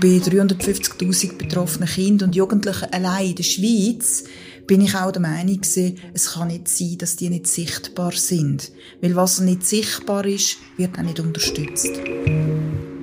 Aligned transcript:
Bei 0.00 0.18
350.000 0.18 1.38
betroffenen 1.38 1.88
Kindern 1.88 2.28
und 2.30 2.34
Jugendlichen 2.34 2.92
allein 2.92 3.28
in 3.28 3.34
der 3.36 3.44
Schweiz 3.44 4.24
bin 4.66 4.80
ich 4.80 4.96
auch 4.96 5.12
der 5.12 5.22
Meinung 5.22 5.60
gewesen, 5.60 5.98
es 6.12 6.32
kann 6.32 6.48
nicht 6.48 6.66
sein, 6.66 6.98
dass 6.98 7.14
die 7.14 7.30
nicht 7.30 7.46
sichtbar 7.46 8.12
sind. 8.12 8.72
Weil 9.00 9.14
was 9.14 9.40
nicht 9.40 9.64
sichtbar 9.64 10.24
ist, 10.26 10.56
wird 10.76 10.98
auch 10.98 11.02
nicht 11.02 11.20
unterstützt. 11.20 11.90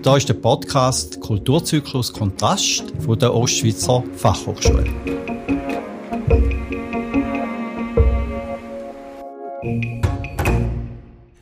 Da 0.01 0.17
ist 0.17 0.27
der 0.27 0.33
Podcast 0.33 1.21
Kulturzyklus 1.21 2.11
Kontrast 2.11 2.83
von 2.99 3.17
der 3.17 3.33
Ostschweizer 3.33 4.03
Fachhochschule. 4.17 4.85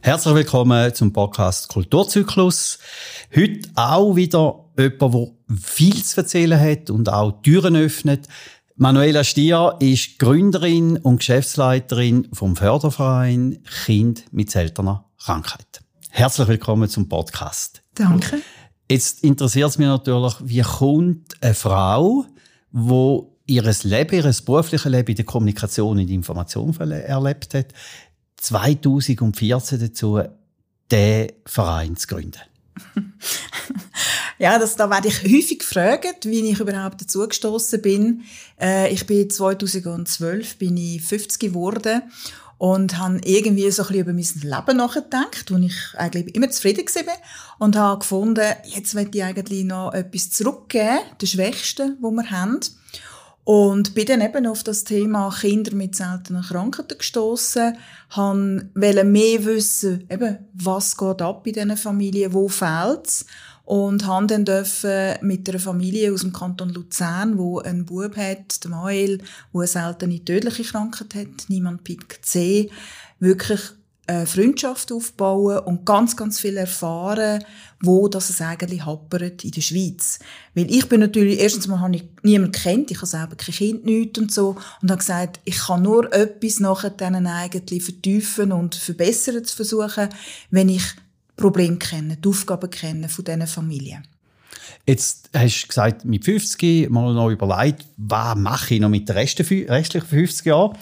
Herzlich 0.01 0.35
willkommen 0.35 0.93
zum 0.93 1.13
Podcast 1.13 1.69
Kulturzyklus. 1.69 2.79
Heute 3.35 3.69
auch 3.75 4.15
wieder 4.15 4.65
jemand, 4.79 5.13
der 5.13 5.57
viel 5.57 6.03
zu 6.03 6.21
erzählen 6.21 6.59
hat 6.59 6.89
und 6.89 7.09
auch 7.09 7.41
Türen 7.41 7.75
öffnet. 7.75 8.27
Manuela 8.75 9.23
Stier 9.23 9.75
ist 9.79 10.19
Gründerin 10.19 10.97
und 10.97 11.17
Geschäftsleiterin 11.17 12.29
vom 12.33 12.55
Förderverein 12.55 13.61
Kind 13.85 14.31
mit 14.31 14.49
seltener 14.51 15.05
Krankheit. 15.17 15.81
Herzlich 16.09 16.47
willkommen 16.47 16.89
zum 16.89 17.09
Podcast. 17.09 17.83
Danke. 17.93 18.41
Jetzt 18.89 19.23
interessiert 19.23 19.69
es 19.69 19.77
mich 19.77 19.87
natürlich, 19.87 20.33
wie 20.41 20.61
kommt 20.61 21.35
eine 21.41 21.53
Frau, 21.53 22.25
die 22.71 23.53
ihres 23.53 23.83
Leben, 23.83 24.15
ihres 24.15 24.41
beruflichen 24.41 24.91
Leben 24.91 25.09
in 25.09 25.15
der 25.17 25.25
Kommunikation 25.25 25.99
und 25.99 26.09
Information 26.09 26.75
erlebt 26.79 27.53
hat, 27.53 27.73
2014 28.37 29.79
dazu, 29.79 30.21
den 30.89 31.31
Verein 31.45 31.97
zu 31.97 32.07
gründen? 32.07 32.39
ja, 34.39 34.57
das, 34.57 34.77
da 34.77 34.89
werde 34.89 35.09
ich 35.09 35.21
häufig 35.23 35.59
gefragt, 35.59 36.25
wie 36.25 36.49
ich 36.49 36.59
überhaupt 36.59 37.01
dazu 37.01 37.27
gestoßen 37.27 37.81
bin. 37.81 38.23
Äh, 38.59 38.91
ich 38.91 39.05
bin 39.05 39.29
2012 39.29 40.57
bin 40.57 40.77
ich 40.77 41.01
50 41.01 41.39
geworden 41.39 42.01
und 42.57 42.97
habe 42.97 43.19
irgendwie 43.25 43.69
so 43.69 43.83
ein 43.83 43.87
bisschen 43.87 44.01
über 44.01 44.13
mein 44.13 44.65
Leben 44.65 44.77
nachgedacht, 44.77 45.51
wo 45.51 45.57
ich 45.57 45.75
eigentlich 45.95 46.35
immer 46.35 46.49
zufrieden 46.49 46.85
war 46.85 47.13
und 47.59 47.75
habe 47.75 47.99
gefunden, 47.99 48.45
jetzt 48.63 48.95
möchte 48.95 49.17
ich 49.17 49.23
eigentlich 49.25 49.65
noch 49.65 49.93
etwas 49.93 50.29
zurückgeben, 50.29 50.99
der 51.19 51.27
Schwächsten, 51.27 51.97
wo 51.99 52.11
wir 52.11 52.31
haben. 52.31 52.59
Und 53.45 53.95
bin 53.95 54.05
dann 54.05 54.21
eben 54.21 54.45
auf 54.45 54.63
das 54.63 54.83
Thema 54.83 55.33
Kinder 55.37 55.73
mit 55.73 55.95
seltenen 55.95 56.43
Krankheiten 56.43 56.97
gestoßen, 56.97 57.77
wollte 58.13 59.03
mehr 59.03 59.45
wissen, 59.45 60.05
eben, 60.09 60.37
was 60.53 60.95
geht 60.95 61.21
ab 61.21 61.47
in 61.47 61.53
diesen 61.53 61.77
Familien, 61.77 62.33
wo 62.33 62.47
fehlt's 62.47 63.25
und 63.69 64.07
haben 64.07 64.27
dann 64.27 64.45
dürfen 64.45 65.13
mit 65.21 65.47
einer 65.47 65.59
Familie 65.59 66.11
aus 66.11 66.21
dem 66.21 66.33
Kanton 66.33 66.69
Luzern, 66.69 67.37
wo 67.37 67.59
ein 67.59 67.85
Bub 67.85 68.17
hat, 68.17 68.63
der 68.63 68.71
Mael, 68.71 69.19
wo 69.51 69.59
eine 69.59 69.67
seltene 69.67 70.25
tödliche 70.25 70.63
Krankheit 70.63 71.13
hat, 71.13 71.49
niemand 71.49 71.83
Pik 71.83 72.17
C, 72.25 72.71
wirklich 73.19 73.59
eine 74.07 74.25
Freundschaft 74.25 74.91
aufbauen 74.91 75.59
und 75.59 75.85
ganz, 75.85 76.17
ganz 76.17 76.39
viel 76.39 76.57
erfahren, 76.57 77.43
wo 77.79 78.07
das 78.07 78.31
es 78.31 78.41
eigentlich 78.41 78.87
happert 78.87 79.43
in 79.43 79.51
der 79.51 79.61
Schweiz. 79.61 80.17
Weil 80.55 80.73
ich 80.73 80.89
bin 80.89 81.01
natürlich, 81.01 81.39
erstens 81.39 81.67
mal 81.67 81.79
habe 81.79 81.95
ich 81.95 82.05
niemanden 82.23 82.53
kennt, 82.53 82.89
ich 82.89 82.97
habe 82.97 83.05
selber 83.05 83.35
kein 83.35 83.53
Kind, 83.53 83.85
nichts 83.85 84.17
und 84.17 84.33
so, 84.33 84.55
und 84.81 84.89
habe 84.89 84.97
gesagt, 84.97 85.41
ich 85.45 85.59
kann 85.59 85.83
nur 85.83 86.11
etwas 86.11 86.59
nachher 86.59 86.89
denen 86.89 87.27
eigentlich 87.27 87.83
vertiefen 87.83 88.51
und 88.51 88.73
verbessern 88.73 89.45
zu 89.45 89.55
versuchen, 89.55 90.09
wenn 90.49 90.69
ich 90.69 90.95
Probleme 91.39 91.77
kenne, 91.77 92.17
die 92.17 92.29
Aufgaben 92.29 92.69
kenne 92.69 93.09
von 93.09 93.25
diesen 93.25 93.47
Familien. 93.47 94.03
Jetzt 94.85 95.29
hast 95.33 95.63
du 95.63 95.67
gesagt, 95.67 96.05
mit 96.05 96.25
50 96.25 96.89
mal 96.89 97.13
noch 97.13 97.29
überlegt, 97.29 97.85
was 97.97 98.35
mache 98.35 98.75
ich 98.75 98.81
noch 98.81 98.89
mit 98.89 99.07
den 99.07 99.15
restlichen 99.15 100.07
50 100.07 100.45
Jahren? 100.45 100.77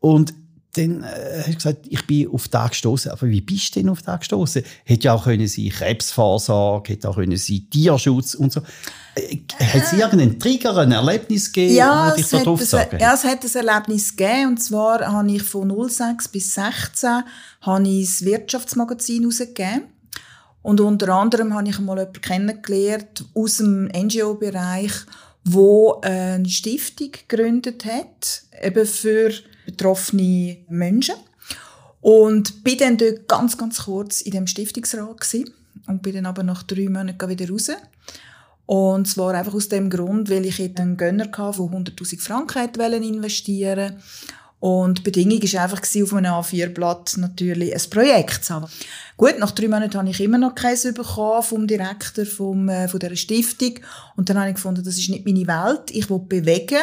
Und 0.00 0.34
dann 0.74 1.02
äh, 1.02 1.38
hast 1.38 1.48
du 1.48 1.54
gesagt, 1.54 1.86
ich 1.88 2.06
bin 2.06 2.28
auf 2.28 2.48
das 2.48 2.70
gestoßen. 2.70 3.10
Aber 3.10 3.28
wie 3.28 3.42
bist 3.42 3.76
du 3.76 3.80
denn 3.80 3.90
auf 3.90 4.00
das 4.00 4.20
gestoßen? 4.20 4.62
Hätte 4.84 5.04
ja 5.04 5.14
auch 5.14 5.24
können 5.24 5.46
sein 5.46 5.68
Krebsvorsorge, 5.68 6.92
hätte 6.92 7.10
auch 7.10 7.16
können 7.16 7.36
sein 7.36 7.66
Tierschutz 7.70 8.34
und 8.34 8.52
so. 8.52 8.60
Äh, 9.14 9.40
hat 9.58 9.82
es 9.82 9.92
irgendeinen 9.92 10.40
Trigger, 10.40 10.78
ein 10.78 10.92
Erlebnis 10.92 11.52
gegeben? 11.52 11.74
Ja, 11.74 12.14
es 12.16 12.32
hat, 12.32 12.46
ein, 12.46 12.98
ja, 12.98 13.12
es 13.12 13.24
hat 13.24 13.44
ein 13.44 13.66
Erlebnis 13.66 14.16
gegeben. 14.16 14.48
Und 14.48 14.62
zwar 14.62 15.00
habe 15.00 15.30
ich 15.30 15.42
von 15.42 15.88
06 15.90 16.28
bis 16.28 16.54
16 16.54 17.22
habe 17.60 17.88
ich 17.88 18.06
das 18.06 18.24
Wirtschaftsmagazin 18.24 19.22
herausgegeben. 19.22 19.91
Und 20.62 20.80
unter 20.80 21.08
anderem 21.08 21.54
habe 21.54 21.68
ich 21.68 21.78
mal 21.80 21.98
jemanden 21.98 22.20
kennengelernt 22.20 23.24
aus 23.34 23.56
dem 23.56 23.86
NGO-Bereich, 23.86 24.92
wo 25.44 26.00
eine 26.02 26.48
Stiftung 26.48 27.10
gegründet 27.28 27.84
hat, 27.84 28.44
eben 28.62 28.86
für 28.86 29.32
betroffene 29.66 30.58
Menschen. 30.68 31.16
Und 32.00 32.64
bin 32.64 32.78
dann 32.78 32.96
dort 32.96 33.28
ganz, 33.28 33.56
ganz 33.56 33.84
kurz 33.84 34.22
in 34.22 34.32
dem 34.32 34.46
Stiftungsrat 34.46 35.20
gewesen 35.20 35.52
und 35.86 36.02
bin 36.02 36.14
dann 36.14 36.26
aber 36.26 36.42
nach 36.42 36.62
drei 36.64 36.88
Monaten 36.88 37.28
wieder 37.28 37.48
raus. 37.48 37.70
Und 38.66 39.06
zwar 39.06 39.34
einfach 39.34 39.54
aus 39.54 39.68
dem 39.68 39.90
Grund, 39.90 40.30
weil 40.30 40.46
ich 40.46 40.60
einen 40.60 40.96
Gönner 40.96 41.24
hatte, 41.24 41.58
der 41.58 41.94
100'000 41.94 42.20
Franken 42.20 43.02
investieren 43.02 43.96
und 44.62 44.98
die 44.98 45.02
Bedingung 45.02 45.42
war 45.42 45.62
einfach, 45.64 45.80
auf 45.80 46.14
einem 46.14 46.32
A4-Blatt 46.34 47.16
natürlich 47.16 47.74
ein 47.74 47.90
Projekt 47.90 48.44
zu 48.44 48.54
haben. 48.54 48.66
Gut, 49.16 49.36
nach 49.40 49.50
drei 49.50 49.66
Monaten 49.66 49.98
habe 49.98 50.08
ich 50.08 50.20
immer 50.20 50.38
noch 50.38 50.54
keins 50.54 50.84
bekommen 50.84 51.42
vom 51.42 51.66
Direktor 51.66 52.24
vom, 52.24 52.68
äh, 52.68 52.86
von 52.86 53.00
dieser 53.00 53.16
Stiftung. 53.16 53.80
Und 54.14 54.30
dann 54.30 54.38
habe 54.38 54.50
ich 54.50 54.54
gefunden, 54.54 54.84
das 54.84 54.98
ist 54.98 55.08
nicht 55.08 55.26
meine 55.26 55.48
Welt. 55.48 55.90
Ich 55.90 56.08
will 56.08 56.20
bewegen. 56.20 56.78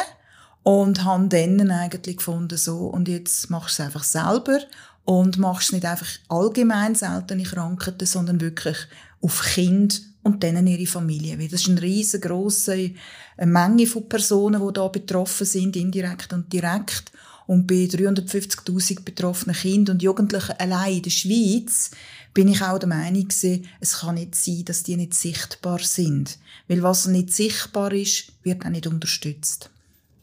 Und 0.63 1.05
habe 1.05 1.29
dann 1.29 1.71
eigentlich 1.71 2.17
gefunden, 2.17 2.57
so, 2.57 2.79
und 2.87 3.07
jetzt 3.07 3.49
machst 3.49 3.79
du 3.79 3.83
es 3.83 3.85
einfach 3.85 4.03
selber 4.03 4.59
und 5.05 5.37
machst 5.37 5.69
es 5.69 5.71
nicht 5.71 5.85
einfach 5.85 6.09
allgemein 6.27 6.95
seltene 6.95 7.43
Krankheiten, 7.43 8.05
sondern 8.05 8.41
wirklich 8.41 8.75
auf 9.21 9.41
Kind 9.53 10.01
und 10.21 10.43
dann 10.43 10.67
ihre 10.67 10.85
Familie. 10.85 11.39
Weil 11.39 11.47
das 11.47 11.61
ist 11.61 11.69
eine 11.69 11.81
riesengroße 11.81 12.91
Menge 13.37 13.87
von 13.87 14.09
Personen, 14.09 14.67
die 14.67 14.73
da 14.73 14.89
betroffen 14.89 15.45
sind, 15.45 15.77
indirekt 15.77 16.33
und 16.33 16.51
direkt. 16.51 17.13
Und 17.49 17.65
bei 17.65 17.85
350.000 17.85 19.01
betroffenen 19.01 19.55
Kindern 19.55 19.95
und 19.95 20.03
Jugendlichen 20.03 20.51
allein 20.59 20.97
in 20.97 21.01
der 21.01 21.09
Schweiz 21.09 21.89
bin 22.31 22.47
ich 22.47 22.61
auch 22.61 22.77
der 22.77 22.89
Meinung 22.89 23.27
gewesen, 23.27 23.65
es 23.79 24.01
kann 24.01 24.13
nicht 24.13 24.35
sein, 24.35 24.65
dass 24.65 24.83
die 24.83 24.95
nicht 24.95 25.15
sichtbar 25.15 25.79
sind. 25.79 26.37
Weil 26.67 26.83
was 26.83 27.07
nicht 27.07 27.33
sichtbar 27.33 27.91
ist, 27.91 28.33
wird 28.43 28.63
auch 28.63 28.69
nicht 28.69 28.85
unterstützt. 28.85 29.71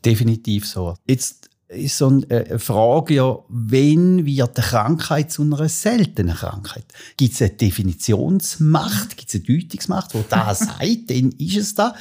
Definitiv 0.05 0.69
so. 0.69 0.95
Jetzt 1.09 1.51
ist 1.67 1.99
so 1.99 2.07
eine 2.07 2.61
Frage 2.61 3.15
ja, 3.15 3.39
wenn 3.49 4.25
wird 4.25 4.57
eine 4.57 4.67
Krankheit 4.69 5.33
zu 5.33 5.43
einer 5.43 5.69
seltenen 5.69 6.37
Krankheit? 6.37 6.85
Gibt 7.17 7.35
es 7.35 7.43
eine 7.43 7.51
Definitionsmacht, 7.51 9.17
gibt 9.17 9.35
es 9.35 9.35
eine 9.35 9.45
Deutungsmacht, 9.45 10.15
wo 10.15 10.25
da 10.29 10.55
sagt, 10.55 11.11
dann 11.11 11.33
ist 11.33 11.57
es 11.57 11.75
da? 11.75 11.93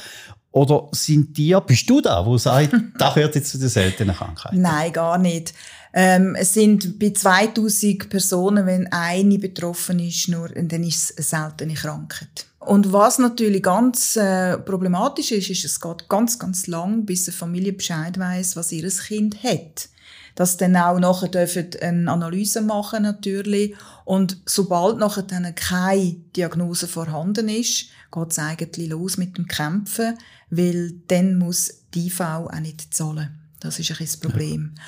Oder 0.56 0.88
sind 0.92 1.36
die, 1.36 1.54
bist 1.66 1.90
du 1.90 2.00
da, 2.00 2.24
wo 2.24 2.38
sagt, 2.38 2.74
da 2.98 3.12
gehört 3.12 3.34
jetzt 3.34 3.50
zu 3.50 3.58
den 3.58 3.68
seltenen 3.68 4.16
Krankheiten? 4.16 4.62
Nein, 4.62 4.90
gar 4.90 5.18
nicht. 5.18 5.52
Ähm, 5.92 6.34
es 6.34 6.54
sind 6.54 6.98
bei 6.98 7.10
2000 7.10 8.08
Personen, 8.08 8.64
wenn 8.64 8.90
eine 8.90 9.38
betroffen 9.38 9.98
ist, 9.98 10.28
nur, 10.28 10.48
dann 10.48 10.82
ist 10.82 11.10
es 11.10 11.34
eine 11.34 11.42
seltene 11.50 11.74
Krankheit. 11.74 12.46
Und 12.66 12.92
was 12.92 13.18
natürlich 13.18 13.62
ganz 13.62 14.16
äh, 14.16 14.58
problematisch 14.58 15.32
ist, 15.32 15.50
ist, 15.50 15.64
es 15.64 15.80
geht 15.80 16.08
ganz, 16.08 16.38
ganz 16.38 16.66
lang, 16.66 17.04
bis 17.04 17.28
eine 17.28 17.36
Familie 17.36 17.72
Bescheid 17.72 18.18
weiß, 18.18 18.56
was 18.56 18.72
ihr 18.72 18.88
Kind 18.88 19.42
hat. 19.42 19.88
Dass 20.34 20.58
dann 20.58 20.76
auch 20.76 20.98
nachher 20.98 21.28
dürfen 21.28 21.70
eine 21.80 22.10
Analyse 22.10 22.60
machen 22.60 23.04
natürlich. 23.04 23.74
Und 24.04 24.38
sobald 24.44 24.98
nachher 24.98 25.22
dann 25.22 25.54
keine 25.54 26.16
Diagnose 26.36 26.86
vorhanden 26.86 27.48
ist, 27.48 27.86
geht 28.12 28.30
es 28.30 28.38
eigentlich 28.38 28.90
los 28.90 29.16
mit 29.16 29.38
dem 29.38 29.46
Kämpfen 29.46 30.18
weil 30.50 30.92
dann 31.08 31.38
muss 31.38 31.82
die 31.94 32.06
IV 32.06 32.20
auch 32.20 32.60
nicht 32.60 32.94
zahlen. 32.94 33.38
Das 33.60 33.78
ist 33.78 33.90
ein 33.90 33.96
das 33.98 34.16
Problem. 34.16 34.74
Ja. 34.76 34.82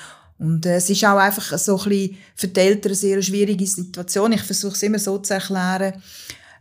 Und 0.45 0.65
äh, 0.65 0.75
es 0.75 0.89
ist 0.89 1.03
auch 1.03 1.17
einfach 1.17 1.57
so 1.57 1.77
ein 1.77 1.89
bisschen 1.89 2.17
für 2.35 2.47
die 2.47 2.59
Eltern 2.59 2.91
eine 2.91 2.95
sehr 2.95 3.21
schwierige 3.21 3.67
Situation. 3.67 4.31
Ich 4.31 4.43
versuche 4.43 4.73
es 4.73 4.83
immer 4.83 4.99
so 4.99 5.17
zu 5.17 5.33
erklären, 5.33 6.01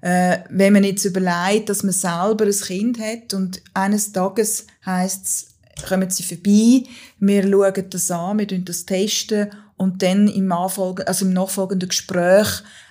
äh, 0.00 0.38
wenn 0.50 0.72
man 0.72 0.84
jetzt 0.84 1.04
überlegt, 1.04 1.68
dass 1.68 1.82
man 1.82 1.92
selber 1.92 2.44
ein 2.44 2.52
Kind 2.52 2.98
hat 3.00 3.34
und 3.34 3.62
eines 3.74 4.12
Tages 4.12 4.66
heisst 4.84 5.26
es, 5.26 5.46
kommen 5.88 6.10
sie 6.10 6.22
vorbei, 6.22 6.84
wir 7.18 7.42
schauen 7.42 7.90
das 7.90 8.10
an, 8.10 8.38
wir 8.38 8.46
das 8.46 8.86
testen 8.86 9.50
und 9.76 10.02
dann 10.02 10.28
im, 10.28 10.50
also 10.50 11.24
im 11.24 11.32
nachfolgenden 11.32 11.88
Gespräch 11.88 12.48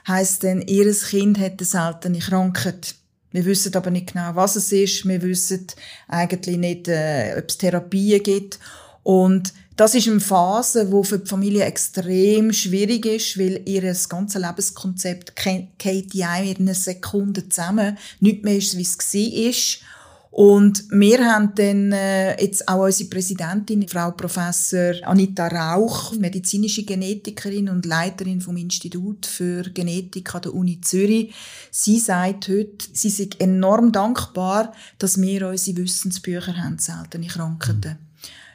heisst 0.08 0.44
dann, 0.44 0.62
ihr 0.62 0.92
Kind 0.94 1.38
hat 1.38 1.60
eine 1.60 1.66
seltene 1.66 2.20
Krankheit. 2.20 2.96
Wir 3.32 3.46
wissen 3.46 3.76
aber 3.76 3.92
nicht 3.92 4.14
genau, 4.14 4.36
was 4.36 4.56
es 4.56 4.72
ist. 4.72 5.06
Wir 5.06 5.22
wissen 5.22 5.68
eigentlich 6.08 6.58
nicht, 6.58 6.88
äh, 6.88 7.36
ob 7.38 7.50
es 7.50 7.58
Therapien 7.58 8.24
gibt. 8.24 8.58
Und 9.04 9.54
das 9.78 9.94
ist 9.94 10.08
eine 10.08 10.20
Phase, 10.20 10.92
wo 10.92 11.04
für 11.04 11.20
die 11.20 11.30
Familie 11.30 11.64
extrem 11.64 12.52
schwierig 12.52 13.06
ist, 13.06 13.38
weil 13.38 13.62
ihr 13.66 13.84
ganzes 14.10 14.42
Lebenskonzept 14.42 15.36
geht 15.36 16.16
in 16.16 16.24
einer 16.24 16.74
Sekunde 16.74 17.48
zusammen. 17.48 17.98
Nicht 18.20 18.44
mehr 18.44 18.58
ist, 18.58 18.76
wie 18.76 18.82
es 18.82 19.84
war. 19.84 19.88
Und 20.32 20.84
wir 20.90 21.26
haben 21.26 21.54
dann 21.56 21.92
äh, 21.92 22.40
jetzt 22.42 22.68
auch 22.68 22.86
unsere 22.86 23.10
Präsidentin, 23.10 23.88
Frau 23.88 24.12
Professor 24.12 24.94
Anita 25.04 25.48
Rauch, 25.48 26.12
medizinische 26.14 26.84
Genetikerin 26.84 27.70
und 27.70 27.86
Leiterin 27.86 28.42
vom 28.42 28.58
Institut 28.58 29.26
für 29.26 29.64
Genetik 29.64 30.34
an 30.36 30.42
der 30.42 30.54
Uni 30.54 30.82
Zürich. 30.82 31.34
Sie 31.72 32.00
sagt 32.00 32.50
heute, 32.50 32.88
sie 32.94 33.08
ist 33.08 33.40
enorm 33.40 33.92
dankbar, 33.92 34.74
dass 34.98 35.20
wir 35.22 35.50
unsere 35.50 35.78
Wissensbücher 35.78 36.56
haben, 36.56 36.78
seltene 36.78 37.28
Krankheiten. 37.28 38.07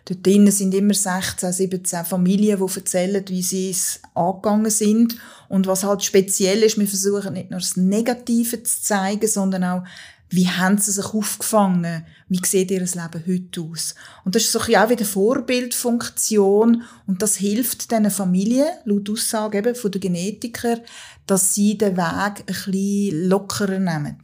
Dort 0.04 0.26
drinnen 0.26 0.50
sind 0.50 0.74
immer 0.74 0.94
16, 0.94 1.52
17 1.52 2.04
Familien, 2.04 2.58
die 2.58 2.74
erzählen, 2.74 3.24
wie 3.28 3.42
sie 3.42 3.70
es 3.70 4.00
angegangen 4.14 4.70
sind. 4.70 5.16
Und 5.48 5.66
was 5.66 5.84
halt 5.84 6.02
speziell 6.02 6.62
ist, 6.62 6.78
wir 6.78 6.88
versuchen 6.88 7.34
nicht 7.34 7.50
nur 7.50 7.60
das 7.60 7.76
Negative 7.76 8.62
zu 8.62 8.82
zeigen, 8.82 9.28
sondern 9.28 9.64
auch, 9.64 9.84
wie 10.32 10.48
haben 10.48 10.78
sie 10.78 10.92
sich 10.92 11.04
aufgefangen? 11.04 12.06
Wie 12.28 12.40
sieht 12.42 12.70
ihr 12.70 12.80
Leben 12.80 13.24
heute 13.26 13.60
aus? 13.60 13.94
Und 14.24 14.34
das 14.34 14.44
ist 14.44 14.52
so 14.52 14.60
ein 14.60 14.76
auch 14.76 14.88
wieder 14.88 15.04
Vorbildfunktion 15.04 16.84
und 17.06 17.20
das 17.20 17.36
hilft 17.36 17.90
diesen 17.90 18.10
Familien, 18.10 18.66
laut 18.86 19.10
Aussage 19.10 19.58
eben 19.58 19.74
von 19.74 19.90
den 19.90 20.00
Genetikern, 20.00 20.80
dass 21.26 21.54
sie 21.54 21.76
den 21.76 21.98
Weg 21.98 22.00
ein 22.00 22.44
bisschen 22.46 23.28
lockerer 23.28 23.78
nehmen. 23.78 24.16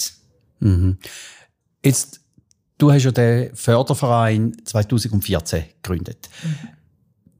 Mhm. 0.61 0.97
Jetzt, 1.85 2.21
du 2.79 2.93
hast 2.93 3.05
ja 3.05 3.11
den 3.11 3.55
Förderverein 3.55 4.57
2014 4.65 5.65
gegründet. 5.83 6.31
Mhm 6.43 6.79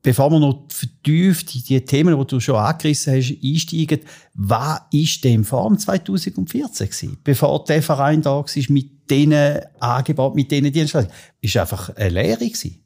bevor 0.09 0.31
wir 0.31 0.39
noch 0.39 0.65
vertieft 0.71 1.55
in 1.55 1.63
die 1.65 1.85
Themen, 1.85 2.19
die 2.19 2.27
du 2.27 2.41
schon 2.41 2.57
angerissen 2.57 3.15
hast, 3.15 3.35
einsteigen, 3.45 4.01
was 4.35 4.59
war 4.59 4.89
denn 5.25 5.45
vor 5.45 5.69
dem 5.69 5.79
2014 5.79 6.87
gewesen? 6.87 7.19
Bevor 7.23 7.65
der 7.65 7.83
Verein 7.83 8.23
da 8.23 8.37
war, 8.37 8.47
mit 8.69 9.11
diesen 9.11 9.61
Angeboten, 9.81 10.37
mit 10.37 10.51
diesen 10.51 10.73
Dienstleistungen? 10.73 11.17
Ist 11.41 11.57
einfach 11.57 11.95
eine 11.97 12.09
Lehre 12.09 12.39
gewesen? 12.39 12.83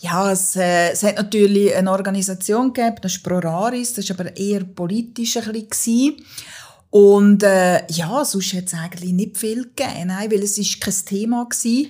Ja, 0.00 0.32
es, 0.32 0.56
äh, 0.56 0.90
es 0.90 1.02
hat 1.02 1.16
natürlich 1.16 1.74
eine 1.74 1.90
Organisation 1.90 2.72
gegeben, 2.72 2.96
das 3.00 3.12
ist 3.12 3.22
Proraris, 3.22 3.94
das 3.94 4.10
war 4.10 4.20
aber 4.20 4.36
eher 4.36 4.64
politisch 4.64 5.36
ein 5.36 5.52
bisschen. 5.52 6.16
Und 6.94 7.42
äh, 7.42 7.84
ja, 7.90 8.24
sonst 8.24 8.52
hat 8.54 8.66
es 8.66 8.74
eigentlich 8.74 9.12
nicht 9.12 9.36
viel 9.36 9.64
gegeben, 9.64 10.06
nein, 10.06 10.30
weil 10.30 10.44
es 10.44 10.56
ist 10.58 10.80
kein 10.80 10.94
Thema 11.04 11.38
war. 11.38 11.86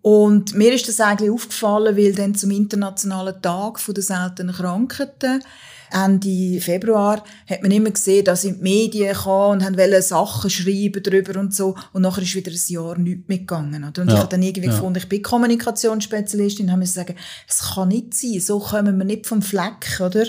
Und 0.00 0.54
mir 0.54 0.72
ist 0.72 0.88
das 0.88 1.00
eigentlich 1.00 1.30
aufgefallen, 1.30 1.98
weil 1.98 2.14
dann 2.14 2.34
zum 2.34 2.50
internationalen 2.52 3.42
Tag 3.42 3.78
der 3.86 4.02
seltenen 4.02 4.54
Krankheiten 4.54 5.42
Ende 5.90 6.62
Februar 6.62 7.22
hat 7.46 7.62
man 7.62 7.70
immer 7.70 7.90
gesehen, 7.90 8.24
dass 8.24 8.44
in 8.44 8.56
die 8.56 8.62
Medien 8.62 9.14
kam 9.14 9.50
und 9.52 9.64
haben 9.64 10.02
Sachen 10.02 10.48
schreiben 10.48 11.02
darüber 11.02 11.38
und 11.38 11.54
so. 11.54 11.74
Und 11.92 12.00
nachher 12.00 12.22
ist 12.22 12.34
wieder 12.34 12.50
ein 12.50 12.60
Jahr 12.68 12.96
nichts 12.96 13.28
mehr 13.28 13.38
gegangen. 13.38 13.84
Und 13.84 13.98
ja, 13.98 14.04
ich 14.04 14.18
habe 14.18 14.28
dann 14.28 14.42
irgendwie 14.42 14.68
ja. 14.68 14.74
gefunden, 14.74 14.98
ich 14.98 15.10
bin 15.10 15.20
Kommunikationsspezialistin 15.20 16.66
und 16.66 16.72
habe 16.72 16.80
mir 16.80 16.86
sagen, 16.86 17.16
es 17.46 17.74
kann 17.74 17.88
nicht 17.88 18.14
sein, 18.14 18.40
so 18.40 18.60
kommen 18.60 18.96
wir 18.96 19.04
nicht 19.04 19.26
vom 19.26 19.42
Fleck, 19.42 20.00
oder? 20.00 20.24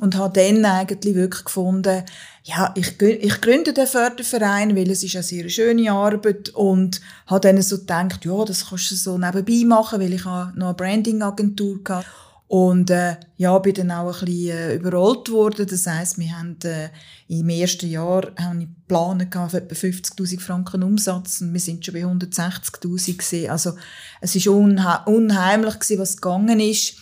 Und 0.00 0.16
habe 0.16 0.40
dann 0.40 0.64
eigentlich 0.64 1.16
wirklich 1.16 1.44
gefunden, 1.44 2.04
ja, 2.48 2.72
ich, 2.74 2.98
ich 3.02 3.40
gründe 3.42 3.74
den 3.74 3.86
Förderverein, 3.86 4.74
weil 4.74 4.90
es 4.90 5.02
ist 5.02 5.14
eine 5.16 5.22
sehr 5.22 5.50
schöne 5.50 5.92
Arbeit 5.92 6.48
und 6.50 7.02
habe 7.26 7.40
dann 7.40 7.60
so 7.60 7.76
gedacht, 7.76 8.24
ja, 8.24 8.42
das 8.46 8.70
kannst 8.70 8.90
du 8.90 8.96
so 8.96 9.18
nebenbei 9.18 9.66
machen, 9.66 10.00
weil 10.00 10.14
ich 10.14 10.24
noch 10.24 10.52
eine 10.56 10.74
Branding-Agentur 10.74 11.80
hatte. 11.86 12.06
Und 12.46 12.88
äh, 12.88 13.16
ja, 13.36 13.58
bin 13.58 13.74
dann 13.74 13.90
auch 13.90 14.20
ein 14.20 14.24
bisschen 14.24 14.56
äh, 14.56 14.74
überrollt 14.76 15.30
worden. 15.30 15.66
Das 15.68 15.86
heisst, 15.86 16.16
wir 16.16 16.38
haben 16.38 16.56
äh, 16.64 16.88
im 17.28 17.50
ersten 17.50 17.90
Jahr 17.90 18.28
haben 18.38 18.62
ich 18.62 18.68
Pläne 18.88 19.26
gehabt, 19.28 19.52
etwa 19.52 19.74
50'000 19.74 20.40
Franken 20.40 20.82
Umsatz 20.82 21.42
und 21.42 21.52
wir 21.52 21.60
sind 21.60 21.84
schon 21.84 21.92
bei 21.92 22.06
160'000 22.06 23.18
gesehen. 23.18 23.50
Also 23.50 23.74
es 24.22 24.34
ist 24.34 24.46
unha 24.46 25.04
unheimlich 25.04 25.78
gewesen, 25.78 26.00
was 26.00 26.16
gegangen 26.16 26.60
ist. 26.60 26.94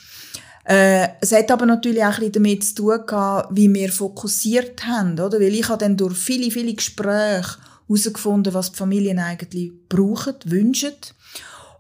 Äh, 0.67 1.09
es 1.21 1.31
hat 1.31 1.51
aber 1.53 1.65
natürlich 1.65 2.03
auch 2.03 2.19
ein 2.19 2.33
damit 2.33 2.65
zu 2.65 2.75
tun 2.75 3.07
gehabt, 3.07 3.57
wie 3.57 3.73
wir 3.73 3.91
fokussiert 3.93 4.85
haben, 4.85 5.13
oder? 5.13 5.39
Weil 5.39 5.55
ich 5.55 5.69
habe 5.69 5.79
dann 5.79 5.97
durch 5.97 6.19
viele, 6.19 6.51
viele 6.51 6.75
Gespräche 6.75 7.57
herausgefunden, 7.89 8.53
was 8.53 8.73
die 8.73 8.79
Familien 8.79 9.21
eigentlich 9.21 9.71
brauchen, 9.89 10.35
wünschen. 10.45 10.95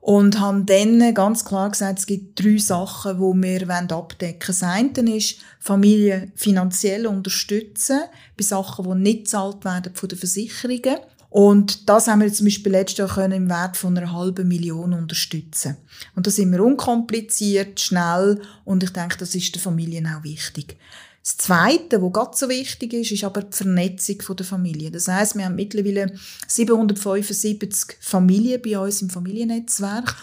Und 0.00 0.38
haben 0.38 0.66
dann 0.66 1.14
ganz 1.14 1.44
klar 1.44 1.68
gesagt, 1.68 1.98
es 1.98 2.06
gibt 2.06 2.40
drei 2.40 2.58
Sachen, 2.58 3.16
die 3.16 3.42
wir 3.42 3.72
abdecken 3.90 4.54
wollen. 4.60 4.92
Das 4.94 5.02
eine 5.02 5.16
ist, 5.16 5.38
Familien 5.58 6.30
finanziell 6.36 7.08
unterstützen 7.08 8.02
bei 8.36 8.44
Sachen, 8.44 8.84
die 8.84 9.02
nicht 9.02 9.24
gezahlt 9.24 9.64
werden 9.64 9.96
von 9.96 10.08
den 10.08 10.18
Versicherungen. 10.18 10.98
Und 11.28 11.88
das 11.88 12.06
haben 12.06 12.20
wir 12.20 12.32
zum 12.32 12.46
Beispiel 12.46 12.72
letztes 12.72 12.98
Jahr 12.98 13.08
können 13.08 13.32
im 13.32 13.48
Wert 13.48 13.76
von 13.76 13.96
einer 13.96 14.12
halben 14.12 14.48
Million 14.48 14.92
unterstützen. 14.92 15.76
Und 16.14 16.26
da 16.26 16.30
sind 16.30 16.52
wir 16.52 16.62
unkompliziert, 16.62 17.80
schnell 17.80 18.40
und 18.64 18.82
ich 18.82 18.90
denke, 18.90 19.18
das 19.18 19.34
ist 19.34 19.54
den 19.54 19.60
Familien 19.60 20.06
auch 20.06 20.24
wichtig. 20.24 20.76
Das 21.22 21.38
Zweite, 21.38 22.00
was 22.00 22.12
ganz 22.12 22.38
so 22.38 22.48
wichtig 22.48 22.92
ist, 22.92 23.10
ist 23.10 23.24
aber 23.24 23.42
die 23.42 23.56
Vernetzung 23.56 24.36
der 24.36 24.46
Familie. 24.46 24.92
Das 24.92 25.08
heißt, 25.08 25.34
wir 25.34 25.44
haben 25.44 25.56
mittlerweile 25.56 26.12
775 26.46 27.96
Familien 28.00 28.62
bei 28.62 28.78
uns 28.78 29.02
im 29.02 29.10
Familiennetzwerk 29.10 30.14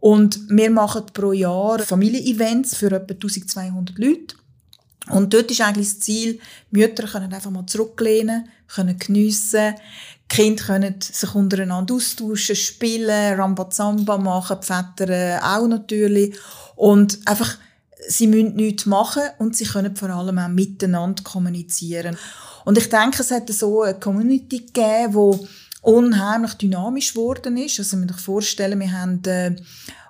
und 0.00 0.40
wir 0.48 0.70
machen 0.70 1.04
pro 1.12 1.32
Jahr 1.32 1.78
Familienevents 1.78 2.74
für 2.74 2.86
etwa 2.86 3.14
1200 3.14 3.98
Leute. 3.98 4.34
Und 5.10 5.32
dort 5.32 5.50
ist 5.50 5.60
eigentlich 5.60 5.90
das 5.90 6.00
Ziel, 6.00 6.40
Mütter 6.72 7.06
können 7.06 7.32
einfach 7.32 7.50
mal 7.50 7.66
zurücklehnen, 7.66 8.48
können 8.66 8.98
geniessen, 8.98 9.74
Kinder 10.28 10.62
können 10.62 10.94
sich 11.00 11.34
untereinander 11.34 11.94
austauschen, 11.94 12.54
spielen, 12.54 13.40
Rambazamba 13.40 14.18
machen, 14.18 14.58
die 14.60 14.66
Väter 14.66 15.40
auch 15.42 15.66
natürlich. 15.66 16.36
Und 16.76 17.18
einfach, 17.24 17.56
sie 18.06 18.26
müssen 18.26 18.56
nichts 18.56 18.86
machen 18.86 19.22
und 19.38 19.56
sie 19.56 19.64
können 19.64 19.96
vor 19.96 20.10
allem 20.10 20.38
auch 20.38 20.48
miteinander 20.48 21.22
kommunizieren. 21.22 22.16
Und 22.64 22.76
ich 22.76 22.90
denke, 22.90 23.22
es 23.22 23.30
hat 23.30 23.48
so 23.50 23.82
eine 23.82 23.98
Community 23.98 24.58
gegeben, 24.58 25.12
die 25.40 25.48
unheimlich 25.82 26.54
dynamisch 26.54 27.14
geworden 27.14 27.56
ist. 27.56 27.78
Also, 27.78 27.96
man 27.96 28.08
sich 28.08 28.20
vorstellen, 28.20 28.78
wir 28.80 28.92
haben 28.92 29.22
äh, 29.24 29.56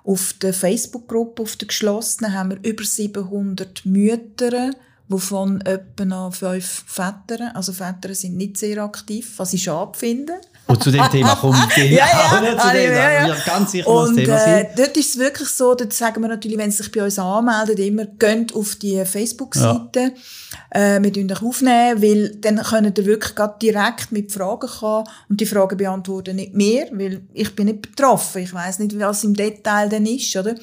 auf 0.03 0.33
der 0.41 0.53
Facebook-Gruppe, 0.53 1.43
auf 1.43 1.55
der 1.55 1.69
geschlossenen, 1.69 2.33
haben 2.33 2.49
wir 2.49 2.69
über 2.69 2.83
700 2.83 3.85
Mütter, 3.85 4.71
wovon 5.09 5.59
etwa 5.61 6.05
noch 6.05 6.33
fünf 6.33 6.83
Väter, 6.85 7.51
also 7.55 7.73
Väter 7.73 8.13
sind 8.13 8.37
nicht 8.37 8.57
sehr 8.57 8.81
aktiv, 8.83 9.33
was 9.37 9.53
ich 9.53 9.63
schade 9.63 9.97
finde. 9.97 10.33
Und 10.67 10.83
zu 10.83 10.91
dem 10.91 11.03
Thema 11.09 11.35
kommt 11.41 11.57
ja, 11.75 11.83
ja, 11.83 12.43
ja, 12.43 12.57
zu 12.59 12.69
dem, 12.69 12.91
ja, 12.93 13.27
ja. 13.27 13.35
ganz 13.43 13.71
sicher 13.71 13.87
und, 13.87 14.15
das 14.15 14.25
Thema 14.25 14.37
sein. 14.37 14.65
Äh, 14.65 14.69
dort 14.77 14.95
ist 14.97 15.09
es 15.09 15.17
wirklich 15.17 15.49
so, 15.49 15.73
dort 15.73 15.93
sagen 15.93 16.21
wir 16.21 16.27
natürlich, 16.27 16.59
wenn 16.59 16.69
sie 16.69 16.83
sich 16.83 16.91
bei 16.91 17.03
uns 17.03 17.17
anmelden, 17.17 17.77
immer, 17.77 18.05
geht 18.05 18.53
auf 18.53 18.75
die 18.75 19.03
Facebook-Seite, 19.03 20.13
ja. 20.75 20.95
äh, 20.95 21.03
wir 21.03 21.11
tun 21.11 21.31
euch 21.31 21.41
aufnehmen, 21.41 22.01
weil 22.03 22.35
dann 22.35 22.61
können 22.61 22.93
ihr 22.95 23.05
wirklich 23.05 23.33
direkt 23.59 24.11
mit 24.11 24.31
Fragen 24.31 24.69
kommen 24.69 25.07
und 25.27 25.41
die 25.41 25.47
Fragen 25.47 25.77
beantworten 25.77 26.35
nicht 26.35 26.53
mehr, 26.53 26.87
weil 26.91 27.21
ich 27.33 27.55
bin 27.55 27.65
nicht 27.65 27.81
betroffen, 27.81 28.43
ich 28.43 28.53
weiß 28.53 28.77
nicht, 28.77 28.99
was 28.99 29.23
im 29.23 29.33
Detail 29.33 29.89
dann 29.89 30.05
ist, 30.05 30.35
oder? 30.35 30.53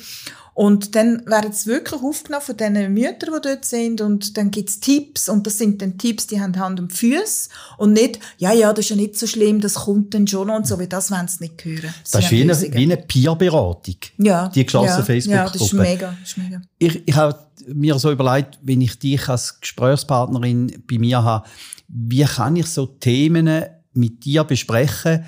Und 0.56 0.94
dann 0.94 1.22
werden 1.26 1.50
es 1.50 1.66
wirklich 1.66 2.00
aufgenommen 2.00 2.42
von 2.42 2.56
den 2.56 2.94
Müttern, 2.94 3.34
die 3.36 3.46
dort 3.46 3.66
sind 3.66 4.00
und 4.00 4.38
dann 4.38 4.50
gibt's 4.50 4.80
Tipps 4.80 5.28
und 5.28 5.46
das 5.46 5.58
sind 5.58 5.82
dann 5.82 5.98
Tipps, 5.98 6.28
die 6.28 6.40
haben 6.40 6.58
Hand 6.58 6.80
und 6.80 6.94
Füße 6.94 7.50
und 7.76 7.92
nicht, 7.92 8.20
ja, 8.38 8.54
ja, 8.54 8.72
das 8.72 8.86
ist 8.86 8.88
ja 8.88 8.96
nicht 8.96 9.18
so 9.18 9.26
schlimm, 9.26 9.60
das 9.60 9.74
kommt 9.74 10.14
dann 10.14 10.26
schon 10.26 10.48
und 10.48 10.66
so, 10.66 10.80
wie 10.80 10.86
das 10.86 11.10
wollen 11.10 11.28
sie 11.28 11.44
nicht 11.44 11.62
hören. 11.62 11.94
Das, 12.02 12.12
das 12.12 12.24
ist 12.24 12.30
wie 12.30 12.40
eine, 12.40 12.74
wie 12.74 12.84
eine 12.84 12.96
Peer-Beratung. 12.96 13.96
Ja. 14.16 14.48
Die 14.48 14.64
geschlossene 14.64 15.00
ja, 15.00 15.04
Facebook-Gruppe. 15.04 15.44
Ja, 15.44 15.52
das 15.52 15.62
ist 15.62 15.72
mega, 15.74 16.16
das 16.18 16.30
ist 16.30 16.38
mega. 16.38 16.62
Ich, 16.78 17.06
ich 17.06 17.14
habe 17.14 17.38
mir 17.66 17.98
so 17.98 18.10
überlegt, 18.10 18.58
wenn 18.62 18.80
ich 18.80 18.98
dich 18.98 19.28
als 19.28 19.60
Gesprächspartnerin 19.60 20.82
bei 20.90 20.96
mir 20.96 21.22
habe, 21.22 21.46
wie 21.86 22.24
kann 22.24 22.56
ich 22.56 22.66
so 22.68 22.86
Themen 22.86 23.62
mit 23.92 24.24
dir 24.24 24.44
besprechen, 24.44 25.26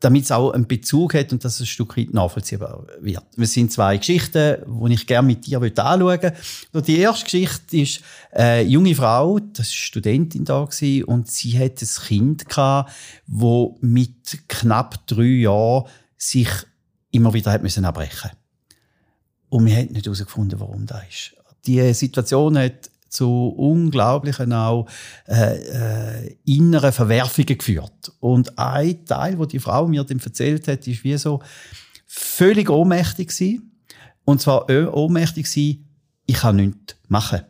damit 0.00 0.24
es 0.24 0.32
auch 0.32 0.52
einen 0.52 0.66
Bezug 0.66 1.14
hat 1.14 1.32
und 1.32 1.42
dass 1.44 1.54
es 1.54 1.60
ein 1.60 1.66
Stück 1.66 1.96
weit 1.96 2.12
nachvollziehbar 2.12 2.86
wird. 3.00 3.22
Es 3.36 3.52
sind 3.54 3.72
zwei 3.72 3.96
Geschichten, 3.96 4.58
die 4.66 4.94
ich 4.94 5.06
gerne 5.06 5.26
mit 5.26 5.46
dir 5.46 5.60
anschauen 5.60 6.02
möchte. 6.04 6.34
Die 6.74 6.98
erste 6.98 7.24
Geschichte 7.24 7.78
ist 7.78 8.00
eine 8.30 8.62
junge 8.62 8.94
Frau, 8.94 9.38
das 9.38 9.58
war 9.58 9.64
Studentin 9.64 10.44
da 10.44 10.68
und 11.06 11.30
sie 11.30 11.58
hat 11.58 11.80
ein 11.80 11.88
Kind 12.06 12.48
gehabt, 12.48 12.92
das 13.26 13.68
mit 13.80 14.48
knapp 14.48 15.06
drei 15.06 15.22
Jahren 15.22 15.86
sich 16.18 16.48
immer 17.10 17.32
wieder 17.32 17.52
hat 17.52 17.62
müssen 17.62 17.84
abbrechen 17.84 18.32
Und 19.48 19.64
wir 19.64 19.76
haben 19.76 19.92
nicht 19.92 20.04
herausgefunden, 20.04 20.60
warum 20.60 20.84
das 20.86 21.02
ist. 21.08 21.32
Die 21.66 21.94
Situation 21.94 22.58
hat 22.58 22.90
zu 23.08 23.48
unglaublichen 23.48 24.52
auch 24.52 24.86
äh, 25.26 25.56
äh, 25.56 26.36
inneren 26.44 26.92
Verwerfungen 26.92 27.58
geführt. 27.58 28.12
Und 28.20 28.58
ein 28.58 29.04
Teil, 29.04 29.38
wo 29.38 29.44
die 29.44 29.58
Frau 29.58 29.86
mir 29.86 30.04
dann 30.04 30.20
erzählt 30.20 30.68
hat, 30.68 30.86
ist 30.86 31.04
wie 31.04 31.16
so 31.16 31.40
völlig 32.06 32.70
ohnmächtig 32.70 33.28
gewesen. 33.28 33.72
Und 34.24 34.40
zwar 34.40 34.68
ohnmächtig 34.68 35.46
gewesen, 35.46 35.86
ich 36.26 36.36
kann 36.36 36.56
nichts 36.56 36.96
machen. 37.08 37.42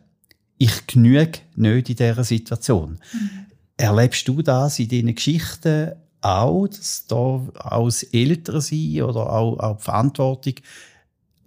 Ich 0.57 0.87
genüge 0.87 1.39
nicht 1.55 1.89
in 1.89 1.95
dieser 1.95 2.23
Situation. 2.23 2.99
Mhm. 3.13 3.29
Erlebst 3.77 4.27
du 4.27 4.41
das 4.41 4.79
in 4.79 4.89
deinen 4.89 5.15
Geschichten 5.15 5.91
auch, 6.21 6.67
dass 6.67 7.05
da 7.07 7.47
als 7.55 8.03
Eltern 8.03 8.61
sein 8.61 9.01
oder 9.03 9.31
auch, 9.31 9.59
auch 9.59 9.77
die 9.77 9.83
Verantwortung, 9.83 10.53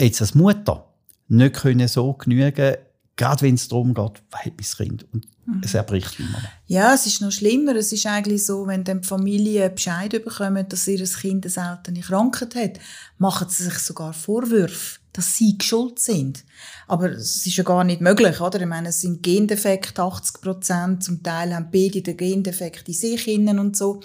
jetzt 0.01 0.21
als 0.21 0.35
Mutter, 0.35 0.87
nicht 1.29 1.55
können 1.55 1.89
so 1.89 2.13
genügen, 2.13 2.77
gerade 3.21 3.43
wenn 3.43 3.55
es 3.55 3.69
darum 3.69 3.93
geht, 3.93 4.23
was 4.31 4.45
hat 4.45 4.55
mein 4.57 4.87
Kind? 4.89 5.07
Und 5.13 5.27
mhm. 5.45 5.61
es 5.63 5.75
erbricht 5.75 6.19
immer. 6.19 6.43
Ja, 6.67 6.95
es 6.95 7.05
ist 7.05 7.21
noch 7.21 7.31
schlimmer. 7.31 7.77
Es 7.77 7.93
ist 7.93 8.07
eigentlich 8.07 8.47
so, 8.47 8.67
wenn 8.67 8.83
die 8.83 9.03
Familie 9.03 9.69
Bescheid 9.69 10.11
bekommen, 10.11 10.67
dass 10.67 10.89
ihr 10.89 11.05
Kind 11.05 11.45
eine 11.45 11.51
seltene 11.51 12.01
Krankheit 12.01 12.55
hat, 12.55 12.81
machen 13.19 13.49
sie 13.51 13.65
sich 13.65 13.79
sogar 13.79 14.15
Vorwürfe 14.15 14.99
dass 15.13 15.37
sie 15.37 15.59
geschuld 15.59 15.99
sind. 15.99 16.45
Aber 16.87 17.11
es 17.11 17.45
ist 17.45 17.57
ja 17.57 17.65
gar 17.65 17.83
nicht 17.83 18.01
möglich, 18.01 18.41
oder? 18.41 18.61
Ich 18.61 18.67
meine, 18.69 18.91
es 18.91 19.01
sind 19.01 19.25
Gendefekte, 19.25 20.01
80 20.01 20.41
Prozent, 20.41 21.03
zum 21.03 21.21
Teil 21.21 21.53
haben 21.53 21.69
beide 21.73 22.01
den 22.01 22.17
Gendefekt 22.17 22.87
in 22.87 22.95
sich 22.95 23.27
innen 23.27 23.59
und 23.59 23.77
so. 23.77 24.01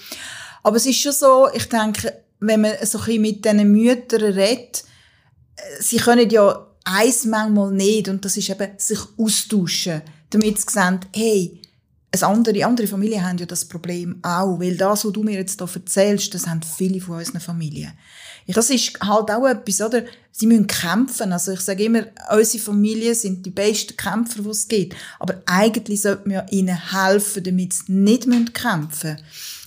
Aber 0.63 0.77
es 0.77 0.87
ist 0.87 0.99
schon 0.99 1.11
so, 1.11 1.47
ich 1.53 1.69
denke, 1.69 2.23
wenn 2.39 2.61
man 2.61 2.71
so 2.81 2.97
ein 2.97 3.05
bisschen 3.05 3.21
mit 3.21 3.45
diesen 3.45 3.71
Müttern 3.71 4.33
redet, 4.33 4.83
äh, 5.57 5.61
sie 5.79 5.97
können 5.97 6.27
ja 6.27 6.65
eins 6.85 7.25
manchmal 7.25 7.71
nicht, 7.71 8.07
und 8.07 8.23
das 8.23 8.37
ist 8.37 8.49
eben 8.49 8.71
sich 8.77 8.99
austauschen, 9.17 10.01
damit 10.29 10.59
sie 10.59 10.71
sehen, 10.71 10.99
hey, 11.13 11.61
eine 12.11 12.27
andere, 12.27 12.65
andere 12.65 12.87
Familien 12.87 13.25
haben 13.25 13.37
ja 13.37 13.45
das 13.45 13.65
Problem 13.65 14.19
auch, 14.21 14.59
weil 14.59 14.77
das, 14.77 15.03
was 15.03 15.11
du 15.11 15.23
mir 15.23 15.33
jetzt 15.37 15.59
hier 15.59 15.69
erzählst, 15.73 16.33
das 16.33 16.47
haben 16.47 16.61
viele 16.61 17.01
von 17.01 17.17
unseren 17.17 17.41
Familien. 17.41 17.91
Das 18.47 18.69
ist 18.69 18.99
halt 19.01 19.31
auch 19.31 19.47
etwas, 19.47 19.81
oder? 19.81 20.03
Sie 20.31 20.47
müssen 20.47 20.67
kämpfen. 20.67 21.33
Also 21.33 21.53
ich 21.53 21.61
sage 21.61 21.85
immer, 21.85 22.03
unsere 22.31 22.63
Familien 22.63 23.15
sind 23.15 23.45
die 23.45 23.49
besten 23.49 23.97
Kämpfer, 23.97 24.43
die 24.43 24.49
es 24.49 24.67
gibt. 24.67 24.95
Aber 25.17 25.41
eigentlich 25.45 26.01
sollte 26.01 26.29
man 26.29 26.47
ihnen 26.49 26.91
helfen, 26.91 27.43
damit 27.43 27.73
sie 27.73 27.91
nicht 27.91 28.53
kämpfen 28.53 29.11
müssen. 29.11 29.17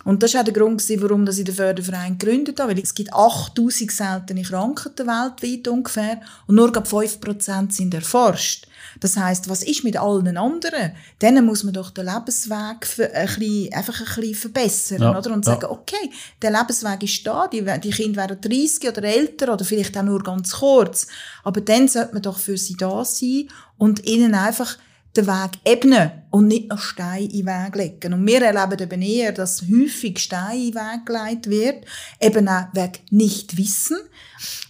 Und 0.09 0.23
das 0.23 0.33
war 0.33 0.41
auch 0.41 0.45
der 0.47 0.55
Grund, 0.55 0.83
warum 1.03 1.29
ich 1.29 1.45
den 1.45 1.55
Förderverein 1.55 2.17
gegründet 2.17 2.59
habe. 2.59 2.73
Weil 2.73 2.83
es 2.83 2.95
gibt 2.95 3.13
8000 3.13 3.93
seltene 3.93 4.41
Krankheiten 4.41 5.07
weltweit 5.07 5.69
ungefähr. 5.69 6.23
Und 6.47 6.55
nur 6.55 6.71
5% 6.71 7.71
sind 7.71 7.93
erforscht. 7.93 8.67
Das 9.01 9.19
heißt, 9.19 9.51
was 9.51 9.63
ist 9.63 9.85
mit 9.85 9.99
allen 9.99 10.39
anderen? 10.39 10.93
Denen 11.21 11.45
muss 11.45 11.63
man 11.63 11.75
doch 11.75 11.91
den 11.91 12.07
Lebensweg 12.07 12.57
ein 12.57 12.79
bisschen, 12.79 13.75
einfach 13.75 14.01
ein 14.01 14.07
bisschen 14.07 14.35
verbessern, 14.35 15.03
ja, 15.03 15.19
oder? 15.19 15.31
Und 15.31 15.45
sagen, 15.45 15.61
ja. 15.65 15.71
okay, 15.71 16.11
der 16.41 16.53
Lebensweg 16.53 17.03
ist 17.03 17.27
da, 17.27 17.47
die, 17.47 17.63
die 17.85 17.91
Kinder 17.91 18.23
werden 18.23 18.41
30 18.41 18.89
oder 18.89 19.05
älter 19.05 19.53
oder 19.53 19.65
vielleicht 19.67 19.95
auch 19.99 20.05
nur 20.05 20.23
ganz 20.23 20.53
kurz. 20.53 21.07
Aber 21.45 21.61
dann 21.61 21.87
sollte 21.87 22.15
man 22.15 22.23
doch 22.23 22.39
für 22.39 22.57
sie 22.57 22.79
da 22.79 23.05
sein 23.05 23.51
und 23.77 24.07
ihnen 24.07 24.35
einfach 24.35 24.79
den 25.17 25.27
Weg 25.27 25.51
ebnen 25.65 26.11
und 26.31 26.47
nicht 26.47 26.69
noch 26.69 26.81
Steine 26.81 27.25
in 27.25 27.31
den 27.31 27.47
Weg 27.47 27.75
legen. 27.77 28.13
Und 28.13 28.27
wir 28.27 28.43
erleben 28.43 28.83
eben 28.83 29.03
eher, 29.03 29.33
dass 29.33 29.63
häufig 29.63 30.19
Steine 30.19 30.67
in 30.67 30.73
den 30.73 30.75
Weg 30.75 31.07
gelegt 31.07 31.51
wird, 31.51 31.85
eben 32.21 32.49
auch 32.49 32.67
wegen 32.73 32.99
Nichtwissen. 33.11 33.97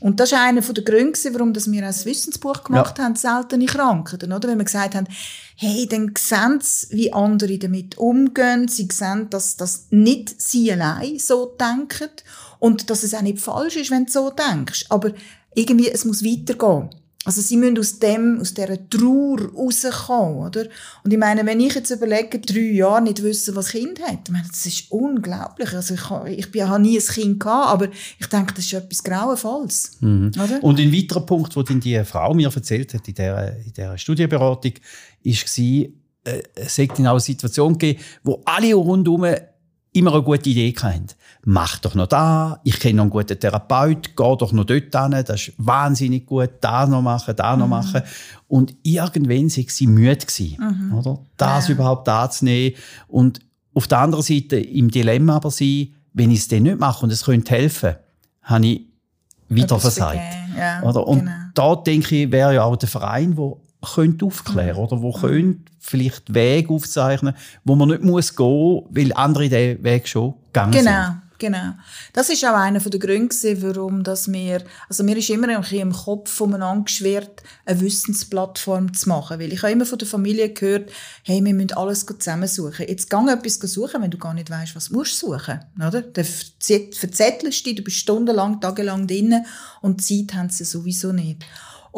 Und 0.00 0.20
das 0.20 0.32
ist 0.32 0.38
einer 0.38 0.60
der 0.60 0.84
Gründe, 0.84 1.34
warum 1.34 1.54
wir 1.54 1.86
ein 1.86 2.04
Wissensbuch 2.04 2.64
gemacht 2.64 2.98
ja. 2.98 3.04
haben, 3.04 3.16
seltene 3.16 3.66
Krankheiten, 3.66 4.32
oder? 4.32 4.48
Wenn 4.48 4.58
wir 4.58 4.64
gesagt 4.64 4.94
haben, 4.94 5.08
hey, 5.56 5.86
dann 5.88 6.12
sehen 6.16 6.60
sie, 6.62 6.96
wie 6.96 7.12
andere 7.12 7.58
damit 7.58 7.98
umgehen, 7.98 8.68
sie 8.68 8.88
sehen, 8.90 9.28
dass 9.30 9.56
das 9.56 9.88
nicht 9.90 10.40
sie 10.40 10.72
allein 10.72 11.18
so 11.18 11.56
denken 11.60 12.10
und 12.60 12.88
dass 12.90 13.02
es 13.02 13.14
auch 13.14 13.22
nicht 13.22 13.40
falsch 13.40 13.76
ist, 13.76 13.90
wenn 13.90 14.06
du 14.06 14.12
so 14.12 14.30
denkst. 14.30 14.86
Aber 14.88 15.12
irgendwie, 15.54 15.90
es 15.90 16.04
muss 16.04 16.24
weitergehen. 16.24 16.90
Also 17.28 17.42
sie 17.42 17.58
müssen 17.58 17.78
aus 17.78 17.98
dem, 17.98 18.40
aus 18.40 18.54
dieser 18.54 18.88
Trauer 18.88 19.52
rauskommen, 19.54 20.46
oder? 20.46 20.64
Und 21.04 21.12
ich 21.12 21.18
meine, 21.18 21.44
wenn 21.44 21.60
ich 21.60 21.74
jetzt 21.74 21.90
überlege, 21.90 22.38
drei 22.38 22.72
Jahre 22.72 23.02
nicht 23.02 23.22
wissen, 23.22 23.54
was 23.54 23.68
Kind 23.68 24.00
hat, 24.00 24.20
ich 24.24 24.32
meine, 24.32 24.48
das 24.48 24.64
ist 24.64 24.90
unglaublich. 24.90 25.74
Also 25.74 25.92
ich, 25.92 26.38
ich, 26.38 26.54
ich 26.54 26.62
habe 26.62 26.80
nie 26.80 26.96
ein 26.98 27.04
Kind 27.04 27.38
gehabt, 27.38 27.68
aber 27.68 27.88
ich 28.18 28.26
denke, 28.28 28.54
das 28.54 28.64
ist 28.64 28.72
etwas 28.72 29.04
Grauenvolles. 29.04 29.98
Mhm. 30.00 30.30
Oder? 30.42 30.64
Und 30.64 30.80
ein 30.80 30.90
weiterer 30.90 31.20
Punkt, 31.20 31.54
den 31.68 31.80
die 31.80 32.02
Frau 32.02 32.32
mir 32.32 32.48
erzählt 32.48 32.94
hat 32.94 33.06
in 33.06 33.14
dieser, 33.14 33.56
in 33.58 33.72
dieser 33.74 33.98
Studienberatung, 33.98 34.72
war, 35.22 35.62
äh, 36.24 36.42
es 36.54 36.78
hätte 36.78 37.02
auch 37.02 37.10
eine 37.10 37.20
Situation 37.20 37.76
gegeben, 37.76 38.00
wo 38.22 38.40
alle 38.46 38.72
rundherum 38.72 39.26
immer 39.98 40.12
eine 40.12 40.22
gute 40.22 40.50
Idee 40.50 40.74
hatten. 40.80 41.06
Mach 41.44 41.78
doch 41.78 41.94
noch 41.94 42.06
da, 42.06 42.60
ich 42.64 42.78
kenne 42.78 42.96
noch 42.96 43.04
einen 43.04 43.10
guten 43.10 43.38
Therapeut, 43.38 44.16
geh 44.16 44.36
doch 44.36 44.52
noch 44.52 44.64
dort 44.64 44.94
hin, 44.94 45.24
das 45.24 45.48
ist 45.48 45.52
wahnsinnig 45.58 46.26
gut, 46.26 46.50
da 46.60 46.86
noch 46.86 47.02
machen, 47.02 47.34
da 47.36 47.56
noch 47.56 47.66
mhm. 47.66 47.70
machen. 47.70 48.02
Und 48.48 48.74
irgendwann 48.82 49.48
sind 49.48 49.70
sie 49.70 49.86
müde 49.86 50.26
gewesen, 50.26 50.56
mhm. 50.58 50.94
oder? 50.98 51.18
Das 51.36 51.68
ja. 51.68 51.74
überhaupt 51.74 52.08
anzunehmen. 52.08 52.76
Und 53.06 53.40
auf 53.74 53.86
der 53.86 53.98
anderen 53.98 54.24
Seite 54.24 54.56
im 54.56 54.90
Dilemma 54.90 55.36
aber 55.36 55.50
sein, 55.50 55.94
wenn 56.12 56.30
ich 56.30 56.40
es 56.40 56.48
dann 56.48 56.64
nicht 56.64 56.78
mache 56.78 57.04
und 57.04 57.12
es 57.12 57.24
könnte 57.24 57.54
helfen, 57.54 57.94
habe 58.42 58.66
ich 58.66 58.82
wieder 59.48 59.78
versagt. 59.78 60.20
Ja, 60.56 60.82
oder? 60.82 61.06
Und 61.06 61.20
genau. 61.20 61.32
da 61.54 61.76
denke 61.76 62.16
ich, 62.16 62.32
wäre 62.32 62.54
ja 62.54 62.64
auch 62.64 62.76
der 62.76 62.88
Verein, 62.88 63.36
der 63.36 63.52
könnte 63.94 64.24
aufklären 64.24 64.76
mhm. 64.76 64.82
oder 64.82 65.02
wo 65.02 65.16
mhm. 65.16 65.20
könnte 65.20 65.72
vielleicht 65.80 66.34
Weg 66.34 66.70
aufzeichnen, 66.70 67.34
wo 67.64 67.74
man 67.74 67.88
nicht 67.88 68.02
muss 68.02 68.34
gehen, 68.34 68.82
weil 68.90 69.12
andere 69.14 69.48
den 69.48 69.82
Weg 69.82 70.06
schon 70.08 70.34
gegangen 70.52 70.72
genau. 70.72 71.04
sind. 71.06 71.22
Genau. 71.38 71.74
Das 72.12 72.30
ist 72.30 72.44
auch 72.44 72.54
einer 72.54 72.80
der 72.80 72.98
Gründe, 72.98 73.62
warum 73.62 74.02
dass 74.02 74.30
wir, 74.30 74.64
also 74.88 75.04
mir 75.04 75.16
ist 75.16 75.30
immer 75.30 75.48
im 75.70 75.92
Kopf 75.92 76.40
umeinander 76.40 76.84
geschwirrt, 76.84 77.44
eine 77.64 77.80
Wissensplattform 77.80 78.92
zu 78.92 79.08
machen. 79.08 79.38
Weil 79.38 79.52
ich 79.52 79.62
habe 79.62 79.72
immer 79.72 79.86
von 79.86 79.98
der 79.98 80.08
Familie 80.08 80.52
gehört, 80.52 80.90
hey, 81.22 81.42
wir 81.44 81.54
müssen 81.54 81.74
alles 81.74 82.04
zusammensuchen. 82.04 82.86
Jetzt 82.88 83.08
gang 83.08 83.30
etwas 83.30 83.54
suchen, 83.54 84.02
wenn 84.02 84.10
du 84.10 84.18
gar 84.18 84.34
nicht 84.34 84.50
weißt, 84.50 84.74
was 84.74 84.88
du 84.88 84.94
musst 84.94 85.16
suchen. 85.16 85.60
Oder? 85.76 86.02
Dann 86.02 86.24
verzettelst 86.24 87.60
du 87.60 87.64
dich, 87.64 87.76
du 87.76 87.82
bist 87.84 87.98
stundenlang, 87.98 88.60
tagelang 88.60 89.06
drin 89.06 89.44
und 89.80 90.02
Zeit 90.02 90.34
haben 90.34 90.50
sie 90.50 90.64
sowieso 90.64 91.12
nicht. 91.12 91.44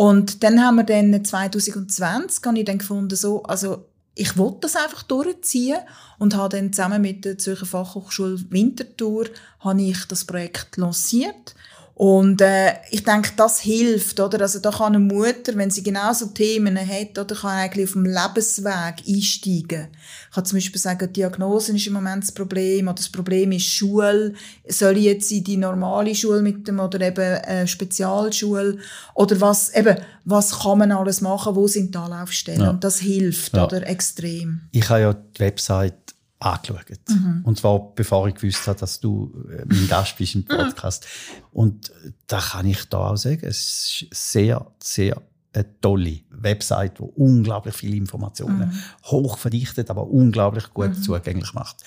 Und 0.01 0.45
dann 0.45 0.65
haben 0.65 0.77
wir 0.77 0.85
dann 0.85 1.23
2020, 1.23 2.43
habe 2.47 2.59
ich 2.59 2.65
dann 2.65 2.79
gefunden, 2.79 3.15
so, 3.15 3.43
also 3.43 3.85
ich 4.15 4.39
wollte 4.39 4.61
das 4.63 4.75
einfach 4.75 5.03
durchziehen 5.03 5.77
und 6.19 6.35
habe 6.35 6.57
dann 6.57 6.73
zusammen 6.73 7.03
mit 7.03 7.27
der 7.27 7.37
Zürcher 7.37 7.67
Fachhochschule 7.67 8.41
Winterthur 8.49 9.27
habe 9.59 9.83
ich 9.83 10.07
das 10.07 10.25
Projekt 10.25 10.79
lanciert 10.79 11.55
und 12.01 12.41
äh, 12.41 12.77
ich 12.91 13.05
denke, 13.05 13.33
das 13.37 13.61
hilft, 13.61 14.21
oder? 14.21 14.41
Also 14.41 14.59
da 14.59 14.71
kann 14.71 14.95
eine 14.95 15.01
Mutter, 15.01 15.55
wenn 15.57 15.69
sie 15.69 15.83
genauso 15.83 16.29
Themen 16.29 16.79
hat, 16.79 17.19
oder 17.19 17.35
kann 17.35 17.59
eigentlich 17.59 17.89
auf 17.89 17.93
dem 17.93 18.07
Lebensweg 18.07 19.05
einsteigen. 19.07 19.89
Ich 20.31 20.35
kann 20.35 20.47
zum 20.47 20.57
Beispiel 20.57 20.81
sagen, 20.81 21.09
die 21.09 21.13
Diagnose 21.13 21.77
ist 21.77 21.87
im 21.87 21.93
Moment 21.93 22.23
das 22.23 22.33
Problem, 22.33 22.89
oder 22.89 22.95
das 22.95 23.11
Problem 23.11 23.53
ist 23.53 23.67
Schule. 23.67 24.33
Soll 24.67 24.97
ich 24.97 25.05
jetzt 25.05 25.31
in 25.31 25.45
die 25.45 25.59
normale 25.59 26.15
Schule 26.15 26.41
mit 26.41 26.67
dem, 26.67 26.81
oder 26.81 27.03
eben 27.03 27.21
äh, 27.21 27.67
Spezialschule? 27.67 28.79
Oder 29.15 29.39
was, 29.43 29.69
eben, 29.75 29.99
was 30.25 30.59
kann 30.59 30.79
man 30.79 30.93
alles 30.93 31.21
machen? 31.21 31.55
Wo 31.55 31.67
sind 31.67 31.95
die 31.95 31.99
Anlaufstellen? 31.99 32.63
Ja. 32.63 32.71
Und 32.71 32.83
das 32.83 33.01
hilft, 33.01 33.55
ja. 33.55 33.67
oder? 33.67 33.87
Extrem. 33.87 34.63
Ich 34.73 34.89
habe 34.89 35.01
ja 35.03 35.13
die 35.13 35.41
Website 35.41 36.00
angeschaut. 36.41 36.99
Mhm. 37.09 37.43
Und 37.45 37.59
zwar 37.59 37.95
bevor 37.95 38.27
ich 38.27 38.35
gewusst 38.35 38.67
habe, 38.67 38.79
dass 38.79 38.99
du 38.99 39.33
äh, 39.51 39.65
mein 39.67 39.89
Gast 39.89 40.17
bist 40.17 40.35
im 40.35 40.45
Podcast. 40.47 41.07
Und 41.53 41.93
da 42.27 42.41
kann 42.41 42.67
ich 42.67 42.85
da 42.87 43.11
auch 43.11 43.17
sagen, 43.17 43.47
es 43.47 44.05
ist 44.11 44.35
sehr, 44.35 44.67
sehr 44.83 45.23
eine 45.53 45.81
tolle 45.81 46.21
Website, 46.31 46.99
die 46.99 47.03
unglaublich 47.03 47.75
viele 47.75 47.97
Informationen 47.97 48.69
mhm. 48.69 48.73
hoch 49.11 49.37
verdichtet, 49.37 49.91
aber 49.91 50.07
unglaublich 50.07 50.73
gut 50.73 50.91
mhm. 50.91 51.03
zugänglich 51.03 51.53
macht. 51.55 51.79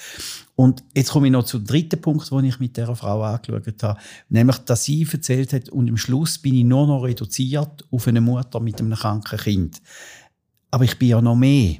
Und 0.55 0.83
jetzt 0.93 1.11
komme 1.11 1.27
ich 1.27 1.31
noch 1.31 1.45
zum 1.45 1.63
dritten 1.63 2.01
Punkt, 2.01 2.29
den 2.29 2.43
ich 2.43 2.59
mit 2.59 2.75
dieser 2.75 2.95
Frau 2.95 3.23
angeschaut 3.23 3.83
habe, 3.83 3.99
nämlich, 4.29 4.57
dass 4.59 4.83
sie 4.83 5.07
erzählt 5.09 5.53
hat, 5.53 5.69
und 5.69 5.89
am 5.89 5.97
Schluss 5.97 6.37
bin 6.37 6.55
ich 6.55 6.65
nur 6.65 6.87
noch 6.87 7.03
reduziert 7.03 7.85
auf 7.89 8.07
eine 8.07 8.21
Mutter 8.21 8.59
mit 8.59 8.79
einem 8.79 8.93
kranken 8.93 9.39
Kind. 9.39 9.81
Aber 10.69 10.83
ich 10.83 10.99
bin 10.99 11.09
ja 11.09 11.21
noch 11.21 11.35
mehr, 11.35 11.77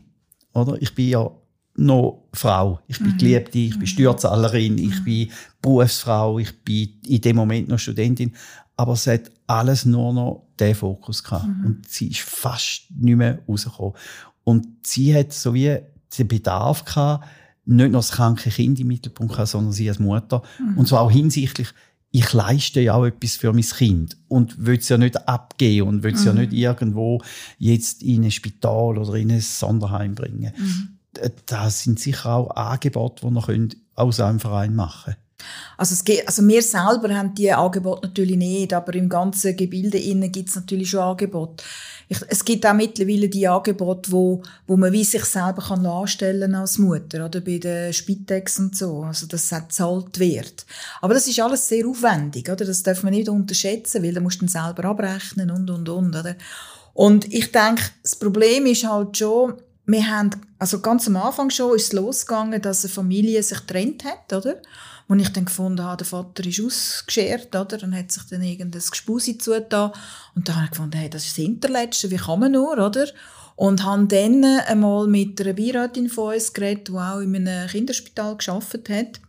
oder? 0.53 0.81
Ich 0.81 0.95
bin 0.95 1.09
ja 1.09 1.29
noch 1.75 2.23
Frau. 2.33 2.79
Ich 2.87 2.99
bin 2.99 3.13
mhm. 3.13 3.17
Geliebte, 3.17 3.57
ich 3.57 3.71
bin 3.71 3.81
mhm. 3.81 3.87
Steuerzahlerin, 3.87 4.77
ich 4.77 4.99
mhm. 4.99 5.03
bin 5.03 5.31
Berufsfrau, 5.61 6.39
ich 6.39 6.63
bin 6.63 6.89
in 7.07 7.21
dem 7.21 7.35
Moment 7.35 7.67
noch 7.67 7.79
Studentin. 7.79 8.33
Aber 8.75 8.93
es 8.93 9.07
hat 9.07 9.31
alles 9.47 9.85
nur 9.85 10.13
noch 10.13 10.47
den 10.59 10.75
Fokus 10.75 11.23
gehabt. 11.23 11.47
Mhm. 11.47 11.65
Und 11.65 11.89
sie 11.89 12.07
ist 12.07 12.21
fast 12.21 12.91
nicht 12.91 13.17
mehr 13.17 13.39
rausgekommen. 13.47 13.93
Und 14.43 14.67
sie 14.83 15.15
hat 15.15 15.33
so 15.33 15.53
wie 15.53 15.79
den 16.17 16.27
Bedarf 16.27 16.85
gehabt, 16.85 17.25
nicht 17.65 17.91
nur 17.91 17.99
das 17.99 18.11
kranke 18.11 18.49
Kind 18.49 18.79
im 18.79 18.87
Mittelpunkt 18.87 19.33
gehabt, 19.33 19.49
sondern 19.49 19.73
sie 19.73 19.87
als 19.87 19.99
Mutter. 19.99 20.41
Mhm. 20.59 20.77
Und 20.77 20.87
zwar 20.87 21.01
auch 21.01 21.11
hinsichtlich, 21.11 21.69
ich 22.15 22.31
leiste 22.31 22.79
ja 22.79 22.93
auch 22.93 23.05
etwas 23.05 23.37
für 23.37 23.51
mein 23.53 23.63
Kind 23.63 24.17
und 24.27 24.65
will 24.65 24.77
es 24.77 24.87
ja 24.87 24.99
nicht 24.99 25.27
abgeben 25.27 25.87
und 25.87 26.03
will 26.03 26.13
es 26.13 26.25
ja 26.25 26.31
mhm. 26.31 26.41
nicht 26.41 26.53
irgendwo 26.53 27.21
jetzt 27.57 28.03
in 28.03 28.23
ein 28.23 28.31
Spital 28.31 28.99
oder 28.99 29.15
in 29.15 29.31
ein 29.31 29.41
Sonderheim 29.41 30.13
bringen. 30.13 30.53
Mhm. 30.55 30.92
Äh, 31.19 31.31
da 31.45 31.69
sind 31.69 31.99
sicher 31.99 32.33
auch 32.33 32.49
Angebote, 32.55 33.25
die 33.25 33.31
man 33.31 33.69
aus 33.95 34.19
einem 34.19 34.39
Verein 34.39 34.75
machen. 34.75 35.15
Also, 35.77 35.93
es 35.93 36.03
geht, 36.03 36.27
also 36.27 36.47
wir 36.47 36.61
selber 36.61 37.13
haben 37.13 37.33
die 37.35 37.51
Angebote 37.51 38.07
natürlich 38.07 38.37
nicht, 38.37 38.73
aber 38.73 38.93
im 38.93 39.09
ganzen 39.09 39.55
Gebilde 39.55 39.97
innen 39.97 40.31
gibt 40.31 40.49
es 40.49 40.55
natürlich 40.55 40.89
schon 40.89 41.01
Angebote. 41.01 41.63
Ich, 42.07 42.19
es 42.27 42.45
gibt 42.45 42.65
auch 42.65 42.73
mittlerweile 42.73 43.29
die 43.29 43.47
Angebote, 43.47 44.11
wo, 44.11 44.41
wo 44.67 44.77
man 44.77 44.91
wie 44.91 45.03
sich 45.03 45.25
selber 45.25 45.61
kann 45.61 45.85
anstellen 45.85 46.55
als 46.55 46.77
Mutter, 46.77 47.25
oder 47.25 47.41
bei 47.41 47.57
der 47.57 47.91
Spitex 47.93 48.59
und 48.59 48.77
so, 48.77 49.03
also 49.03 49.25
dass 49.27 49.51
es 49.51 49.59
gezahlt 49.59 50.19
wird. 50.19 50.65
Aber 51.01 51.13
das 51.13 51.27
ist 51.27 51.39
alles 51.39 51.67
sehr 51.67 51.87
aufwendig, 51.87 52.49
oder? 52.49 52.65
Das 52.65 52.83
darf 52.83 53.03
man 53.03 53.13
nicht 53.13 53.29
unterschätzen, 53.29 54.03
weil 54.03 54.13
da 54.13 54.21
musst 54.21 54.41
du 54.41 54.45
dann 54.45 54.49
selber 54.49 54.85
abrechnen 54.89 55.51
und, 55.51 55.69
und, 55.69 55.89
und, 55.89 56.15
oder? 56.15 56.35
Und 56.93 57.33
ich 57.33 57.51
denke, 57.51 57.83
das 58.03 58.15
Problem 58.15 58.65
ist 58.67 58.87
halt 58.87 59.17
schon, 59.17 59.55
wir 59.85 60.07
haben, 60.09 60.29
also 60.59 60.79
ganz 60.79 61.07
am 61.07 61.17
Anfang 61.17 61.49
schon 61.49 61.75
ist 61.75 61.87
es 61.87 61.93
losgegangen, 61.93 62.61
dass 62.61 62.85
eine 62.85 62.93
Familie 62.93 63.43
sich 63.43 63.59
getrennt 63.59 64.05
hat, 64.05 64.31
oder? 64.31 64.61
Und 65.09 65.19
ich 65.19 65.29
dann 65.29 65.45
gefunden 65.45 65.83
habe, 65.83 65.97
der 65.97 66.07
Vater 66.07 66.45
ist 66.45 66.61
ausgeschert, 66.61 67.53
oder? 67.53 67.77
Dann 67.77 67.95
hat 67.95 68.11
sich 68.11 68.23
dann 68.23 68.41
irgendein 68.41 68.81
Gespusi 68.81 69.37
zugetan. 69.37 69.91
Und 70.35 70.47
dann 70.47 70.55
habe 70.55 70.65
ich 70.65 70.71
gefunden, 70.71 70.97
hey, 70.97 71.09
das 71.09 71.25
ist 71.25 71.37
das 71.37 71.43
Hinterletzte, 71.43 72.09
wie 72.09 72.17
kann 72.17 72.39
man 72.39 72.53
nur, 72.53 72.77
oder? 72.77 73.07
Und 73.55 73.83
habe 73.83 74.05
dann 74.07 74.43
einmal 74.43 75.07
mit 75.07 75.39
einer 75.41 75.53
Beirätin 75.53 76.09
von 76.09 76.33
uns 76.33 76.53
geredet, 76.53 76.87
die 76.87 76.93
auch 76.93 77.19
in 77.19 77.35
einem 77.35 77.67
Kinderspital 77.67 78.37
gearbeitet 78.37 78.89
hat. 78.89 79.21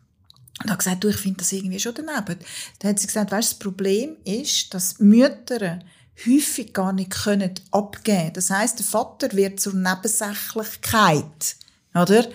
Und 0.63 0.71
habe 0.71 0.79
gesagt, 0.79 1.03
du, 1.03 1.09
ich 1.09 1.17
finde 1.17 1.39
das 1.39 1.53
irgendwie 1.53 1.81
schon 1.81 1.95
daneben. 1.95 2.39
Dann 2.79 2.91
hat 2.91 2.99
sie 3.01 3.09
gesagt, 3.09 3.33
weißt, 3.33 3.53
das 3.53 3.59
Problem 3.59 4.17
ist, 4.25 4.73
dass 4.73 5.01
Mütter 5.01 5.81
häufig 6.27 6.73
gar 6.73 6.93
nicht 6.93 7.11
können 7.11 7.55
abgeben. 7.71 8.33
Das 8.35 8.51
heißt, 8.51 8.79
der 8.79 8.87
Vater 8.87 9.33
wird 9.33 9.61
zur 9.61 9.75
Nebensächlichkeit, 9.75 11.57
oder? 11.95 12.27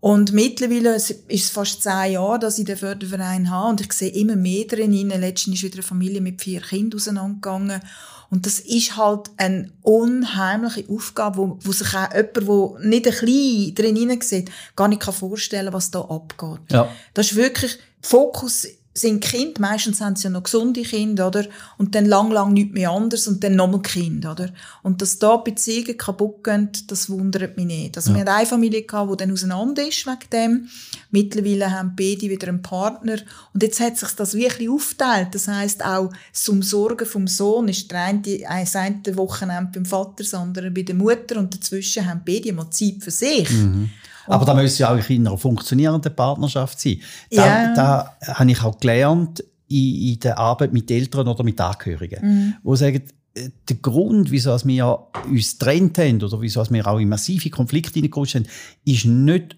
Und 0.00 0.32
mittlerweile 0.32 0.94
ist 0.94 1.14
es 1.28 1.50
fast 1.50 1.82
zehn 1.82 2.12
Jahre, 2.12 2.38
dass 2.38 2.58
ich 2.58 2.64
den 2.64 2.78
Förderverein 2.78 3.50
habe 3.50 3.68
und 3.68 3.80
ich 3.82 3.92
sehe 3.92 4.10
immer 4.10 4.34
mehr 4.34 4.64
drin. 4.64 4.92
Letztens 5.10 5.56
ist 5.56 5.62
wieder 5.62 5.74
eine 5.74 5.82
Familie 5.82 6.22
mit 6.22 6.40
vier 6.40 6.62
Kindern 6.62 6.98
auseinandergegangen. 6.98 7.82
Und 8.30 8.46
das 8.46 8.60
ist 8.60 8.96
halt 8.96 9.28
eine 9.36 9.70
unheimliche 9.82 10.88
Aufgabe, 10.88 11.36
wo, 11.38 11.58
wo 11.60 11.72
sich 11.72 11.94
auch 11.94 12.14
jemand, 12.14 12.36
der 12.36 12.88
nicht 12.88 13.06
ein 13.06 13.12
bisschen 13.12 13.74
drin 13.74 14.20
sieht, 14.22 14.50
gar 14.76 14.88
nicht 14.88 15.02
vorstellen 15.02 15.66
kann, 15.66 15.74
was 15.74 15.90
da 15.90 16.00
abgeht. 16.00 16.60
Ja. 16.70 16.88
Das 17.12 17.32
ist 17.32 17.36
wirklich, 17.36 17.78
Fokus 18.00 18.68
sind 19.00 19.22
Kind, 19.22 19.58
meistens 19.58 20.00
haben 20.00 20.16
sie 20.16 20.24
ja 20.24 20.30
noch 20.30 20.42
gesunde 20.42 20.82
Kinder, 20.82 21.28
oder? 21.28 21.46
Und 21.78 21.94
dann 21.94 22.06
lang, 22.06 22.30
lang 22.30 22.52
nichts 22.52 22.74
mehr 22.74 22.90
anders 22.90 23.26
und 23.26 23.42
dann 23.42 23.56
nochmal 23.56 23.82
Kind, 23.82 24.26
oder? 24.26 24.50
Und 24.82 25.02
dass 25.02 25.18
da 25.18 25.36
Beziehungen 25.36 25.96
kaputt 25.96 26.44
gehen, 26.44 26.70
das 26.86 27.08
wundert 27.10 27.56
mich 27.56 27.66
nicht. 27.66 27.96
Also 27.96 28.10
ja. 28.10 28.16
wir 28.16 28.20
hatten 28.22 28.38
eine 28.38 28.46
Familie 28.46 28.82
gehabt, 28.82 29.12
die 29.12 29.16
dann 29.16 29.32
auseinander 29.32 29.86
ist 29.86 30.06
wegen 30.06 30.30
dem. 30.32 30.68
Mittlerweile 31.10 31.70
haben 31.70 31.94
beide 31.96 32.28
wieder 32.30 32.48
einen 32.48 32.62
Partner. 32.62 33.16
Und 33.52 33.62
jetzt 33.62 33.80
hat 33.80 33.98
sich 33.98 34.10
das 34.10 34.34
wirklich 34.34 34.68
aufgeteilt. 34.68 35.28
Das 35.32 35.48
heisst 35.48 35.84
auch, 35.84 36.10
zum 36.32 36.62
Sorgen 36.62 37.06
vom 37.06 37.26
Sohn 37.26 37.68
ist 37.68 37.90
der 37.90 38.02
eine, 38.02 38.20
das 38.20 38.76
eine 38.76 39.16
Wochenende 39.16 39.70
beim 39.74 39.84
Vater, 39.84 40.14
das 40.18 40.34
andere 40.34 40.70
bei 40.70 40.82
der 40.82 40.94
Mutter 40.94 41.38
und 41.38 41.54
dazwischen 41.54 42.06
haben 42.06 42.22
beide 42.24 42.52
mal 42.52 42.70
Zeit 42.70 42.96
für 43.00 43.10
sich. 43.10 43.50
Mhm. 43.50 43.90
Aber 44.26 44.44
da 44.44 44.54
müssen 44.54 44.82
ja 44.82 44.92
auch 44.92 45.10
in 45.10 45.26
einer 45.26 45.36
funktionierenden 45.36 46.14
Partnerschaft 46.14 46.80
sein. 46.80 47.00
Da, 47.30 47.46
ja. 47.46 47.74
da 47.74 48.16
habe 48.22 48.50
ich 48.50 48.62
auch 48.62 48.78
gelernt 48.78 49.44
in, 49.68 50.12
in 50.12 50.20
der 50.20 50.38
Arbeit 50.38 50.72
mit 50.72 50.90
Eltern 50.90 51.28
oder 51.28 51.44
mit 51.44 51.60
Angehörigen, 51.60 52.20
mhm. 52.22 52.54
wo 52.62 52.76
sagen, 52.76 53.02
äh, 53.34 53.50
der 53.68 53.76
Grund, 53.76 54.30
wieso 54.30 54.56
wir 54.64 55.06
uns 55.28 55.58
getrennt 55.58 55.98
haben 55.98 56.22
oder 56.22 56.40
wieso 56.40 56.68
wir 56.70 56.86
auch 56.86 56.98
in 56.98 57.08
massive 57.08 57.50
Konflikte 57.50 57.94
hineingerutscht 57.94 58.32
sind, 58.32 58.48
ist 58.84 59.04
nicht 59.04 59.56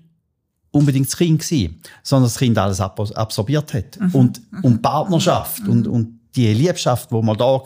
unbedingt 0.71 1.07
das 1.07 1.17
Kind 1.17 1.43
gewesen, 1.43 1.81
sondern 2.03 2.25
das 2.25 2.39
Kind 2.39 2.59
alles 2.59 2.81
absorbiert 2.81 3.75
hat. 3.75 3.99
Mhm. 4.01 4.15
Und, 4.15 4.43
und 4.63 4.83
Partnerschaft 4.83 5.65
mhm. 5.65 5.71
und, 5.71 5.89
und 5.89 6.22
die 6.35 6.53
Liebschaft, 6.53 7.11
die 7.11 7.23
mal 7.23 7.37
da 7.37 7.45
war, 7.45 7.63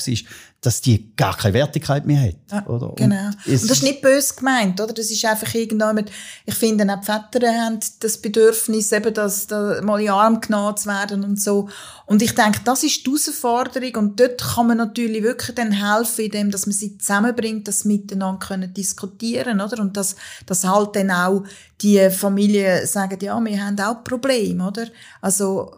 dass 0.60 0.80
die 0.80 1.14
gar 1.14 1.36
keine 1.36 1.54
Wertigkeit 1.54 2.06
mehr 2.06 2.20
hat. 2.20 2.36
Ja, 2.50 2.66
oder? 2.66 2.92
Genau. 2.96 3.26
Und, 3.26 3.46
und, 3.46 3.46
das 3.46 3.62
ist 3.62 3.82
nicht 3.84 4.02
böse 4.02 4.34
gemeint, 4.34 4.80
oder? 4.80 4.92
Das 4.92 5.10
ist 5.10 5.24
einfach 5.24 5.54
irgendjemand, 5.54 6.10
ich 6.44 6.54
finde, 6.54 6.84
auch 6.92 7.00
die 7.00 7.06
Väter 7.06 7.52
haben 7.52 7.78
das 8.00 8.18
Bedürfnis, 8.18 8.90
eben, 8.90 9.14
dass 9.14 9.46
da 9.46 9.80
mal 9.82 10.00
in 10.00 10.10
Arm 10.10 10.40
genommen 10.40 10.76
zu 10.76 10.88
werden 10.88 11.22
und 11.22 11.40
so. 11.40 11.68
Und 12.06 12.20
ich 12.20 12.34
denke, 12.34 12.60
das 12.64 12.82
ist 12.82 13.06
die 13.06 13.10
Herausforderung 13.10 13.94
und 13.96 14.20
dort 14.20 14.42
kann 14.42 14.66
man 14.66 14.78
natürlich 14.78 15.22
wirklich 15.22 15.54
dann 15.54 15.70
helfen, 15.70 16.24
indem, 16.24 16.50
dass 16.50 16.66
man 16.66 16.72
sie 16.72 16.98
zusammenbringt, 16.98 17.68
dass 17.68 17.80
sie 17.80 17.88
miteinander 17.88 18.44
können 18.44 18.74
diskutieren, 18.74 19.60
oder? 19.60 19.80
Und 19.80 19.96
dass, 19.96 20.16
dass 20.46 20.64
halt 20.64 20.96
dann 20.96 21.12
auch 21.12 21.44
die 21.80 22.10
Familien 22.10 22.84
sagen, 22.86 23.18
ja, 23.20 23.38
wir 23.38 23.64
haben 23.64 23.78
auch 23.78 24.02
Probleme, 24.02 24.66
oder? 24.66 24.86
Also, 25.20 25.76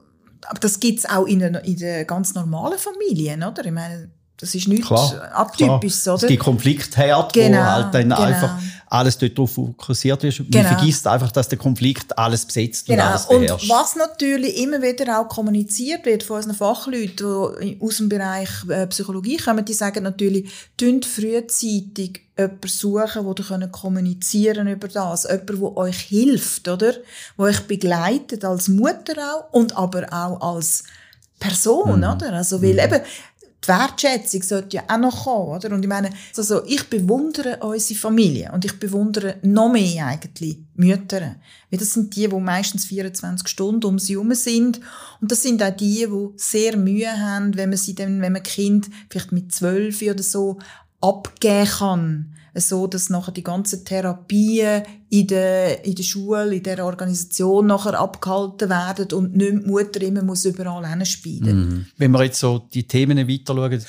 aber 0.48 0.60
das 0.60 0.80
gibt's 0.80 1.04
auch 1.04 1.26
in, 1.26 1.40
den, 1.40 1.54
in 1.56 1.76
den 1.76 2.06
ganz 2.06 2.34
normalen 2.34 2.78
Familien, 2.78 3.42
oder? 3.42 3.64
Ich 3.64 3.72
meine, 3.72 4.10
das 4.38 4.54
ist 4.54 4.68
nichts 4.68 4.86
klar, 4.86 5.30
atypisches, 5.34 6.04
klar. 6.04 6.14
oder? 6.14 6.24
Es 6.24 6.28
gibt 6.28 6.42
Konfliktherd, 6.42 7.32
genau, 7.32 7.58
wo 7.58 7.64
halt 7.64 7.94
dann 7.94 8.02
genau. 8.02 8.20
einfach 8.20 8.58
alles 8.90 9.18
dort 9.18 9.36
drauf 9.36 9.52
fokussiert. 9.52 10.22
Man 10.22 10.32
genau. 10.50 10.68
vergisst 10.68 11.06
einfach, 11.06 11.30
dass 11.30 11.48
der 11.48 11.58
Konflikt 11.58 12.16
alles 12.16 12.46
besetzt 12.46 12.86
genau. 12.86 13.02
und 13.02 13.08
alles 13.08 13.26
beherrscht. 13.28 13.62
Und 13.64 13.70
was 13.70 13.96
natürlich 13.96 14.56
immer 14.58 14.80
wieder 14.82 15.20
auch 15.20 15.28
kommuniziert 15.28 16.06
wird 16.06 16.22
von 16.22 16.36
unseren 16.36 16.54
Fachleuten, 16.54 17.50
die 17.60 17.78
aus 17.80 17.98
dem 17.98 18.08
Bereich 18.08 18.48
äh, 18.68 18.86
Psychologie 18.86 19.36
kommen, 19.36 19.64
die 19.64 19.74
sagen 19.74 20.04
natürlich, 20.04 20.50
tünt 20.76 21.04
frühzeitig 21.04 22.22
jemanden 22.36 22.68
suchen, 22.68 23.24
wo 23.24 23.34
ihr 23.36 23.68
kommunizieren 23.68 24.68
über 24.68 24.88
das. 24.88 25.24
Jemand, 25.24 25.48
der 25.50 25.76
euch 25.76 25.98
hilft, 25.98 26.68
oder? 26.68 26.92
Der 26.92 27.02
euch 27.38 27.60
begleitet, 27.66 28.44
als 28.44 28.68
Mutter 28.68 29.14
auch 29.18 29.52
und 29.52 29.76
aber 29.76 30.06
auch 30.12 30.54
als 30.54 30.84
Person, 31.38 32.00
mhm. 32.00 32.04
oder? 32.04 32.32
Also, 32.32 32.62
weil 32.62 32.74
mhm. 32.74 32.78
eben, 32.78 33.00
die 33.64 33.68
Wertschätzung 33.68 34.42
sollte 34.42 34.76
ja 34.76 34.84
auch 34.88 34.98
noch 34.98 35.24
kommen, 35.24 35.56
oder? 35.56 35.74
Und 35.74 35.82
ich 35.82 35.88
meine, 35.88 36.10
also 36.36 36.64
ich 36.64 36.88
bewundere 36.88 37.58
unsere 37.58 37.98
Familie 37.98 38.52
und 38.52 38.64
ich 38.64 38.78
bewundere 38.78 39.36
noch 39.42 39.70
mehr 39.70 40.06
eigentlich 40.06 40.58
Mütter. 40.74 41.36
Weil 41.70 41.78
das 41.78 41.92
sind 41.92 42.14
die, 42.14 42.28
die 42.28 42.36
meistens 42.36 42.84
24 42.86 43.48
Stunden 43.48 43.84
um 43.84 43.98
sie 43.98 44.14
herum 44.14 44.32
sind. 44.34 44.80
Und 45.20 45.32
das 45.32 45.42
sind 45.42 45.62
auch 45.62 45.74
die, 45.74 46.06
die 46.06 46.28
sehr 46.36 46.76
Mühe 46.76 47.10
haben, 47.10 47.56
wenn 47.56 47.70
man 47.70 47.78
sie 47.78 47.94
dann, 47.94 48.20
wenn 48.20 48.32
man 48.32 48.42
Kind 48.42 48.88
vielleicht 49.10 49.32
mit 49.32 49.52
zwölf 49.52 50.02
oder 50.02 50.22
so 50.22 50.58
abgeben 51.00 51.66
kann 51.66 52.37
so, 52.60 52.86
dass 52.86 53.10
nachher 53.10 53.32
die 53.32 53.42
ganzen 53.42 53.84
Therapien 53.84 54.82
in 55.10 55.26
der, 55.26 55.84
in 55.84 55.94
der 55.94 56.02
Schule, 56.02 56.54
in 56.54 56.62
der 56.62 56.84
Organisation 56.84 57.66
nachher 57.66 57.98
abgehalten 57.98 58.68
werden 58.68 59.12
und 59.12 59.36
nicht 59.36 59.52
die 59.52 59.66
Mutter 59.66 60.02
immer 60.02 60.22
muss 60.22 60.44
überall 60.44 60.88
hinspielen. 60.88 61.58
Mhm. 61.58 61.86
Wenn 61.96 62.10
wir 62.12 62.24
jetzt 62.24 62.40
so 62.40 62.58
die 62.58 62.86
Themen 62.86 63.28
weiter 63.28 63.54
schauen, 63.54 63.82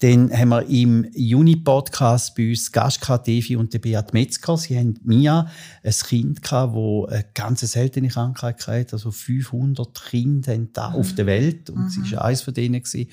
dann 0.00 0.32
haben 0.36 0.48
wir 0.48 0.68
im 0.68 1.06
Juni-Podcast 1.14 2.34
bei 2.34 2.50
uns 2.50 2.72
Gast 2.72 3.00
gehabt, 3.00 3.26
Devi 3.28 3.56
und 3.56 3.80
Beat 3.80 4.12
Metzger. 4.12 4.56
Sie 4.58 4.76
haben 4.76 4.98
Mia, 5.04 5.48
ein 5.82 5.92
Kind 5.92 6.42
gehabt, 6.42 6.74
das 6.74 7.12
eine 7.12 7.24
ganz 7.32 7.60
seltene 7.60 8.08
Krankheit 8.08 8.66
hatte. 8.66 8.94
Also 8.94 9.12
500 9.12 10.10
Kinder 10.10 10.52
haben 10.52 10.72
da 10.72 10.90
mhm. 10.90 10.96
auf 10.96 11.14
der 11.14 11.26
Welt 11.26 11.70
und 11.70 11.84
mhm. 11.84 11.88
sie 11.88 12.12
war 12.12 12.24
eines 12.24 12.42
von 12.42 12.52
denen. 12.52 12.82
Gewesen. 12.82 13.08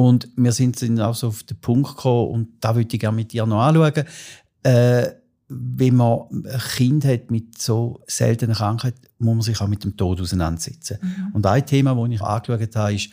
Und 0.00 0.28
wir 0.34 0.52
sind 0.52 0.80
dann 0.80 0.98
auch 1.00 1.14
so 1.14 1.28
auf 1.28 1.42
den 1.42 1.60
Punkt 1.60 1.90
gekommen, 1.90 2.30
und 2.30 2.48
da 2.60 2.74
würde 2.74 2.88
ich 2.90 2.98
gerne 2.98 3.16
mit 3.16 3.32
dir 3.32 3.44
noch 3.44 3.60
anschauen, 3.60 4.04
äh, 4.62 5.08
wenn 5.48 5.96
man 5.96 6.20
ein 6.30 6.60
Kind 6.74 7.04
hat 7.04 7.30
mit 7.30 7.58
so 7.58 8.00
seltenen 8.06 8.56
Krankheiten, 8.56 9.00
muss 9.18 9.34
man 9.34 9.42
sich 9.42 9.60
auch 9.60 9.68
mit 9.68 9.84
dem 9.84 9.98
Tod 9.98 10.18
auseinandersetzen. 10.20 10.98
Mhm. 11.02 11.34
Und 11.34 11.44
ein 11.44 11.66
Thema, 11.66 11.94
das 11.94 12.14
ich 12.14 12.22
angeschaut 12.22 12.76
habe, 12.76 12.94
ist 12.94 13.10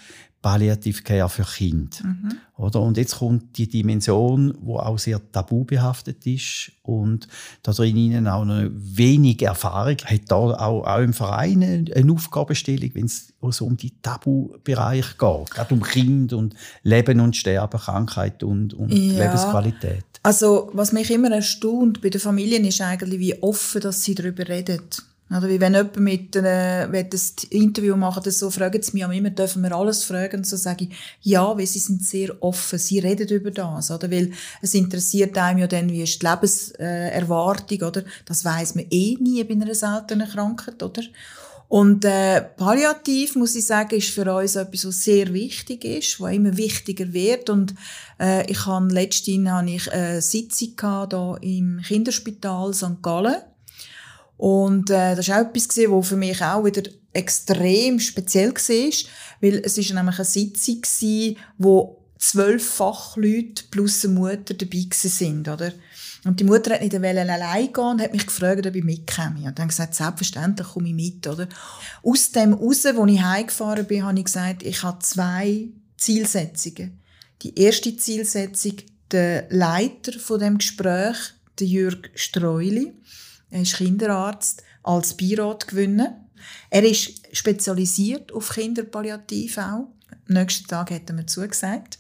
Palliative 0.47 1.01
Care 1.01 1.27
für 1.27 1.43
Kinder. 1.43 1.97
Mhm. 2.03 2.31
Oder? 2.55 2.81
Und 2.81 2.95
jetzt 2.95 3.17
kommt 3.17 3.57
die 3.57 3.67
Dimension, 3.67 4.57
die 4.61 4.71
auch 4.71 4.97
sehr 4.97 5.19
tabu 5.33 5.65
behaftet 5.65 6.25
ist 6.25 6.71
und 6.83 7.27
da 7.63 7.73
drin 7.73 8.25
auch 8.29 8.45
noch 8.45 8.63
wenig 8.71 9.41
Erfahrung 9.41 9.97
hat 10.05 10.21
da 10.29 10.35
auch, 10.35 10.87
auch 10.87 10.99
im 10.99 11.11
Verein 11.11 11.89
eine 11.93 12.13
Aufgabenstellung, 12.13 12.91
wenn 12.93 13.07
es 13.07 13.33
so 13.49 13.65
um 13.65 13.75
die 13.75 13.91
Tabubereich 14.01 15.17
geht, 15.17 15.51
gerade 15.51 15.73
um 15.73 15.81
Kind 15.81 16.31
und 16.31 16.55
Leben 16.83 17.19
und 17.19 17.35
Sterben, 17.35 17.77
Krankheit 17.77 18.41
und, 18.41 18.73
und 18.73 18.93
ja. 18.93 19.25
Lebensqualität. 19.25 20.05
Also 20.23 20.69
was 20.71 20.93
mich 20.93 21.11
immer 21.11 21.31
erstaunt 21.31 22.01
bei 22.01 22.09
den 22.09 22.21
Familien 22.21 22.63
ist 22.63 22.79
eigentlich, 22.79 23.19
wie 23.19 23.43
offen 23.43 23.81
dass 23.81 24.01
sie 24.01 24.15
darüber 24.15 24.47
reden. 24.47 24.79
Oder 25.29 25.49
wie 25.49 25.59
wenn 25.59 25.73
jemand 25.73 25.97
mit 25.97 26.35
äh, 26.37 27.09
das 27.09 27.33
Interview 27.49 27.97
macht, 27.97 28.25
das 28.25 28.39
so 28.39 28.49
fragen 28.49 28.81
sie 28.81 28.93
mich 28.93 29.17
immer, 29.17 29.29
dürfen 29.29 29.61
wir 29.61 29.73
alles 29.73 30.05
fragen? 30.05 30.45
So 30.45 30.55
sage 30.55 30.85
ich, 30.85 30.95
ja, 31.21 31.57
weil 31.57 31.67
sie 31.67 31.79
sind 31.79 32.05
sehr 32.05 32.41
offen, 32.41 32.79
sie 32.79 32.99
reden 32.99 33.27
über 33.27 33.51
das, 33.51 33.91
oder? 33.91 34.09
Weil 34.09 34.31
es 34.61 34.73
interessiert 34.73 35.37
einem 35.37 35.59
ja 35.59 35.67
dann, 35.67 35.89
wie 35.89 36.03
ist 36.03 36.21
die 36.21 36.25
Lebenserwartung, 36.25 37.81
oder? 37.81 38.03
Das 38.25 38.45
weiß 38.45 38.75
man 38.75 38.85
eh 38.89 39.17
nie 39.19 39.43
bei 39.43 39.53
einer 39.53 39.75
seltenen 39.75 40.29
Krankheit, 40.29 40.81
oder? 40.81 41.03
Und 41.67 42.05
äh, 42.05 42.41
Palliativ, 42.41 43.35
muss 43.35 43.55
ich 43.55 43.65
sagen, 43.65 43.97
ist 43.97 44.11
für 44.11 44.33
uns 44.33 44.55
etwas, 44.55 44.87
was 44.87 45.03
sehr 45.03 45.33
wichtig 45.33 45.83
ist, 45.83 46.21
was 46.21 46.33
immer 46.33 46.55
wichtiger 46.55 47.11
wird. 47.11 47.49
Und 47.49 47.75
äh, 48.17 48.49
ich 48.49 48.65
habe 48.65 48.93
letztens 48.93 49.49
habe 49.49 49.69
ich 49.69 49.91
eine 49.91 50.21
Sitzung 50.21 50.77
gehabt, 50.77 51.13
hier 51.13 51.37
im 51.41 51.81
Kinderspital 51.85 52.73
St. 52.73 53.01
Gallen 53.01 53.41
und 54.37 54.89
äh, 54.91 55.15
das 55.15 55.27
war 55.27 55.41
auch 55.41 55.49
etwas, 55.49 55.77
was 55.77 56.07
für 56.07 56.15
mich 56.15 56.41
auch 56.41 56.63
wieder 56.63 56.83
extrem 57.11 57.99
speziell 57.99 58.53
war, 58.53 59.09
weil 59.41 59.61
es 59.63 59.77
ist 59.77 59.93
nämlich 59.93 60.15
eine 60.15 60.25
Sitzung 60.25 60.81
war, 60.83 61.43
wo 61.57 62.03
zwölf 62.19 62.67
Fachleute 62.67 63.63
plus 63.71 64.05
eine 64.05 64.13
Mutter 64.13 64.53
dabei 64.53 64.87
sind, 64.91 65.47
oder? 65.47 65.73
Und 66.23 66.39
die 66.39 66.43
Mutter 66.43 66.73
hat 66.73 66.81
nicht 66.81 66.95
allein 66.95 67.71
gehen 67.71 67.83
und 67.83 68.01
hat 68.01 68.11
mich 68.11 68.25
gefragt, 68.25 68.65
ob 68.65 68.75
ich 68.75 68.83
mitkomme. 68.83 69.45
Und 69.45 69.57
dann 69.57 69.69
gesagt, 69.69 69.95
selbstverständlich 69.95 70.67
komme 70.67 70.89
ich 70.89 70.93
mit, 70.93 71.25
oder? 71.27 71.47
Aus 72.03 72.31
dem 72.31 72.53
raus, 72.53 72.85
wo 72.95 73.05
ich 73.05 73.21
heimgefahren 73.21 73.85
bin, 73.85 74.03
habe 74.03 74.17
ich 74.17 74.25
gesagt, 74.25 74.63
ich 74.63 74.83
habe 74.83 74.99
zwei 74.99 75.69
Zielsetzungen. 75.95 76.99
Die 77.43 77.57
erste 77.57 77.95
Zielsetzung, 77.95 78.73
der 79.11 79.47
Leiter 79.49 80.19
von 80.19 80.39
dem 80.39 80.57
Gespräch, 80.57 81.15
der 81.59 81.67
Jürg 81.67 82.09
Streuli, 82.15 82.93
er 83.49 83.61
ist 83.61 83.75
Kinderarzt, 83.75 84.63
als 84.83 85.15
Beirat 85.15 85.67
gewinnen. 85.67 86.13
Er 86.69 86.83
ist 86.83 87.35
spezialisiert 87.35 88.31
auf 88.31 88.49
Kinderpalliativ 88.49 89.57
auch. 89.57 89.87
Am 90.09 90.33
nächsten 90.33 90.67
Tag 90.67 90.91
hat 90.91 91.09
er 91.09 91.15
mir 91.15 91.25
zugesagt. 91.25 91.99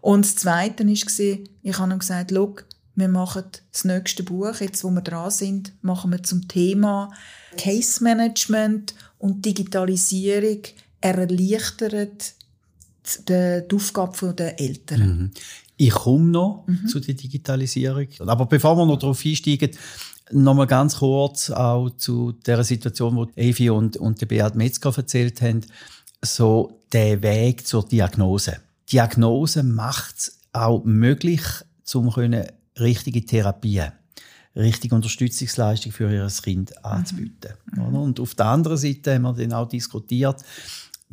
Und 0.00 0.24
das 0.24 0.36
Zweite 0.36 0.86
war, 0.86 1.38
ich 1.62 1.78
habe 1.78 1.92
ihm 1.92 1.98
gesagt, 1.98 2.32
schau, 2.32 2.56
wir 2.94 3.08
machen 3.08 3.44
das 3.70 3.84
nächste 3.84 4.22
Buch, 4.22 4.60
jetzt 4.60 4.84
wo 4.84 4.90
wir 4.90 5.00
dran 5.00 5.30
sind, 5.30 5.72
machen 5.82 6.10
wir 6.10 6.22
zum 6.22 6.46
Thema 6.46 7.10
Case 7.56 8.02
Management 8.04 8.94
und 9.18 9.44
Digitalisierung. 9.44 10.58
Er 11.00 11.18
erleichtert 11.18 12.34
die, 13.28 13.62
die 13.68 13.74
Aufgabe 13.74 14.34
der 14.34 14.60
Eltern. 14.60 15.00
Mhm. 15.00 15.30
Ich 15.76 15.90
komme 15.90 16.30
noch 16.30 16.64
mhm. 16.66 16.86
zu 16.86 17.00
der 17.00 17.14
Digitalisierung. 17.14 18.06
Aber 18.20 18.46
bevor 18.46 18.76
wir 18.76 18.86
noch 18.86 18.98
darauf 18.98 19.24
einsteigen, 19.24 19.70
noch 20.32 20.54
mal 20.54 20.66
ganz 20.66 20.98
kurz 20.98 21.50
auch 21.50 21.90
zu 21.90 22.32
der 22.32 22.64
Situation, 22.64 23.16
wo 23.16 23.26
Evi 23.36 23.70
und, 23.70 23.96
und 23.96 24.20
der 24.20 24.26
Beat 24.26 24.54
Metzger 24.54 24.92
erzählt 24.96 25.40
haben, 25.42 25.60
so 26.22 26.80
der 26.92 27.22
Weg 27.22 27.66
zur 27.66 27.86
Diagnose. 27.86 28.58
Diagnose 28.90 29.62
macht 29.62 30.18
es 30.18 30.38
auch 30.52 30.84
möglich, 30.84 31.42
um 31.94 32.08
richtige 32.78 33.24
Therapien, 33.24 33.92
richtige 34.56 34.94
Unterstützungsleistung 34.94 35.92
für 35.92 36.12
ihr 36.12 36.28
Kind 36.42 36.84
anzubieten. 36.84 37.52
Mhm. 37.74 37.94
Und 37.94 38.20
auf 38.20 38.34
der 38.34 38.46
anderen 38.46 38.76
Seite 38.76 39.14
haben 39.14 39.22
wir 39.22 39.32
dann 39.34 39.52
auch 39.52 39.68
diskutiert, 39.68 40.42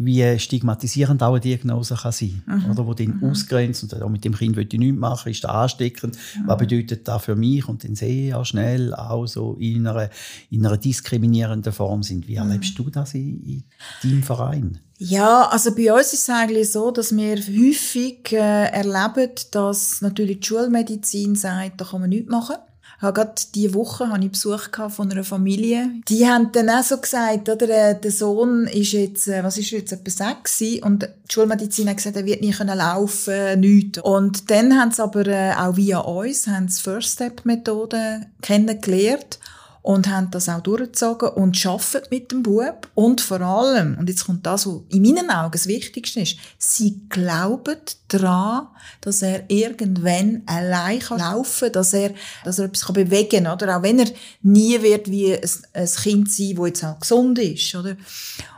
wie 0.02 0.40
stigmatisierend 0.40 1.22
auch 1.22 1.34
eine 1.34 1.42
Diagnose 1.42 1.96
kann 1.96 2.14
sein 2.14 2.42
mhm. 2.46 2.72
oder 2.72 2.88
wo 2.88 2.94
den 2.94 3.18
mhm. 3.18 3.30
ausgrenzt 3.30 3.84
und 3.84 4.02
auch 4.02 4.10
mit 4.10 4.24
dem 4.24 4.34
Kind 4.34 4.56
will 4.56 4.66
ich 4.72 4.80
nichts 4.80 4.98
machen, 4.98 5.30
ist 5.30 5.44
das 5.44 5.52
ansteckend, 5.52 6.16
mhm. 6.16 6.48
was 6.48 6.58
bedeutet 6.58 7.06
das 7.08 7.26
für 7.26 7.36
mich 7.36 7.68
und 7.68 7.84
dann 7.84 7.96
sehe 7.96 8.30
ich 8.30 8.34
auch 8.34 8.46
schnell 8.46 8.94
auch 8.94 9.28
so 9.28 9.58
in 9.60 9.86
einer, 9.86 10.10
in 10.50 10.66
einer 10.66 10.78
diskriminierenden 10.78 11.74
Form 11.74 12.02
sind. 12.02 12.30
Wie 12.30 12.36
erlebst 12.36 12.80
mhm. 12.80 12.84
du 12.86 12.90
das 12.90 13.14
in, 13.14 13.44
in 13.44 13.64
deinem 14.02 14.24
Verein? 14.24 14.80
Ja, 14.98 15.50
also 15.50 15.76
bei 15.76 15.94
uns 15.94 16.14
ist 16.14 16.24
es 16.24 16.30
eigentlich 16.30 16.72
so, 16.72 16.92
dass 16.92 17.16
wir 17.16 17.36
häufig 17.36 18.32
äh, 18.32 18.68
erleben, 18.72 19.32
dass 19.52 20.02
natürlich 20.02 20.40
die 20.40 20.48
Schulmedizin 20.48 21.36
sagt, 21.36 21.82
da 21.82 21.86
kann 21.86 22.02
man 22.02 22.10
nichts 22.10 22.30
machen 22.30 22.56
habe 23.02 23.14
gerade 23.14 23.34
diese 23.56 23.74
Woche 23.74 24.10
habe 24.10 24.24
ich 24.24 24.32
Besuch 24.32 24.68
von 24.90 25.12
einer 25.12 25.24
Familie. 25.24 25.90
Die 26.08 26.28
haben 26.28 26.52
dann 26.52 26.70
auch 26.70 26.84
so 26.84 26.98
gesagt, 26.98 27.48
oder, 27.48 27.70
äh, 27.70 28.00
der 28.00 28.12
Sohn 28.12 28.68
ist 28.68 28.92
jetzt, 28.92 29.28
äh, 29.28 29.44
was 29.44 29.58
ist 29.58 29.72
jetzt, 29.72 29.92
etwa 29.94 30.10
sechs 30.12 30.62
und 30.84 31.04
die 31.04 31.34
Schulmedizin 31.34 31.90
hat 31.90 31.98
gesagt, 31.98 32.18
er 32.18 32.26
wird 32.26 32.42
nicht 32.42 32.60
laufen 32.60 33.34
können 33.34 33.60
nichts. 33.62 34.00
Und 34.00 34.52
dann 34.52 34.78
haben 34.80 34.92
sie 34.92 35.02
aber 35.02 35.26
äh, 35.28 35.54
auch 35.54 35.78
via 35.78 36.00
uns, 36.00 36.48
haben 36.48 36.68
First-Step-Methode 36.68 38.28
kennengelernt 38.42 39.40
und 39.82 40.10
haben 40.10 40.30
das 40.32 40.50
auch 40.50 40.62
durchgezogen 40.62 41.30
und 41.30 41.66
arbeiten 41.66 42.08
mit 42.12 42.32
dem 42.32 42.44
Bub. 42.44 42.88
Und 42.96 43.22
vor 43.22 43.42
allem, 43.42 43.98
und 43.98 44.10
jetzt 44.10 44.26
kommt 44.26 44.46
das, 44.46 44.68
was 44.68 44.82
in 44.90 45.02
meinen 45.02 45.30
Augen 45.30 45.54
das 45.54 45.68
Wichtigste 45.68 46.22
ist, 46.22 46.38
sie 46.58 47.02
glauben 47.10 47.78
daran, 48.10 48.68
dass 49.02 49.22
er 49.22 49.50
irgendwann 49.50 50.44
allein 50.46 51.00
kann 51.00 51.20
laufen 51.20 51.66
kann, 51.66 51.74
dass 51.74 51.94
er, 51.94 52.12
dass 52.44 52.60
er 52.60 52.66
etwas 52.66 52.92
bewegen 52.92 53.46
kann, 53.46 53.54
oder? 53.54 53.78
Auch 53.78 53.84
wenn 53.84 54.00
er 54.00 54.12
nie 54.42 54.82
wird 54.82 55.10
wie 55.10 55.34
ein, 55.34 55.50
ein 55.74 55.88
Kind 55.88 56.32
sein, 56.32 56.56
das 56.56 56.68
jetzt 56.68 56.84
auch 56.84 57.00
gesund 57.00 57.40
ist, 57.40 57.76
oder? 57.76 57.96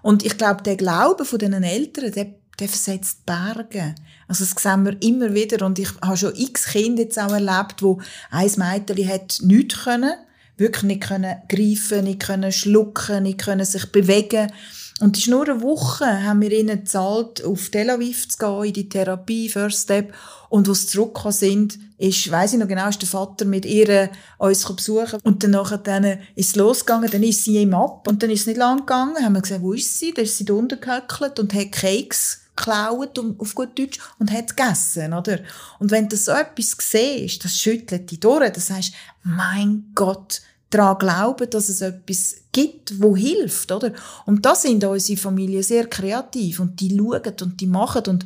Und 0.02 0.26
ich 0.26 0.38
glaube, 0.38 0.64
der 0.64 0.76
Glaube 0.76 1.26
von 1.26 1.38
diesen 1.38 1.64
Eltern, 1.64 2.12
der, 2.12 2.28
der 2.60 2.68
versetzt 2.68 3.26
Berge. 3.26 3.96
Also 4.28 4.44
das 4.46 4.62
sehen 4.62 4.86
wir 4.86 5.02
immer 5.02 5.34
wieder 5.34 5.66
und 5.66 5.78
ich 5.78 5.90
habe 6.02 6.18
schon 6.18 6.36
x 6.36 6.66
Kinder 6.66 7.04
jetzt 7.04 7.20
auch 7.20 7.32
erlebt, 7.32 7.82
wo 7.82 8.02
ein 8.32 8.52
Mädchen 8.58 9.08
hat 9.08 9.40
nichts 9.42 9.84
können 9.84 10.14
wirklich 10.58 10.84
nicht 10.84 11.02
können 11.02 11.36
greifen, 11.50 12.04
nicht 12.04 12.22
können 12.22 12.52
schlucken, 12.52 13.24
nicht 13.24 13.40
können 13.40 13.66
sich 13.66 13.92
bewegen. 13.92 14.52
Und 15.00 15.18
ist 15.18 15.28
nur 15.28 15.50
eine 15.50 15.62
Woche, 15.64 16.06
haben 16.06 16.42
wir 16.42 16.52
ihnen 16.52 16.82
gezahlt, 16.82 17.44
auf 17.44 17.70
Tel 17.70 17.90
Aviv 17.90 18.30
zu 18.30 18.38
gehen, 18.38 18.64
in 18.66 18.74
die 18.74 18.88
Therapie, 18.90 19.50
First 19.50 19.84
Step. 19.84 20.14
Und 20.50 20.68
wo 20.68 20.76
sie 20.76 20.86
zurückgekommen 20.86 21.34
sind, 21.34 21.80
ist, 21.98 22.30
weiss 22.30 22.54
ich 22.54 22.60
noch 22.60 22.68
genau, 22.68 22.88
ist 22.88 23.02
der 23.02 23.10
Vater 23.10 23.46
mit 23.46 23.66
ihr 23.66 24.12
uns 24.38 24.64
besuchen. 24.64 25.20
Und 25.24 25.44
dann 25.44 25.52
nachher 25.52 26.20
ist 26.36 26.50
es 26.50 26.56
losgegangen, 26.56 27.10
dann 27.10 27.24
ist 27.24 27.44
sie 27.44 27.58
ihm 27.58 27.74
ab. 27.74 28.08
Und 28.08 28.22
dann 28.22 28.30
ist 28.30 28.42
es 28.42 28.48
nicht 28.48 28.58
lang 28.58 28.80
gegangen, 28.80 29.24
haben 29.24 29.34
wir 29.34 29.42
gesagt, 29.42 29.64
wo 29.64 29.74
ist 29.74 29.98
sie? 29.98 30.14
Dann 30.14 30.26
ist 30.26 30.38
sie 30.38 30.46
da 30.46 30.54
unten 30.54 30.80
gehöckelt 30.80 31.40
und 31.40 31.54
hat 31.54 31.72
Keks 31.72 32.41
geklaut, 32.62 33.20
auf 33.38 33.56
gut 33.56 33.78
Deutsch, 33.78 34.00
und 34.20 34.32
hat 34.32 34.56
gegessen, 34.56 35.14
oder? 35.14 35.40
Und 35.80 35.92
wenn 35.92 36.08
du 36.08 36.16
so 36.16 36.32
etwas 36.32 36.76
siehst, 36.80 37.44
das 37.44 37.58
schüttelt 37.58 38.10
dich 38.12 38.20
durch, 38.20 38.52
das 38.52 38.70
heißt, 38.70 38.94
mein 39.24 39.92
Gott, 39.96 40.42
daran 40.72 40.98
glauben, 40.98 41.50
dass 41.50 41.70
es 41.70 41.82
etwas 41.82 42.36
gibt, 42.52 43.02
wo 43.02 43.16
hilft, 43.16 43.72
oder? 43.72 43.92
Und 44.26 44.46
da 44.46 44.56
sind 44.56 44.84
unsere 44.84 45.20
Familien 45.20 45.64
sehr 45.64 45.88
kreativ 45.88 46.60
und 46.60 46.80
die 46.80 46.96
schauen 46.98 47.36
und 47.42 47.62
die 47.62 47.68
machen 47.68 48.04
und 48.08 48.26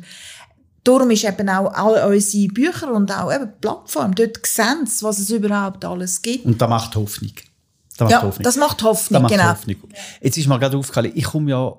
darum 0.84 1.10
ist 1.10 1.24
eben 1.24 1.48
auch 1.48 1.72
all 1.74 2.14
unsere 2.14 2.48
Bücher 2.48 2.92
und 2.92 3.10
auch 3.10 3.34
eben 3.34 3.50
Plattform 3.60 4.14
dort 4.14 4.46
sehen 4.46 4.88
was 5.00 5.18
es 5.18 5.30
überhaupt 5.30 5.84
alles 5.84 6.22
gibt. 6.22 6.44
Und 6.44 6.60
da 6.60 6.68
macht 6.68 6.94
Hoffnung. 6.94 7.32
Das 7.96 8.00
macht 8.00 8.10
ja, 8.10 8.22
Hoffnung. 8.22 8.44
das 8.44 8.56
macht 8.56 8.82
Hoffnung, 8.82 9.22
das 9.22 9.32
genau. 9.32 9.44
Macht 9.44 9.58
Hoffnung. 9.58 9.76
Jetzt 10.20 10.38
ist 10.38 10.46
mir 10.46 10.58
gerade 10.58 10.76
aufgefallen, 10.76 11.12
ich 11.14 11.24
komme 11.24 11.50
ja 11.50 11.76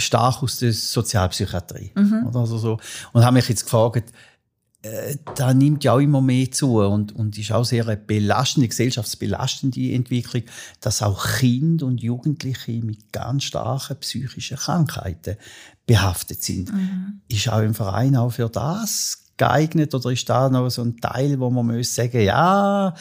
stark 0.00 0.42
aus 0.42 0.58
der 0.58 0.72
Sozialpsychiatrie. 0.72 1.92
Mhm. 1.94 2.30
Also 2.34 2.58
so, 2.58 2.78
und 3.12 3.24
habe 3.24 3.34
mich 3.34 3.48
jetzt 3.48 3.64
gefragt, 3.64 4.12
äh, 4.82 5.16
da 5.34 5.52
nimmt 5.52 5.84
ja 5.84 5.92
auch 5.92 5.98
immer 5.98 6.22
mehr 6.22 6.50
zu 6.50 6.78
und, 6.78 7.14
und 7.14 7.36
ist 7.36 7.52
auch 7.52 7.64
sehr 7.64 7.86
eine 7.86 7.98
belastende, 7.98 8.68
gesellschaftsbelastende 8.68 9.92
Entwicklung, 9.92 10.44
dass 10.80 11.02
auch 11.02 11.22
Kinder 11.38 11.86
und 11.86 12.02
Jugendliche 12.02 12.72
mit 12.82 13.12
ganz 13.12 13.44
starken 13.44 13.98
psychischen 13.98 14.56
Krankheiten 14.56 15.36
behaftet 15.86 16.42
sind. 16.42 16.72
Mhm. 16.72 17.20
Ist 17.28 17.48
auch 17.50 17.60
im 17.60 17.74
Verein 17.74 18.16
auch 18.16 18.30
für 18.30 18.48
das 18.48 19.24
geeignet 19.36 19.94
oder 19.94 20.10
ist 20.10 20.28
da 20.28 20.48
noch 20.48 20.68
so 20.70 20.82
ein 20.82 20.98
Teil, 20.98 21.38
wo 21.40 21.50
man 21.50 21.66
muss 21.66 21.94
sagen, 21.94 22.20
ja, 22.20 22.94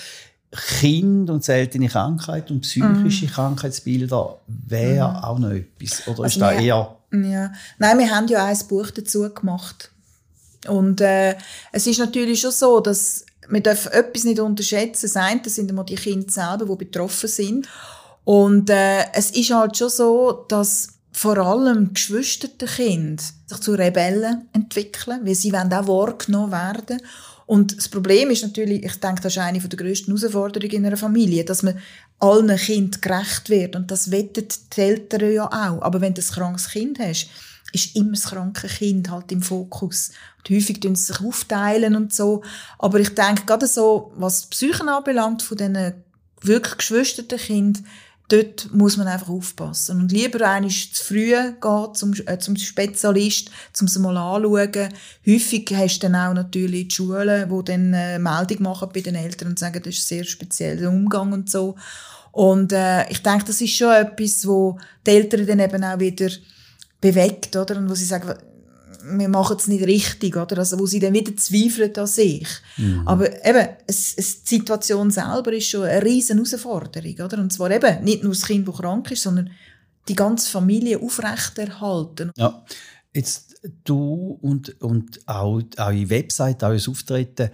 Kind 0.52 1.30
und 1.30 1.44
seltene 1.44 1.88
Krankheit 1.88 2.50
und 2.50 2.62
psychische 2.62 3.26
mhm. 3.26 3.30
Krankheitsbilder 3.32 4.40
wäre 4.48 5.10
mhm. 5.10 5.16
auch 5.18 5.40
noch 5.40 5.52
etwas? 5.52 6.08
Oder 6.08 6.24
also 6.24 6.24
ist 6.24 6.42
da 6.42 6.52
eher... 6.52 6.96
Ja. 7.12 7.52
Nein, 7.78 8.00
wir 8.00 8.16
haben 8.16 8.28
ja 8.28 8.46
ein 8.46 8.58
Buch 8.68 8.92
dazu 8.92 9.28
gemacht 9.34 9.92
und 10.68 11.02
äh, 11.02 11.36
es 11.72 11.88
ist 11.88 12.00
natürlich 12.00 12.42
schon 12.42 12.52
so, 12.52 12.80
dass 12.80 13.26
man 13.48 13.64
darf 13.64 13.86
etwas 13.88 14.26
nicht 14.26 14.40
unterschätzen. 14.40 15.06
Das 15.06 15.16
eine 15.16 15.42
sind 15.46 15.72
immer 15.72 15.84
die 15.84 15.96
Kinder 15.96 16.30
selber, 16.32 16.66
die 16.66 16.86
betroffen 16.86 17.30
sind. 17.30 17.68
Und 18.26 18.70
äh, 18.70 19.12
es 19.14 19.32
ist 19.32 19.52
halt 19.52 19.78
schon 19.78 19.90
so, 19.90 20.46
dass 20.48 20.90
vor 21.12 21.38
allem 21.38 21.94
geschwisterte 21.94 22.66
Kinder 22.66 23.24
sich 23.48 23.60
zu 23.60 23.74
Rebellen 23.74 24.48
entwickeln, 24.54 25.22
weil 25.24 25.36
sie 25.36 25.52
wollen 25.52 25.74
auch 25.74 25.88
wahrgenommen 25.88 26.52
werden. 26.52 27.02
Und 27.50 27.76
das 27.76 27.90
Problem 27.90 28.30
ist 28.30 28.44
natürlich, 28.44 28.86
ich 28.86 29.00
denke, 29.00 29.22
das 29.24 29.34
ist 29.34 29.40
eine 29.40 29.60
der 29.60 29.76
grössten 29.76 30.16
Herausforderungen 30.16 30.72
in 30.72 30.86
einer 30.86 30.98
Familie, 30.98 31.44
dass 31.44 31.64
man 31.64 31.80
allen 32.20 32.56
Kindern 32.56 33.02
gerecht 33.02 33.50
wird. 33.50 33.76
Und 33.76 33.90
das 33.90 34.12
wettet 34.12 34.78
die 34.78 34.82
Eltern 34.82 35.34
ja 35.34 35.48
auch. 35.48 35.82
Aber 35.82 36.00
wenn 36.00 36.14
du 36.14 36.22
ein 36.22 36.28
krankes 36.28 36.70
Kind 36.70 37.00
hast, 37.00 37.28
ist 37.74 37.96
immer 37.96 38.12
das 38.12 38.26
kranke 38.26 38.68
Kind 38.68 39.10
halt 39.10 39.32
im 39.32 39.42
Fokus. 39.42 40.12
Und 40.38 40.56
häufig 40.56 40.80
tun 40.80 40.94
sie 40.94 41.12
sich 41.12 41.22
aufteilen 41.22 41.96
und 41.96 42.14
so. 42.14 42.44
Aber 42.78 43.00
ich 43.00 43.16
denke, 43.16 43.48
gerade 43.48 43.66
so, 43.66 44.12
was 44.16 44.42
die 44.42 44.50
Psyche 44.50 44.88
anbelangt, 44.88 45.42
von 45.42 45.58
diesen 45.58 45.94
wirklich 46.42 46.78
geschwisterten 46.78 47.40
Kindern, 47.40 47.84
dort 48.30 48.74
muss 48.74 48.96
man 48.96 49.08
einfach 49.08 49.30
aufpassen. 49.30 50.00
Und 50.00 50.12
lieber 50.12 50.48
einmal 50.48 50.72
zu 50.72 51.04
früh 51.04 51.34
gehen 51.34 51.94
zum, 51.94 52.14
äh, 52.26 52.38
zum 52.38 52.56
Spezialist, 52.56 53.52
um 53.80 53.88
es 53.88 54.00
mal 54.00 54.16
anschauen. 54.16 54.94
Häufig 55.28 55.70
hast 55.76 56.00
du 56.00 56.08
dann 56.08 56.16
auch 56.16 56.34
natürlich 56.34 56.88
die 56.88 56.96
Schulen, 56.96 57.50
die 57.50 57.66
dann 57.66 57.94
äh, 57.94 58.20
Meldung 58.20 58.64
machen 58.64 58.90
bei 58.94 59.02
den 59.02 59.16
Eltern 59.16 59.50
und 59.50 59.60
sagen, 59.60 59.82
das 59.84 59.96
ist 59.96 60.06
ein 60.06 60.18
sehr 60.18 60.24
spezieller 60.24 60.90
Umgang 60.90 61.34
und 61.34 61.50
so. 61.50 61.76
Und 62.32 62.72
äh, 62.72 63.10
ich 63.10 63.22
denke, 63.24 63.46
das 63.46 63.60
ist 63.60 63.76
schon 63.76 63.92
etwas, 63.92 64.48
wo 64.48 64.78
die 65.06 65.12
Eltern 65.12 65.48
dann 65.48 65.60
eben 65.60 65.84
auch 65.84 66.00
wieder 66.00 66.30
bewegt, 67.02 67.56
oder? 67.56 67.78
Und 67.78 67.90
wo 67.90 67.96
sie 67.96 68.06
sagen, 68.06 68.36
wir 69.18 69.30
machen 69.30 69.58
es 69.58 69.68
nicht 69.68 69.86
richtig, 69.86 70.36
oder? 70.36 70.58
Also, 70.58 70.80
wo 70.80 70.86
sie 70.86 71.00
dann 71.00 71.14
wieder 71.14 71.36
zweifeln 71.36 71.96
an 71.96 72.08
sich. 72.08 72.48
Mhm. 72.78 73.04
Aber 73.06 73.46
eben, 73.46 73.68
es, 73.88 74.14
es, 74.16 74.44
die 74.44 74.56
Situation 74.58 75.12
selber 75.12 75.54
ist 75.54 75.68
schon 75.68 75.84
eine 75.84 76.04
riesen 76.04 76.38
Herausforderung, 76.38 77.16
oder? 77.26 77.38
Und 77.40 77.54
zwar 77.54 77.72
eben 77.72 78.04
nicht 78.04 78.24
nur 78.24 78.34
das 78.34 78.46
Kind, 78.46 78.68
das 78.68 78.78
krank 78.78 79.10
ist, 79.12 79.24
sondern 79.24 79.50
die 80.08 80.16
ganze 80.16 80.50
Familie 80.50 81.00
aufrechterhalten. 81.00 82.32
Ja, 82.36 82.64
jetzt 83.14 83.56
du 83.84 84.40
und, 84.42 84.82
und 84.82 85.20
auch 85.28 85.62
eure 85.78 86.10
Website, 86.10 86.64
auch 86.64 86.70
euer 86.70 86.90
Auftreten 86.90 87.50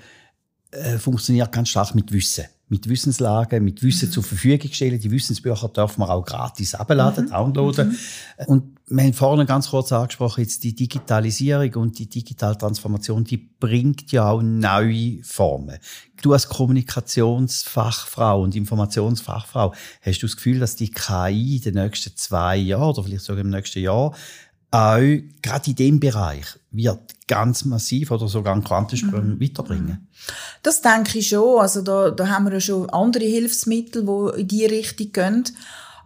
äh, 0.72 0.98
funktioniert 0.98 1.52
ganz 1.52 1.70
stark 1.70 1.96
mit 1.96 2.12
Wissen 2.12 2.46
mit 2.68 2.90
Wissenslagen, 2.90 3.64
mit 3.64 3.84
Wissen 3.84 4.10
mhm. 4.10 4.14
zur 4.14 4.24
Verfügung 4.24 4.72
stellen. 4.72 5.00
Die 5.00 5.12
Wissensbücher 5.12 5.70
dürfen 5.70 6.02
wir 6.02 6.10
auch 6.10 6.26
gratis 6.26 6.74
abladen, 6.74 7.26
mhm. 7.26 7.30
downloaden. 7.30 7.90
Mhm. 7.90 8.46
Und 8.48 8.76
wir 8.88 9.04
haben 9.04 9.14
vorhin 9.14 9.46
ganz 9.48 9.70
kurz 9.70 9.92
angesprochen, 9.92 10.42
jetzt 10.42 10.64
die 10.64 10.76
Digitalisierung 10.76 11.74
und 11.76 11.98
die 11.98 12.08
digitale 12.08 12.58
Transformation, 12.58 13.24
die 13.24 13.38
bringt 13.38 14.12
ja 14.12 14.30
auch 14.30 14.42
neue 14.42 15.24
Formen. 15.24 15.78
Du 16.22 16.34
als 16.34 16.48
Kommunikationsfachfrau 16.48 18.42
und 18.42 18.56
Informationsfachfrau, 18.56 19.74
hast 20.02 20.22
du 20.22 20.28
das 20.28 20.36
Gefühl, 20.36 20.60
dass 20.60 20.76
die 20.76 20.92
KI 20.92 21.58
in 21.58 21.64
den 21.64 21.76
nächsten 21.76 22.16
zwei 22.16 22.58
Jahren 22.58 22.90
oder 22.90 23.04
vielleicht 23.04 23.26
sogar 23.26 23.42
im 23.42 23.50
nächsten 23.50 23.80
Jahr 23.80 24.14
auch 24.76 25.22
gerade 25.42 25.70
in 25.70 25.76
dem 25.76 26.00
Bereich 26.00 26.46
wird 26.72 27.16
ganz 27.28 27.66
massiv 27.66 28.12
oder 28.12 28.28
sogar 28.28 28.54
einen 28.54 28.64
Quantensprung 28.64 29.36
mhm. 29.36 29.42
weiterbringen. 29.42 30.08
Das 30.64 30.82
denke 30.82 31.20
ich 31.20 31.30
schon. 31.30 31.60
Also 31.60 31.82
da, 31.82 32.12
da 32.12 32.28
haben 32.28 32.46
wir 32.46 32.54
ja 32.54 32.60
schon 32.60 32.90
andere 32.90 33.26
Hilfsmittel, 33.26 34.06
die 34.06 34.42
in 34.42 34.48
diese 34.48 34.72
Richtung 34.72 35.12
gehen. 35.12 35.44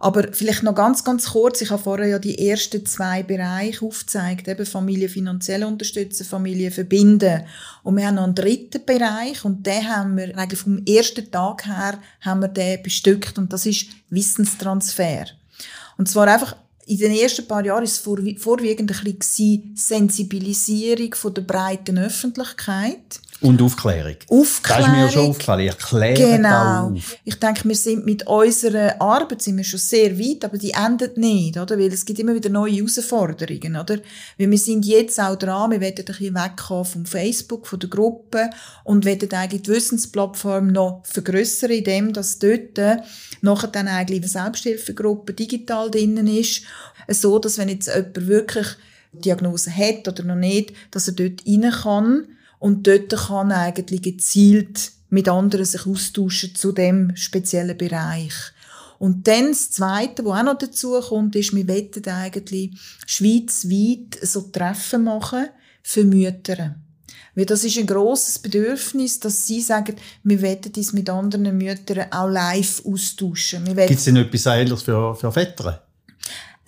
Aber 0.02 0.28
vielleicht 0.32 0.62
noch 0.62 0.74
ganz, 0.74 1.04
ganz 1.04 1.32
kurz. 1.32 1.60
Ich 1.60 1.70
habe 1.70 1.82
vorher 1.82 2.06
ja 2.06 2.18
die 2.18 2.48
ersten 2.48 2.86
zwei 2.86 3.22
Bereiche 3.22 3.84
aufgezeigt. 3.84 4.48
Eben 4.48 4.64
Familie 4.64 5.10
finanziell 5.10 5.62
unterstützen, 5.62 6.24
Familie 6.24 6.70
verbinden. 6.70 7.42
Und 7.82 7.98
wir 7.98 8.06
haben 8.06 8.14
noch 8.14 8.24
einen 8.24 8.34
dritten 8.34 8.84
Bereich. 8.86 9.44
Und 9.44 9.66
den 9.66 9.86
haben 9.86 10.16
wir 10.16 10.36
eigentlich 10.38 10.60
vom 10.60 10.82
ersten 10.86 11.30
Tag 11.30 11.66
her 11.66 11.98
haben 12.22 12.40
wir 12.40 12.48
den 12.48 12.82
bestückt. 12.82 13.36
Und 13.36 13.52
das 13.52 13.66
ist 13.66 13.88
Wissenstransfer. 14.08 15.26
Und 15.98 16.08
zwar 16.08 16.28
einfach 16.28 16.56
in 16.86 16.98
den 16.98 17.12
ersten 17.12 17.46
paar 17.46 17.64
Jahren 17.64 17.78
war 17.78 17.82
es 17.84 17.98
vorwiegend 17.98 18.90
ein 18.90 19.18
bisschen 19.18 19.72
Sensibilisierung 19.76 21.14
der 21.34 21.42
breiten 21.42 21.98
Öffentlichkeit. 21.98 23.20
Und 23.42 23.62
Aufklärung. 23.62 24.16
Aufklärung. 24.28 24.84
Das 24.84 24.86
ist 24.86 24.92
mir 24.92 25.00
ja 25.04 25.10
schon 25.10 25.30
aufgefallen. 25.30 25.66
Erklären 25.66 26.14
genau. 26.14 26.90
Auf. 26.90 27.16
Ich 27.24 27.36
denke, 27.36 27.66
wir 27.66 27.74
sind 27.74 28.04
mit 28.04 28.26
unserer 28.26 29.00
Arbeit 29.00 29.40
sind 29.40 29.56
wir 29.56 29.64
schon 29.64 29.80
sehr 29.80 30.18
weit, 30.18 30.44
aber 30.44 30.58
die 30.58 30.72
endet 30.72 31.16
nicht, 31.16 31.56
oder? 31.56 31.78
Weil 31.78 31.92
es 31.92 32.04
gibt 32.04 32.18
immer 32.18 32.34
wieder 32.34 32.50
neue 32.50 32.72
Herausforderungen, 32.72 33.76
oder? 33.76 33.98
Weil 34.36 34.50
wir 34.50 34.58
sind 34.58 34.84
jetzt 34.84 35.18
auch 35.18 35.36
dran, 35.36 35.70
wir 35.70 35.80
wollen 35.80 35.94
ein 35.96 36.04
bisschen 36.04 36.34
wegkommen 36.34 36.84
vom 36.84 37.06
Facebook, 37.06 37.66
von 37.66 37.78
der 37.78 37.88
Gruppe 37.88 38.50
und 38.84 39.06
wollen 39.06 39.32
eigentlich 39.32 39.62
die 39.62 39.70
Wissensplattform 39.70 40.68
noch 40.68 41.02
vergrössern, 41.04 41.70
indem 41.70 42.12
dass 42.12 42.38
dort 42.38 42.78
nachher 43.40 43.68
dann 43.68 43.88
eigentlich 43.88 44.20
eine 44.20 44.28
Selbsthilfegruppe 44.28 45.32
digital 45.32 45.90
drinnen 45.90 46.26
ist, 46.26 46.62
so 47.08 47.38
dass 47.38 47.56
wenn 47.56 47.70
jetzt 47.70 47.88
jemand 47.88 48.26
wirklich 48.26 48.66
Diagnose 49.12 49.74
hat 49.74 50.06
oder 50.06 50.24
noch 50.24 50.36
nicht, 50.36 50.74
dass 50.90 51.08
er 51.08 51.14
dort 51.14 51.42
rein 51.46 51.70
kann 51.70 52.26
und 52.60 52.86
dort 52.86 53.10
kann 53.10 53.50
eigentlich 53.50 54.02
gezielt 54.02 54.92
mit 55.08 55.28
anderen 55.28 55.64
sich 55.64 55.86
austauschen 55.86 56.54
zu 56.54 56.70
dem 56.70 57.16
speziellen 57.16 57.76
Bereich. 57.76 58.34
Und 58.98 59.26
dann 59.26 59.48
das 59.48 59.70
Zweite, 59.70 60.24
was 60.24 60.38
auch 60.38 60.44
noch 60.44 60.58
dazu 60.58 61.00
kommt, 61.00 61.34
ist, 61.34 61.54
wir 61.54 61.66
wollen 61.66 62.04
eigentlich 62.06 62.70
schweizweit 63.06 64.18
so 64.22 64.42
Treffen 64.42 65.04
machen 65.04 65.46
für 65.82 66.04
Mütter. 66.04 66.76
Weil 67.34 67.46
das 67.46 67.64
ist 67.64 67.78
ein 67.78 67.86
grosses 67.86 68.38
Bedürfnis, 68.38 69.18
dass 69.18 69.46
sie 69.46 69.62
sagen, 69.62 69.96
wir 70.22 70.42
wollen 70.42 70.60
uns 70.76 70.92
mit 70.92 71.08
anderen 71.08 71.56
Müttern 71.56 72.12
auch 72.12 72.28
live 72.28 72.82
austauschen. 72.84 73.64
Gibt 73.64 73.90
es 73.90 74.04
denn 74.04 74.16
etwas 74.16 74.46
Ähnliches 74.46 74.82
für, 74.82 75.14
für 75.14 75.32
Väter? 75.32 75.82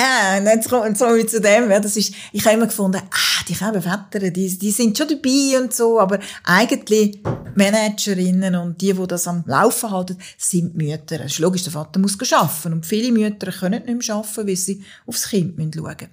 Ah, 0.05 0.39
und 0.39 0.47
jetzt 0.47 0.69
kommen 0.69 0.99
wir 0.99 1.27
zu 1.29 1.41
dem, 1.41 1.71
ja, 1.71 1.79
das 1.79 1.97
ist, 1.97 2.13
ich 2.33 2.45
habe 2.45 2.57
immer 2.57 2.67
gefunden, 2.67 3.01
ah, 3.09 3.45
die 3.47 3.55
Väter, 3.55 4.31
die, 4.31 4.59
die 4.59 4.71
sind 4.73 4.99
schon 4.99 5.07
dabei 5.07 5.61
und 5.63 5.73
so, 5.73 6.01
aber 6.01 6.19
eigentlich 6.43 7.21
Managerinnen 7.55 8.57
und 8.57 8.81
die, 8.81 8.93
die 8.93 9.07
das 9.07 9.29
am 9.29 9.45
Laufen 9.47 9.91
halten, 9.93 10.19
sind 10.37 10.75
Mütter. 10.75 11.21
Es 11.21 11.33
ist 11.33 11.39
logisch, 11.39 11.63
der 11.63 11.73
Vater 11.73 12.01
muss 12.01 12.19
arbeiten 12.33 12.73
und 12.73 12.87
viele 12.87 13.13
Mütter 13.13 13.53
können 13.53 13.85
nicht 13.85 14.09
mehr 14.09 14.17
arbeiten, 14.17 14.49
weil 14.49 14.57
sie 14.57 14.83
aufs 15.07 15.29
Kind 15.29 15.55
schauen 15.57 15.85
müssen. 15.85 16.09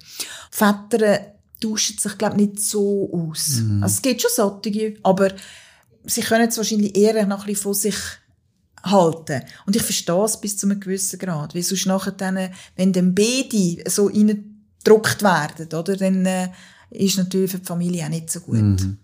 Väter 0.52 1.34
tauschen 1.60 1.98
sich, 1.98 2.16
glaube 2.16 2.40
ich, 2.40 2.48
nicht 2.48 2.60
so 2.60 3.10
aus. 3.12 3.60
Mm. 3.60 3.82
Also 3.82 3.94
es 3.94 4.02
gibt 4.02 4.22
schon 4.22 4.30
solche, 4.32 4.94
aber 5.02 5.32
sie 6.04 6.22
können 6.22 6.48
es 6.48 6.56
wahrscheinlich 6.56 6.96
eher 6.96 7.26
noch 7.26 7.40
ein 7.40 7.46
bisschen 7.46 7.62
von 7.62 7.74
sich 7.74 7.96
halten. 8.82 9.42
Und 9.66 9.76
ich 9.76 9.82
verstehe 9.82 10.24
es 10.24 10.40
bis 10.40 10.56
zu 10.56 10.66
einem 10.66 10.80
gewissen 10.80 11.18
Grad. 11.18 11.54
Weil 11.54 11.62
sonst 11.62 11.86
nachher 11.86 12.12
dann, 12.12 12.50
wenn 12.76 12.92
dann 12.92 13.14
beide 13.14 13.88
so 13.88 14.06
reingedruckt 14.06 15.22
werden, 15.22 15.66
oder, 15.66 15.96
dann 15.96 16.26
äh, 16.26 16.48
ist 16.90 17.18
natürlich 17.18 17.50
für 17.50 17.58
die 17.58 17.66
Familie 17.66 18.04
auch 18.04 18.08
nicht 18.08 18.30
so 18.30 18.40
gut. 18.40 18.58
Mhm. 18.58 18.98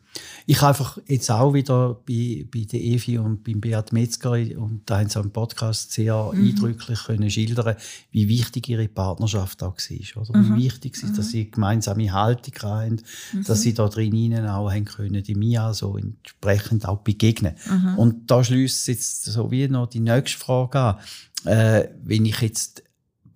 Ich 0.46 0.60
habe 0.60 0.68
einfach 0.68 0.98
jetzt 1.06 1.30
auch 1.30 1.54
wieder 1.54 2.00
bei, 2.06 2.46
bei 2.52 2.60
der 2.60 2.80
Evi 2.80 3.18
und 3.18 3.42
beim 3.42 3.60
Beat 3.60 3.92
Metzger 3.92 4.32
und 4.32 4.82
da 4.86 4.98
haben 4.98 5.08
sie 5.08 5.18
im 5.18 5.30
Podcast 5.30 5.92
sehr 5.92 6.30
mhm. 6.32 6.48
eindrücklich 6.48 7.04
können 7.04 7.30
schildern, 7.30 7.76
wie 8.12 8.28
wichtig 8.28 8.68
ihre 8.68 8.88
Partnerschaft 8.88 9.62
auch 9.62 9.76
war. 9.76 10.30
Oder? 10.30 10.38
Mhm. 10.38 10.56
Wie 10.56 10.64
wichtig 10.64 10.94
es 10.94 11.02
ist, 11.02 11.18
dass 11.18 11.26
mhm. 11.26 11.30
sie 11.30 11.50
gemeinsame 11.50 12.12
Haltung 12.12 12.54
haben, 12.62 12.96
mhm. 13.32 13.44
dass 13.44 13.62
sie 13.62 13.74
da 13.74 13.88
drinnen 13.88 14.46
auch 14.46 14.70
haben 14.70 14.84
können, 14.84 15.22
die 15.22 15.34
Mia 15.34 15.74
so 15.74 15.96
entsprechend 15.96 16.86
auch 16.86 16.98
begegnen. 16.98 17.54
Mhm. 17.68 17.98
Und 17.98 18.30
da 18.30 18.44
schließt 18.44 18.88
jetzt 18.88 19.24
so 19.24 19.50
wie 19.50 19.68
noch 19.68 19.88
die 19.88 20.00
nächste 20.00 20.38
Frage 20.38 20.78
an. 20.78 20.96
Äh, 21.44 21.88
wenn 22.02 22.24
ich 22.24 22.40
jetzt 22.40 22.82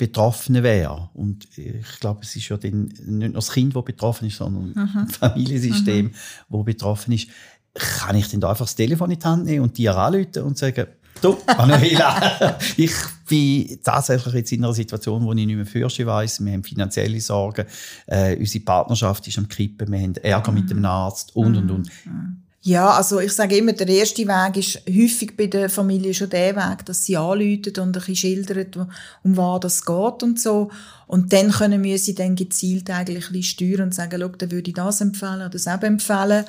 Betroffene 0.00 0.62
wäre. 0.62 1.10
Und 1.12 1.46
ich 1.58 2.00
glaube, 2.00 2.20
es 2.22 2.34
ist 2.34 2.48
ja 2.48 2.56
dann 2.56 2.84
nicht 2.84 3.06
nur 3.06 3.32
das 3.32 3.52
Kind, 3.52 3.76
das 3.76 3.84
betroffen 3.84 4.28
ist, 4.28 4.38
sondern 4.38 4.70
mhm. 4.70 5.04
das 5.06 5.18
Familiensystem, 5.18 6.06
mhm. 6.06 6.12
das 6.48 6.64
betroffen 6.64 7.12
ist. 7.12 7.28
Kann 7.74 8.16
ich 8.16 8.28
dann 8.28 8.40
da 8.40 8.50
einfach 8.50 8.64
das 8.64 8.74
Telefon 8.74 9.10
in 9.10 9.18
die 9.18 9.24
Hand 9.24 9.44
nehmen 9.44 9.62
und 9.62 9.76
dir 9.76 9.94
anrufen 9.94 10.42
und 10.42 10.56
sagen, 10.56 10.86
du, 11.20 11.36
Manuela, 11.46 12.58
ich 12.78 12.92
bin 13.28 13.78
tatsächlich 13.84 14.34
jetzt 14.34 14.52
in 14.52 14.64
einer 14.64 14.72
Situation, 14.72 15.22
wo 15.22 15.32
ich 15.32 15.46
nicht 15.46 15.54
mehr 15.54 15.66
Fürsche 15.66 16.06
weiss. 16.06 16.42
Wir 16.42 16.52
haben 16.54 16.64
finanzielle 16.64 17.20
Sorgen, 17.20 17.66
äh, 18.06 18.36
unsere 18.36 18.64
Partnerschaft 18.64 19.28
ist 19.28 19.36
am 19.36 19.48
Kippen, 19.48 19.92
wir 19.92 20.00
haben 20.00 20.16
Ärger 20.16 20.50
mhm. 20.50 20.58
mit 20.58 20.70
dem 20.70 20.84
Arzt 20.84 21.36
und, 21.36 21.56
und, 21.56 21.70
und. 21.70 21.90
Mhm. 22.06 22.42
Ja, 22.62 22.90
also 22.90 23.20
ich 23.20 23.32
sage 23.32 23.56
immer, 23.56 23.72
der 23.72 23.88
erste 23.88 24.26
Weg 24.28 24.56
ist 24.58 24.82
häufig 24.86 25.34
bei 25.34 25.46
der 25.46 25.70
Familie 25.70 26.12
schon 26.12 26.28
der 26.28 26.54
Weg, 26.54 26.84
dass 26.84 27.06
sie 27.06 27.16
anrufen 27.16 27.72
und 27.78 27.78
ein 27.78 27.92
bisschen 27.92 28.16
schildern, 28.16 28.92
um 29.24 29.36
was 29.38 29.60
das 29.60 29.86
geht 29.86 30.22
und 30.22 30.38
so. 30.38 30.70
Und 31.06 31.32
dann 31.32 31.50
können 31.50 31.82
wir 31.82 31.98
sie 31.98 32.14
dann 32.14 32.36
gezielt 32.36 32.90
eigentlich 32.90 33.28
ein 33.28 33.32
bisschen 33.32 33.70
steuern 33.70 33.86
und 33.86 33.94
sagen, 33.94 34.20
schau, 34.20 34.28
dann 34.28 34.50
würde 34.50 34.68
ich 34.68 34.74
das 34.76 35.00
empfehlen 35.00 35.36
oder 35.36 35.48
das 35.48 35.66
eben 35.66 35.84
empfehlen. 35.84 36.44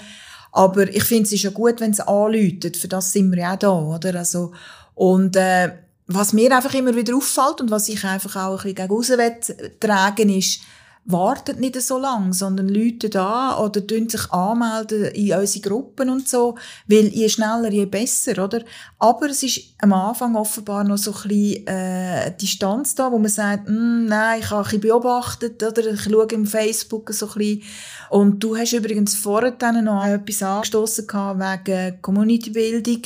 Aber 0.51 0.93
ich 0.93 1.03
finde 1.05 1.23
es 1.23 1.31
ist 1.31 1.43
ja 1.43 1.49
gut, 1.49 1.79
wenn 1.79 1.93
sie 1.93 2.05
anrufen, 2.05 2.73
für 2.73 2.89
das 2.89 3.13
sind 3.13 3.31
wir 3.31 3.39
ja 3.39 3.53
auch 3.53 3.59
da, 3.59 3.71
oder? 3.71 4.15
Also, 4.15 4.51
und, 4.95 5.37
äh, 5.37 5.71
was 6.07 6.33
mir 6.33 6.53
einfach 6.53 6.73
immer 6.73 6.93
wieder 6.93 7.15
auffällt 7.15 7.61
und 7.61 7.71
was 7.71 7.87
ich 7.87 8.03
einfach 8.03 8.35
auch 8.35 8.65
ein 8.65 8.75
bisschen 8.75 9.15
gegen 9.17 9.79
tragen 9.79 10.29
ist, 10.29 10.59
wartet 11.05 11.59
nicht 11.59 11.81
so 11.81 11.97
lange, 11.97 12.33
sondern 12.33 12.69
Leute 12.69 13.09
da 13.09 13.57
oder 13.57 13.85
tun 13.85 14.07
sich 14.07 14.31
anmelden 14.31 15.05
in 15.05 15.33
unsere 15.33 15.67
Gruppen 15.67 16.09
und 16.09 16.29
so, 16.29 16.55
weil 16.87 17.07
je 17.07 17.27
schneller, 17.27 17.71
je 17.71 17.85
besser, 17.85 18.43
oder? 18.43 18.61
Aber 18.99 19.27
es 19.27 19.41
ist 19.41 19.61
am 19.79 19.93
Anfang 19.93 20.35
offenbar 20.35 20.83
noch 20.83 20.97
so 20.97 21.11
ein 21.11 21.27
bisschen 21.27 21.67
äh, 21.67 22.35
Distanz 22.37 22.93
da, 22.93 23.11
wo 23.11 23.17
man 23.17 23.29
sagt, 23.29 23.67
hm, 23.67 24.05
nein, 24.05 24.41
ich 24.41 24.49
habe 24.51 24.59
ein 24.59 24.63
bisschen 24.63 24.81
beobachtet, 24.81 25.63
oder 25.63 25.85
ich 25.91 26.03
schaue 26.03 26.27
im 26.31 26.45
Facebook 26.45 27.11
so 27.13 27.27
ein 27.29 27.33
bisschen. 27.33 27.63
Und 28.11 28.43
du 28.43 28.55
hast 28.55 28.73
übrigens 28.73 29.15
vorher 29.15 29.51
dann 29.51 29.83
noch 29.83 30.05
etwas 30.05 30.43
angestoßen 30.43 31.07
wegen 31.07 32.01
Community-Bildung. 32.01 33.01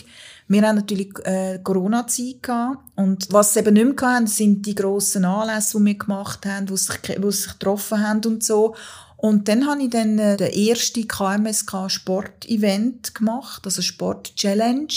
Wir 0.47 0.61
haben 0.61 0.75
natürlich 0.75 1.13
äh, 1.23 1.59
Corona-Zeit 1.63 2.43
gehabt. 2.43 2.84
Und 2.95 3.27
was 3.31 3.53
sie 3.53 3.59
eben 3.59 3.73
nicht 3.73 4.01
mehr 4.01 4.09
hatten, 4.09 4.27
sind 4.27 4.65
die 4.65 4.75
grossen 4.75 5.25
Anlässe, 5.25 5.77
die 5.77 5.85
wir 5.85 5.95
gemacht 5.95 6.45
haben, 6.45 6.69
wo 6.69 6.75
sich, 6.75 6.97
wo 7.19 7.29
sich 7.29 7.51
getroffen 7.51 8.07
haben 8.07 8.21
und 8.25 8.43
so. 8.43 8.75
Und 9.17 9.47
dann 9.47 9.67
habe 9.67 9.83
ich 9.83 9.89
dann 9.89 10.17
äh, 10.19 10.37
den 10.37 10.51
ersten 10.51 11.07
KMSK 11.07 11.89
Sport-Event 11.89 13.15
gemacht, 13.15 13.63
also 13.65 13.81
Sport-Challenge. 13.81 14.93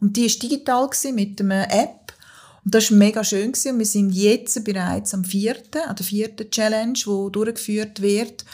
Und 0.00 0.16
die 0.16 0.22
war 0.22 0.38
digital 0.38 0.88
mit 1.12 1.40
einer 1.40 1.72
App. 1.72 2.12
Und 2.64 2.74
das 2.74 2.90
war 2.90 2.98
mega 2.98 3.24
schön. 3.24 3.48
Und 3.48 3.78
wir 3.78 3.86
sind 3.86 4.10
jetzt 4.10 4.62
bereits 4.64 5.14
am 5.14 5.24
vierten, 5.24 5.82
an 5.82 5.96
der 5.96 6.04
vierten 6.04 6.50
Challenge, 6.50 6.94
die 6.94 7.32
durchgeführt 7.32 8.00
wird. 8.00 8.44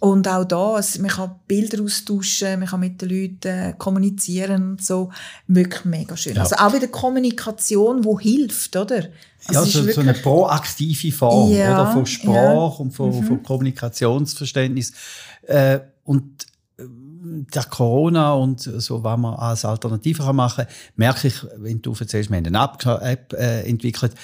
Und 0.00 0.26
auch 0.28 0.44
da, 0.44 0.74
also 0.76 1.02
man 1.02 1.10
kann 1.10 1.34
Bilder 1.46 1.82
austauschen, 1.84 2.60
man 2.60 2.68
kann 2.68 2.80
mit 2.80 3.02
den 3.02 3.10
Leuten 3.10 3.76
kommunizieren 3.76 4.70
und 4.70 4.82
so. 4.82 5.10
Wirklich 5.46 5.84
mega 5.84 6.16
schön. 6.16 6.36
Ja. 6.36 6.42
Also 6.42 6.56
auch 6.56 6.72
bei 6.72 6.78
der 6.78 6.88
Kommunikation, 6.88 8.00
die 8.00 8.22
hilft, 8.22 8.74
oder? 8.76 9.04
Also 9.46 9.60
ja, 9.60 9.64
so, 9.64 9.92
so, 9.92 10.00
eine 10.00 10.14
proaktive 10.14 11.12
Form 11.12 11.52
ja, 11.52 11.82
oder, 11.82 11.92
von 11.92 12.06
Sprache 12.06 12.34
ja. 12.34 12.66
und 12.78 12.92
von, 12.92 13.14
mhm. 13.14 13.24
von 13.24 13.42
Kommunikationsverständnis. 13.42 14.94
Äh, 15.42 15.80
und 16.04 16.46
äh, 16.78 16.84
der 17.54 17.64
Corona 17.64 18.32
und 18.32 18.60
so, 18.60 19.04
was 19.04 19.18
man 19.18 19.34
als 19.34 19.66
Alternative 19.66 20.32
machen 20.32 20.64
kann, 20.64 20.74
merke 20.96 21.28
ich, 21.28 21.34
wenn 21.58 21.82
du 21.82 21.92
erzählst, 21.92 22.30
wir 22.30 22.38
haben 22.38 22.46
eine 22.46 23.02
App 23.02 23.34
äh, 23.34 23.68
entwickelt, 23.68 24.14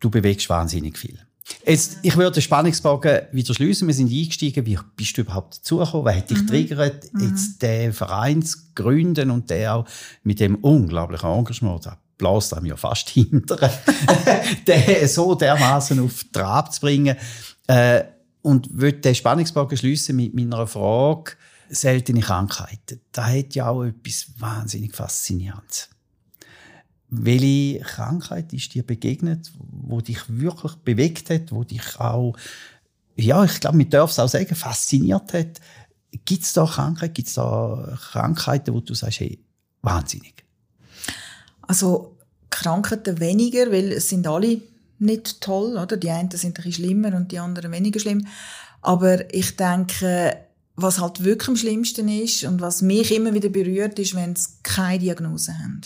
du 0.00 0.08
bewegst 0.08 0.48
wahnsinnig 0.48 0.96
viel. 0.96 1.18
Jetzt, 1.66 1.98
ich 2.02 2.16
würde 2.16 2.32
den 2.32 2.42
Spannungsbogen 2.42 3.22
wieder 3.32 3.54
schließen. 3.54 3.86
Wir 3.86 3.94
sind 3.94 4.10
eingestiegen. 4.10 4.64
Wie 4.66 4.78
bist 4.96 5.16
du 5.16 5.22
überhaupt 5.22 5.58
dazugekommen? 5.58 6.06
Wer 6.06 6.16
hat 6.16 6.30
dich 6.30 6.42
mhm. 6.42 6.46
triggert, 6.46 7.12
mhm. 7.12 7.28
jetzt 7.28 7.62
den 7.62 7.92
Verein 7.92 8.42
zu 8.42 8.58
gründen 8.74 9.30
und 9.30 9.50
der 9.50 9.76
auch 9.76 9.84
mit 10.22 10.40
dem 10.40 10.56
unglaublichen 10.56 11.28
Engagement, 11.28 11.86
da 11.86 11.98
bläst 12.16 12.54
einem 12.54 12.66
ja 12.66 12.76
fast 12.76 13.10
hinter, 13.10 13.56
den 14.66 15.08
so 15.08 15.34
dermaßen 15.34 16.00
auf 16.00 16.24
Trab 16.32 16.72
zu 16.72 16.80
bringen. 16.80 17.16
Äh, 17.66 18.04
und 18.42 18.68
würde 18.72 18.98
den 18.98 19.14
Spannungsbogen 19.14 19.76
schließen 19.76 20.16
mit 20.16 20.34
meiner 20.34 20.66
Frage, 20.66 21.32
seltene 21.68 22.20
Krankheiten. 22.20 23.00
Da 23.12 23.26
hat 23.26 23.54
ja 23.54 23.68
auch 23.68 23.84
etwas 23.84 24.26
wahnsinnig 24.38 24.94
Faszinierendes. 24.94 25.90
Welche 27.10 27.80
Krankheit 27.80 28.52
ist 28.52 28.74
dir 28.74 28.86
begegnet, 28.86 29.50
wo 29.58 30.00
dich 30.00 30.20
wirklich 30.28 30.74
bewegt 30.76 31.30
hat, 31.30 31.52
wo 31.52 31.64
dich 31.64 31.98
auch, 31.98 32.36
ja, 33.16 33.44
ich 33.44 33.60
glaube, 33.60 33.78
man 33.78 33.88
darf 33.88 34.10
es 34.10 34.18
auch 34.18 34.28
sagen, 34.28 34.54
fasziniert 34.54 35.32
hat? 35.32 35.60
Gibt 36.24 36.44
es 36.44 36.52
da 36.52 36.64
Krankheiten, 36.64 37.14
gibt 37.14 37.28
es 37.28 37.34
da 37.34 37.98
Krankheiten, 38.10 38.74
wo 38.74 38.80
du 38.80 38.94
sagst, 38.94 39.20
hey, 39.20 39.38
wahnsinnig? 39.82 40.44
Also 41.62 42.16
Krankheiten 42.50 43.20
weniger, 43.20 43.70
weil 43.70 43.92
es 43.92 44.08
sind 44.08 44.26
alle 44.26 44.60
nicht 44.98 45.40
toll, 45.40 45.76
oder? 45.76 45.96
Die 45.96 46.10
einen 46.10 46.30
sind 46.30 46.58
ein 46.58 46.64
bisschen 46.64 46.84
schlimmer 46.84 47.14
und 47.14 47.32
die 47.32 47.38
anderen 47.38 47.72
weniger 47.72 48.00
schlimm. 48.00 48.26
Aber 48.80 49.32
ich 49.32 49.56
denke, 49.56 50.36
was 50.76 51.00
halt 51.00 51.24
wirklich 51.24 51.48
am 51.48 51.56
schlimmsten 51.56 52.08
ist 52.08 52.44
und 52.44 52.60
was 52.60 52.82
mich 52.82 53.12
immer 53.12 53.34
wieder 53.34 53.48
berührt, 53.48 53.98
ist, 53.98 54.14
wenn 54.14 54.36
sie 54.36 54.48
keine 54.62 54.98
Diagnose 54.98 55.52
haben. 55.58 55.80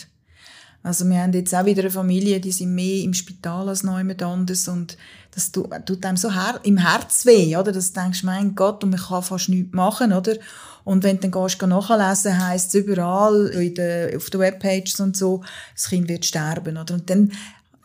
Also 0.83 1.09
wir 1.09 1.17
haben 1.17 1.31
jetzt 1.31 1.55
auch 1.55 1.65
wieder 1.65 1.81
eine 1.81 1.91
Familie, 1.91 2.41
die 2.41 2.51
sind 2.51 2.75
mehr 2.75 3.03
im 3.03 3.13
Spital 3.13 3.69
als 3.69 3.83
noch 3.83 3.97
jemand 3.97 4.21
anderes 4.21 4.67
und 4.67 4.97
das 5.31 5.51
tut, 5.51 5.69
tut 5.85 6.05
einem 6.05 6.17
so 6.17 6.31
her 6.31 6.59
im 6.63 6.77
Herz 6.77 7.25
weh, 7.25 7.55
oder? 7.55 7.71
Dass 7.71 7.93
du 7.93 8.01
denkst, 8.01 8.23
mein 8.23 8.53
Gott, 8.53 8.83
und 8.83 8.89
man 8.89 8.99
kann 8.99 9.23
fast 9.23 9.49
nichts 9.49 9.73
machen, 9.73 10.11
oder? 10.11 10.35
Und 10.83 11.03
wenn 11.03 11.19
du 11.19 11.29
dann 11.29 11.31
gehst, 11.31 11.61
nachlesen, 11.61 12.45
heisst 12.45 12.75
es 12.75 12.81
überall, 12.81 13.47
in 13.47 13.73
der, 13.75 14.17
auf 14.17 14.29
den 14.29 14.41
Webpages 14.41 14.99
und 14.99 15.15
so, 15.15 15.41
das 15.73 15.87
Kind 15.87 16.09
wird 16.09 16.25
sterben, 16.25 16.77
oder? 16.77 16.95
Und 16.95 17.09
dann 17.09 17.31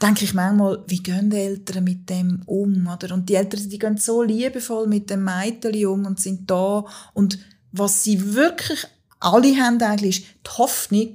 denke 0.02 0.24
ich 0.24 0.34
manchmal, 0.34 0.82
wie 0.88 1.02
gehen 1.02 1.30
die 1.30 1.36
Eltern 1.36 1.84
mit 1.84 2.10
dem 2.10 2.42
um, 2.46 2.88
oder? 2.92 3.14
Und 3.14 3.28
die 3.28 3.36
Eltern, 3.36 3.68
die 3.68 3.78
gehen 3.78 3.96
so 3.96 4.22
liebevoll 4.22 4.88
mit 4.88 5.08
dem 5.08 5.24
Mädchen 5.24 5.86
um 5.86 6.04
und 6.04 6.20
sind 6.20 6.50
da 6.50 6.84
und 7.14 7.38
was 7.70 8.02
sie 8.02 8.34
wirklich 8.34 8.86
alle 9.20 9.56
haben 9.56 9.80
eigentlich, 9.82 10.22
ist 10.22 10.28
die 10.46 10.58
Hoffnung, 10.58 11.12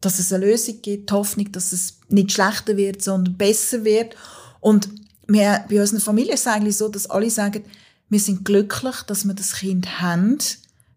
dass 0.00 0.18
es 0.18 0.32
eine 0.32 0.46
Lösung 0.46 0.80
gibt, 0.82 1.10
die 1.10 1.14
Hoffnung, 1.14 1.50
dass 1.52 1.72
es 1.72 1.98
nicht 2.08 2.32
schlechter 2.32 2.76
wird, 2.76 3.02
sondern 3.02 3.36
besser 3.36 3.84
wird. 3.84 4.14
Und 4.60 4.88
wir, 5.26 5.64
bei 5.68 5.80
unserer 5.80 6.00
Familie 6.00 6.34
ist 6.34 6.40
es 6.40 6.46
eigentlich 6.46 6.76
so, 6.76 6.88
dass 6.88 7.10
alle 7.10 7.30
sagen, 7.30 7.64
wir 8.08 8.20
sind 8.20 8.44
glücklich, 8.44 9.02
dass 9.06 9.24
wir 9.24 9.34
das 9.34 9.54
Kind 9.54 10.00
haben, 10.00 10.38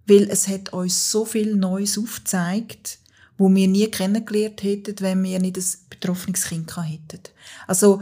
weil 0.08 0.30
es 0.30 0.48
hat 0.48 0.72
uns 0.74 1.12
so 1.12 1.26
viel 1.26 1.56
Neues 1.56 1.98
aufgezeigt, 1.98 3.00
wo 3.38 3.50
wir 3.54 3.68
nie 3.68 3.88
kennengelernt 3.88 4.64
hätten, 4.64 4.96
wenn 5.00 5.24
wir 5.24 5.40
nicht 5.40 5.58
ein 5.58 5.66
betroffenes 5.90 6.46
Kind 6.46 6.76
hätten. 6.78 7.22
Also, 7.68 8.02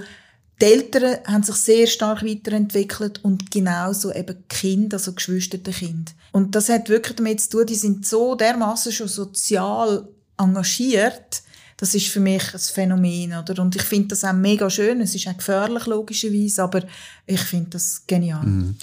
die 0.62 0.66
Eltern 0.66 1.20
haben 1.26 1.44
sich 1.44 1.56
sehr 1.56 1.88
stark 1.88 2.22
weiterentwickelt 2.24 3.24
und 3.24 3.50
genauso 3.50 4.14
eben 4.14 4.44
Kinder, 4.50 4.98
also 4.98 5.14
geschwisterte 5.14 5.72
Kind. 5.72 6.14
Und 6.34 6.54
das 6.54 6.68
hat 6.68 6.90
wirklich 6.90 7.16
damit 7.16 7.40
zu 7.40 7.50
tun, 7.50 7.66
die 7.66 7.76
sind 7.76 8.06
so 8.06 8.36
dermaßen 8.36 8.92
schon 8.92 9.08
sozial 9.08 10.10
engagiert, 10.40 11.44
das 11.80 11.96
ist 11.96 12.08
für 12.08 12.20
mich 12.20 12.54
ein 12.54 12.60
Phänomen, 12.60 13.34
oder? 13.34 13.62
Und 13.62 13.76
ich 13.76 13.84
finde 13.84 14.10
das 14.10 14.26
auch 14.26 14.34
mega 14.34 14.70
schön. 14.70 15.00
Es 15.00 15.16
ist 15.16 15.28
auch 15.28 15.38
gefährlich, 15.38 15.86
logischerweise, 15.86 16.64
aber 16.64 16.84
ich 17.26 17.40
finde 17.40 17.70
das 17.72 18.04
genial. 18.06 18.46
Mhm. 18.46 18.76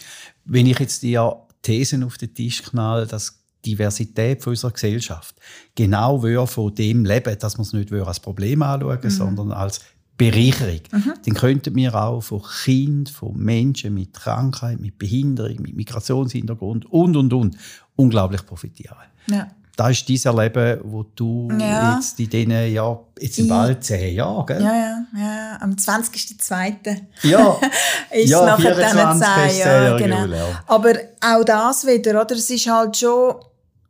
Wenn 0.46 0.66
ich 0.66 0.78
jetzt 0.78 1.02
die 1.02 1.20
Thesen 1.60 2.04
auf 2.04 2.16
den 2.16 2.32
Tisch 2.32 2.62
knall, 2.62 3.06
dass 3.06 3.38
Diversität 3.66 4.42
von 4.42 4.52
unserer 4.52 4.70
Gesellschaft 4.70 5.34
genau 5.74 6.46
von 6.46 6.74
dem 6.74 7.04
leben, 7.04 7.38
dass 7.38 7.58
wir 7.58 7.62
es 7.62 7.72
nicht 7.74 7.92
als 7.92 8.20
Problem 8.20 8.62
anschauen, 8.62 9.00
mhm. 9.02 9.10
sondern 9.10 9.52
als 9.52 9.80
Bereicherung. 10.16 10.80
Mhm. 10.90 11.12
Dann 11.22 11.34
könnten 11.34 11.74
wir 11.74 11.94
auch 11.94 12.22
von 12.22 12.40
Kindern, 12.64 13.12
von 13.12 13.36
Menschen 13.36 13.92
mit 13.92 14.14
Krankheit, 14.14 14.80
mit 14.80 14.96
Behinderung, 14.96 15.60
mit 15.60 15.76
Migrationshintergrund 15.76 16.86
und, 16.86 17.16
und, 17.16 17.32
und 17.34 17.56
unglaublich 17.96 18.46
profitieren. 18.46 18.96
Ja 19.26 19.50
das 19.76 19.90
ist 19.90 20.08
dein 20.08 20.34
Erleben, 20.34 20.80
wo 20.84 21.02
du 21.02 21.48
ja. 21.60 21.96
jetzt 21.96 22.18
in 22.18 22.30
diesen, 22.30 22.72
ja, 22.72 22.98
jetzt 23.20 23.38
im 23.38 23.48
bald 23.48 23.84
zehn 23.84 24.14
Jahren, 24.14 24.46
gell? 24.46 24.62
Ja, 24.62 24.74
ja, 24.74 25.06
ja. 25.14 25.58
Am 25.60 25.72
20.02. 25.72 26.96
Ja. 27.24 27.60
ist 28.10 28.30
ja, 28.30 28.46
nachher 28.46 28.74
dann 28.74 29.18
zehn 29.18 29.58
Jahre, 29.58 30.02
genau. 30.02 30.24
Ja. 30.26 30.62
Aber 30.66 30.94
auch 31.20 31.44
das 31.44 31.86
wieder, 31.86 32.22
oder? 32.22 32.34
Es 32.34 32.48
ist 32.48 32.66
halt 32.66 32.96
schon, 32.96 33.34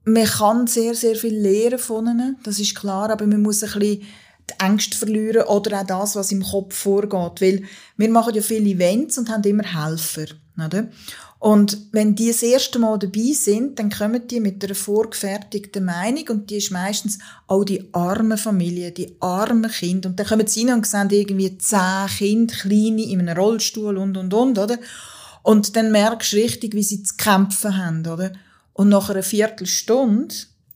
man 0.04 0.24
kann 0.24 0.66
sehr, 0.66 0.94
sehr 0.96 1.14
viel 1.14 1.38
lernen 1.38 1.78
von 1.78 2.06
ihnen, 2.06 2.36
das 2.42 2.58
ist 2.58 2.74
klar, 2.74 3.10
aber 3.10 3.26
man 3.26 3.42
muss 3.42 3.62
ein 3.62 3.78
bisschen 3.78 4.02
die 4.50 4.64
Ängste 4.64 4.96
verlieren 4.96 5.42
oder 5.44 5.80
auch 5.80 5.86
das, 5.86 6.16
was 6.16 6.32
im 6.32 6.42
Kopf 6.42 6.74
vorgeht. 6.74 7.40
Weil 7.40 7.62
wir 7.96 8.10
machen 8.10 8.34
ja 8.34 8.42
viele 8.42 8.70
Events 8.70 9.18
und 9.18 9.30
haben 9.30 9.42
immer 9.44 9.64
Helfer. 9.64 10.26
Oder? 10.64 10.88
Und 11.38 11.78
wenn 11.92 12.14
die 12.14 12.28
das 12.28 12.42
erste 12.42 12.78
Mal 12.78 12.98
dabei 12.98 13.32
sind, 13.32 13.78
dann 13.78 13.90
kommen 13.90 14.26
die 14.26 14.40
mit 14.40 14.64
einer 14.64 14.74
vorgefertigten 14.74 15.84
Meinung 15.84 16.24
und 16.30 16.50
die 16.50 16.56
ist 16.56 16.70
meistens 16.70 17.18
auch 17.46 17.64
die 17.64 17.84
arme 17.92 18.38
Familie, 18.38 18.90
die 18.90 19.16
armen 19.20 19.70
Kinder. 19.70 20.08
Und 20.08 20.18
dann 20.18 20.26
kommen 20.26 20.46
sie 20.46 20.66
rein 20.66 20.78
und 20.78 20.86
sehen 20.86 21.10
irgendwie 21.10 21.58
zehn 21.58 22.06
Kinder, 22.16 22.54
kleine, 22.54 23.02
in 23.02 23.20
einem 23.20 23.36
Rollstuhl 23.36 23.98
und, 23.98 24.16
und, 24.16 24.32
und, 24.32 24.58
oder? 24.58 24.78
Und 25.42 25.76
dann 25.76 25.92
merkst 25.92 26.32
du 26.32 26.36
richtig, 26.36 26.74
wie 26.74 26.82
sie 26.82 27.02
zu 27.02 27.14
kämpfen 27.16 27.76
haben, 27.76 28.06
oder? 28.06 28.32
Und 28.72 28.88
nach 28.88 29.10
einer 29.10 29.22
Viertelstunde 29.22 30.34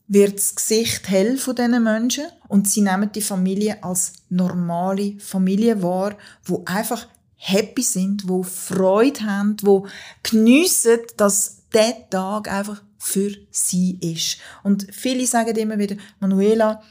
wird 0.09 0.39
das 0.39 0.55
Gesicht 0.55 1.09
hell 1.09 1.39
von 1.39 1.55
diesen 1.55 1.83
Menschen 1.83 2.25
und 2.49 2.69
sie 2.69 2.83
nehmen 2.83 3.11
die 3.13 3.23
Familie 3.23 3.83
als 3.83 4.13
normale 4.29 5.15
Familie 5.19 5.83
wahr, 5.83 6.17
wo 6.45 6.63
einfach 6.67 7.07
happy 7.43 7.83
sind, 7.83 8.29
wo 8.29 8.43
Freude 8.43 9.23
haben, 9.23 9.57
wo 9.63 9.87
geniessen, 10.23 10.99
dass 11.17 11.63
der 11.73 12.09
Tag 12.11 12.53
einfach 12.53 12.83
für 12.99 13.33
sie 13.51 13.99
ist. 14.01 14.37
Und 14.63 14.87
viele 14.93 15.27
sagen 15.27 15.57
immer 15.57 15.79
wieder, 15.79 15.97
Manuela, 16.21 16.83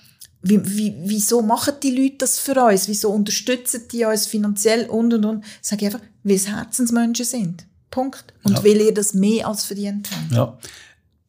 wie, 0.42 0.60
wie, 0.66 0.96
wieso 1.06 1.42
machen 1.42 1.76
die 1.84 1.96
Leute 1.96 2.18
das 2.20 2.40
für 2.40 2.64
uns? 2.64 2.88
Wieso 2.88 3.12
unterstützen 3.12 3.84
die 3.92 4.06
uns 4.06 4.26
finanziell 4.26 4.90
und 4.90 5.14
und 5.14 5.26
und? 5.26 5.46
Sage 5.62 5.86
ich 5.86 5.94
einfach, 5.94 6.08
weil 6.24 6.36
es 6.36 6.48
Herzensmenschen 6.48 7.26
sind. 7.26 7.68
Punkt. 7.92 8.34
Und 8.44 8.54
ja. 8.54 8.64
weil 8.64 8.82
ihr 8.82 8.94
das 8.94 9.14
mehr 9.14 9.48
als 9.48 9.66
verdient 9.66 10.10
habt. 10.12 10.32
Ja. 10.32 10.58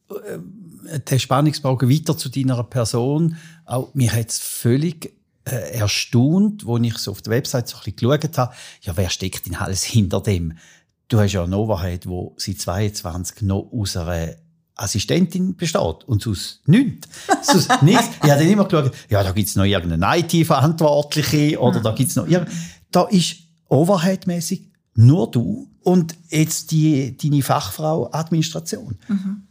Äh, 0.08 1.00
der 1.00 1.18
Spannungsbogen 1.18 1.90
weiter 1.90 2.16
zu 2.16 2.30
deiner 2.30 2.62
Person. 2.64 3.36
Auch 3.66 3.92
mir 3.94 4.12
hat 4.12 4.30
es 4.30 4.38
völlig 4.38 5.12
äh, 5.52 5.72
erstaunt, 5.72 6.64
als 6.66 6.86
ich 6.86 6.98
so 6.98 7.10
auf 7.10 7.22
der 7.22 7.32
Website 7.32 7.68
so 7.68 7.76
ein 7.76 7.82
bisschen 7.84 7.96
geschaut 7.96 8.38
habe, 8.38 8.54
ja, 8.82 8.96
wer 8.96 9.10
steckt 9.10 9.46
denn 9.46 9.56
alles 9.56 9.84
hinter 9.84 10.20
dem? 10.20 10.54
Du 11.08 11.18
hast 11.18 11.32
ja 11.32 11.46
Nova 11.46 11.82
Head, 11.82 12.06
wo 12.06 12.34
seit 12.36 12.60
22 12.60 13.42
noch 13.42 13.68
aus 13.72 13.96
einer 13.96 14.34
Assistentin 14.76 15.56
besteht 15.56 16.04
und 16.06 16.22
sonst 16.22 16.66
nichts. 16.66 17.08
sonst 17.42 17.82
nichts. 17.82 18.08
Ich 18.22 18.30
habe 18.30 18.42
dann 18.42 18.50
immer 18.50 18.64
geschaut, 18.64 18.92
ja, 19.08 19.22
da 19.22 19.32
gibt's 19.32 19.56
noch 19.56 19.64
irgendeine 19.64 20.20
IT-Verantwortliche 20.20 21.58
oder 21.58 21.80
da 21.80 21.92
gibt's 21.92 22.16
noch 22.16 22.28
irgend... 22.28 22.48
Da 22.90 23.04
ist 23.04 23.36
overheadmäßig 23.68 24.70
nur 24.94 25.30
du 25.30 25.68
und 25.82 26.14
jetzt 26.28 26.70
die, 26.70 27.16
deine 27.16 27.42
Fachfrau 27.42 28.10
Administration. 28.12 28.98
Mhm 29.08 29.42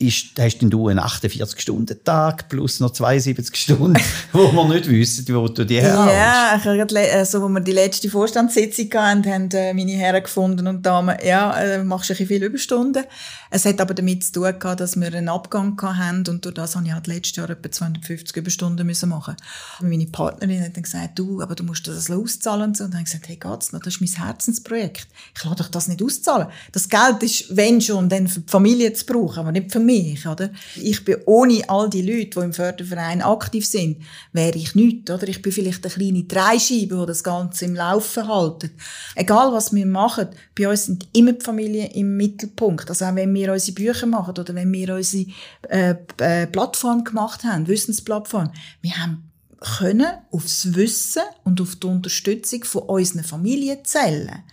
ist, 0.00 0.26
hast 0.38 0.58
denn 0.58 0.70
du 0.70 0.88
einen 0.88 1.00
48-Stunden-Tag 1.00 2.48
plus 2.48 2.78
noch 2.78 2.92
72 2.92 3.56
Stunden, 3.56 4.00
wo 4.32 4.52
wir 4.52 4.68
nicht 4.68 4.88
wissen, 4.88 5.26
wo 5.34 5.48
du 5.48 5.64
die 5.64 5.80
herkommst? 5.80 6.14
Ja, 6.14 6.56
ich 6.56 6.64
habe 6.64 7.12
also, 7.14 7.42
wo 7.42 7.48
wir 7.48 7.60
die 7.60 7.72
letzte 7.72 8.08
Vorstandssitzung 8.08 8.86
hatten, 8.94 9.26
haben 9.26 9.50
äh, 9.50 9.74
meine 9.74 9.92
Herren 9.92 10.22
gefunden 10.22 10.68
und 10.68 10.86
Damen, 10.86 11.16
ja, 11.24 11.52
äh, 11.60 11.82
machst 11.82 12.10
du 12.10 12.14
ein 12.14 12.26
viele 12.28 12.46
Überstunden. 12.46 13.04
Es 13.50 13.64
hat 13.64 13.80
aber 13.80 13.94
damit 13.94 14.22
zu 14.24 14.32
tun 14.32 14.58
gehabt, 14.58 14.80
dass 14.80 14.94
wir 14.96 15.08
einen 15.08 15.28
Abgang 15.28 15.80
hatten 15.80 16.28
und 16.28 16.44
durch 16.44 16.54
das 16.54 16.76
habe 16.76 16.86
ich 16.86 16.92
halt 16.92 17.06
letztes 17.06 17.36
Jahr 17.36 17.50
etwa 17.50 17.70
250 17.70 18.36
Überstunden 18.36 18.86
müssen 18.86 19.08
machen. 19.08 19.34
Meine 19.80 20.06
Partnerin 20.06 20.62
hat 20.62 20.76
dann 20.76 20.82
gesagt, 20.82 21.18
du, 21.18 21.40
aber 21.40 21.54
du 21.54 21.64
musst 21.64 21.88
das 21.88 22.10
auszahlen 22.10 22.68
und 22.68 22.76
so. 22.76 22.84
Und 22.84 22.90
dann 22.90 23.00
habe 23.00 23.08
ich 23.08 23.12
gesagt, 23.12 23.28
hey, 23.28 23.36
geht's 23.36 23.72
noch? 23.72 23.80
Das 23.80 23.94
ist 23.94 24.00
mein 24.00 24.26
Herzensprojekt. 24.26 25.08
Ich 25.34 25.42
kann 25.42 25.56
doch 25.56 25.68
das 25.68 25.88
nicht 25.88 26.02
auszahlen. 26.02 26.48
Das 26.72 26.88
Geld 26.88 27.22
ist, 27.22 27.56
wenn 27.56 27.80
schon, 27.80 28.08
dann 28.08 28.28
für 28.28 28.40
die 28.40 28.50
Familie 28.50 28.92
zu 28.92 29.06
brauchen, 29.06 29.40
aber 29.40 29.52
nicht 29.52 29.72
für 29.72 29.80
mich, 29.88 30.26
oder? 30.26 30.50
Ich 30.76 31.04
bin 31.04 31.16
ohne 31.26 31.68
all 31.68 31.88
die 31.88 32.02
Leute, 32.02 32.40
die 32.40 32.44
im 32.44 32.52
Förderverein 32.52 33.22
aktiv 33.22 33.66
sind, 33.66 34.02
wäre 34.32 34.56
ich 34.56 34.74
nichts, 34.74 35.10
oder? 35.10 35.26
Ich 35.26 35.42
bin 35.42 35.50
vielleicht 35.50 35.84
eine 35.84 35.94
kleine 35.94 36.24
Dreischeibe, 36.24 37.00
die 37.00 37.06
das 37.06 37.24
Ganze 37.24 37.64
im 37.64 37.74
Laufen 37.74 38.28
halten. 38.28 38.70
Egal, 39.14 39.52
was 39.52 39.72
wir 39.72 39.86
machen, 39.86 40.28
bei 40.56 40.68
uns 40.68 40.86
sind 40.86 41.08
immer 41.12 41.32
die 41.32 41.44
Familien 41.44 41.90
im 41.92 42.16
Mittelpunkt. 42.16 42.88
Also 42.88 43.06
auch 43.06 43.14
wenn 43.14 43.34
wir 43.34 43.52
unsere 43.52 43.74
Bücher 43.74 44.06
machen 44.06 44.38
oder 44.38 44.54
wenn 44.54 44.72
wir 44.72 44.94
unsere 44.94 45.26
äh, 45.68 45.94
äh, 46.18 46.46
Plattform 46.46 47.04
gemacht 47.04 47.44
haben, 47.44 47.66
Wissensplattform, 47.66 48.50
wir 48.82 48.96
haben 48.96 49.24
können 49.60 50.06
aufs 50.30 50.74
Wissen 50.74 51.22
und 51.44 51.60
auf 51.60 51.76
die 51.76 51.86
Unterstützung 51.86 52.64
von 52.64 52.82
unseren 52.82 53.24
Familien 53.24 53.84
zählen. 53.84 54.44